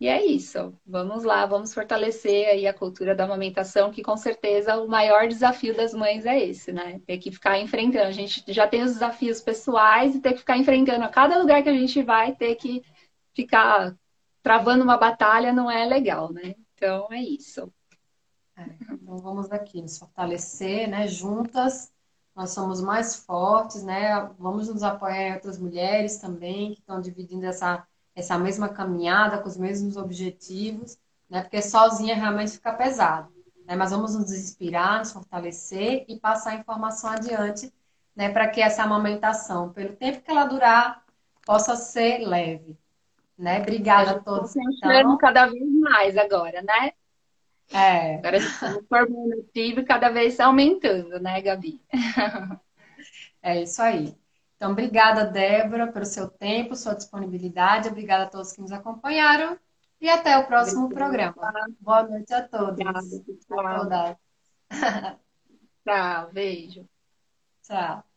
E 0.00 0.08
é 0.08 0.24
isso. 0.24 0.74
Vamos 0.86 1.24
lá, 1.24 1.44
vamos 1.44 1.74
fortalecer 1.74 2.48
aí 2.48 2.66
a 2.66 2.72
cultura 2.72 3.14
da 3.14 3.24
amamentação, 3.24 3.90
que 3.90 4.02
com 4.02 4.16
certeza 4.16 4.80
o 4.80 4.88
maior 4.88 5.28
desafio 5.28 5.76
das 5.76 5.92
mães 5.92 6.24
é 6.24 6.42
esse, 6.42 6.72
né? 6.72 7.00
Ter 7.06 7.18
que 7.18 7.30
ficar 7.30 7.58
enfrentando. 7.58 8.06
A 8.06 8.12
gente 8.12 8.42
já 8.50 8.66
tem 8.66 8.82
os 8.82 8.94
desafios 8.94 9.42
pessoais 9.42 10.14
e 10.14 10.20
ter 10.20 10.32
que 10.32 10.38
ficar 10.38 10.56
enfrentando 10.56 11.04
a 11.04 11.08
cada 11.08 11.36
lugar 11.38 11.62
que 11.62 11.68
a 11.68 11.74
gente 11.74 12.02
vai, 12.02 12.34
ter 12.34 12.54
que 12.54 12.82
ficar 13.34 13.94
travando 14.42 14.82
uma 14.82 14.96
batalha 14.96 15.52
não 15.52 15.70
é 15.70 15.84
legal, 15.84 16.32
né? 16.32 16.54
Então 16.74 17.12
é 17.12 17.20
isso. 17.20 17.70
É, 18.56 18.64
então 18.80 19.18
vamos 19.18 19.52
aqui 19.52 19.82
nos 19.82 19.98
fortalecer, 19.98 20.88
né? 20.88 21.06
Juntas 21.08 21.92
nós 22.34 22.52
somos 22.52 22.80
mais 22.80 23.16
fortes, 23.16 23.82
né? 23.82 24.30
Vamos 24.38 24.66
nos 24.68 24.82
apoiar 24.82 25.28
em 25.28 25.34
outras 25.34 25.58
mulheres 25.58 26.16
também 26.16 26.72
que 26.72 26.80
estão 26.80 27.02
dividindo 27.02 27.44
essa 27.44 27.86
essa 28.20 28.38
mesma 28.38 28.68
caminhada, 28.68 29.38
com 29.38 29.48
os 29.48 29.56
mesmos 29.56 29.96
objetivos, 29.96 30.98
né? 31.28 31.42
Porque 31.42 31.60
sozinha 31.60 32.14
realmente 32.14 32.52
fica 32.52 32.72
pesado. 32.72 33.32
Né? 33.66 33.76
Mas 33.76 33.90
vamos 33.90 34.14
nos 34.14 34.32
inspirar, 34.32 35.00
nos 35.00 35.12
fortalecer 35.12 36.04
e 36.08 36.18
passar 36.18 36.52
a 36.52 36.54
informação 36.56 37.10
adiante, 37.10 37.72
né? 38.14 38.30
Para 38.30 38.48
que 38.48 38.60
essa 38.60 38.82
amamentação, 38.82 39.72
pelo 39.72 39.94
tempo 39.94 40.22
que 40.22 40.30
ela 40.30 40.44
durar, 40.44 41.04
possa 41.44 41.76
ser 41.76 42.18
leve. 42.18 42.76
Né? 43.38 43.60
Obrigada 43.60 44.12
a, 44.12 44.18
todos. 44.20 44.54
Então. 44.54 45.16
cada 45.16 45.46
vez 45.46 45.72
mais 45.80 46.16
agora, 46.16 46.62
né? 46.62 46.92
É. 47.72 48.16
Agora 48.16 48.38
o 48.38 48.84
formativo 48.86 49.84
cada 49.84 50.10
vez 50.10 50.38
aumentando, 50.40 51.18
né, 51.20 51.40
Gabi? 51.40 51.80
É 53.42 53.62
isso 53.62 53.80
aí. 53.80 54.14
Então, 54.60 54.72
obrigada, 54.72 55.24
Débora, 55.24 55.90
pelo 55.90 56.04
seu 56.04 56.28
tempo, 56.28 56.76
sua 56.76 56.92
disponibilidade. 56.94 57.88
Obrigada 57.88 58.24
a 58.24 58.28
todos 58.28 58.52
que 58.52 58.60
nos 58.60 58.70
acompanharam. 58.70 59.58
E 59.98 60.06
até 60.06 60.36
o 60.36 60.46
próximo 60.46 60.90
programa. 60.90 61.34
Boa 61.80 62.02
noite 62.02 62.34
a 62.34 62.46
todos. 62.46 62.72
Obrigada, 62.72 63.00
Tchau, 65.82 66.30
beijo. 66.30 66.86
Tchau. 67.62 68.09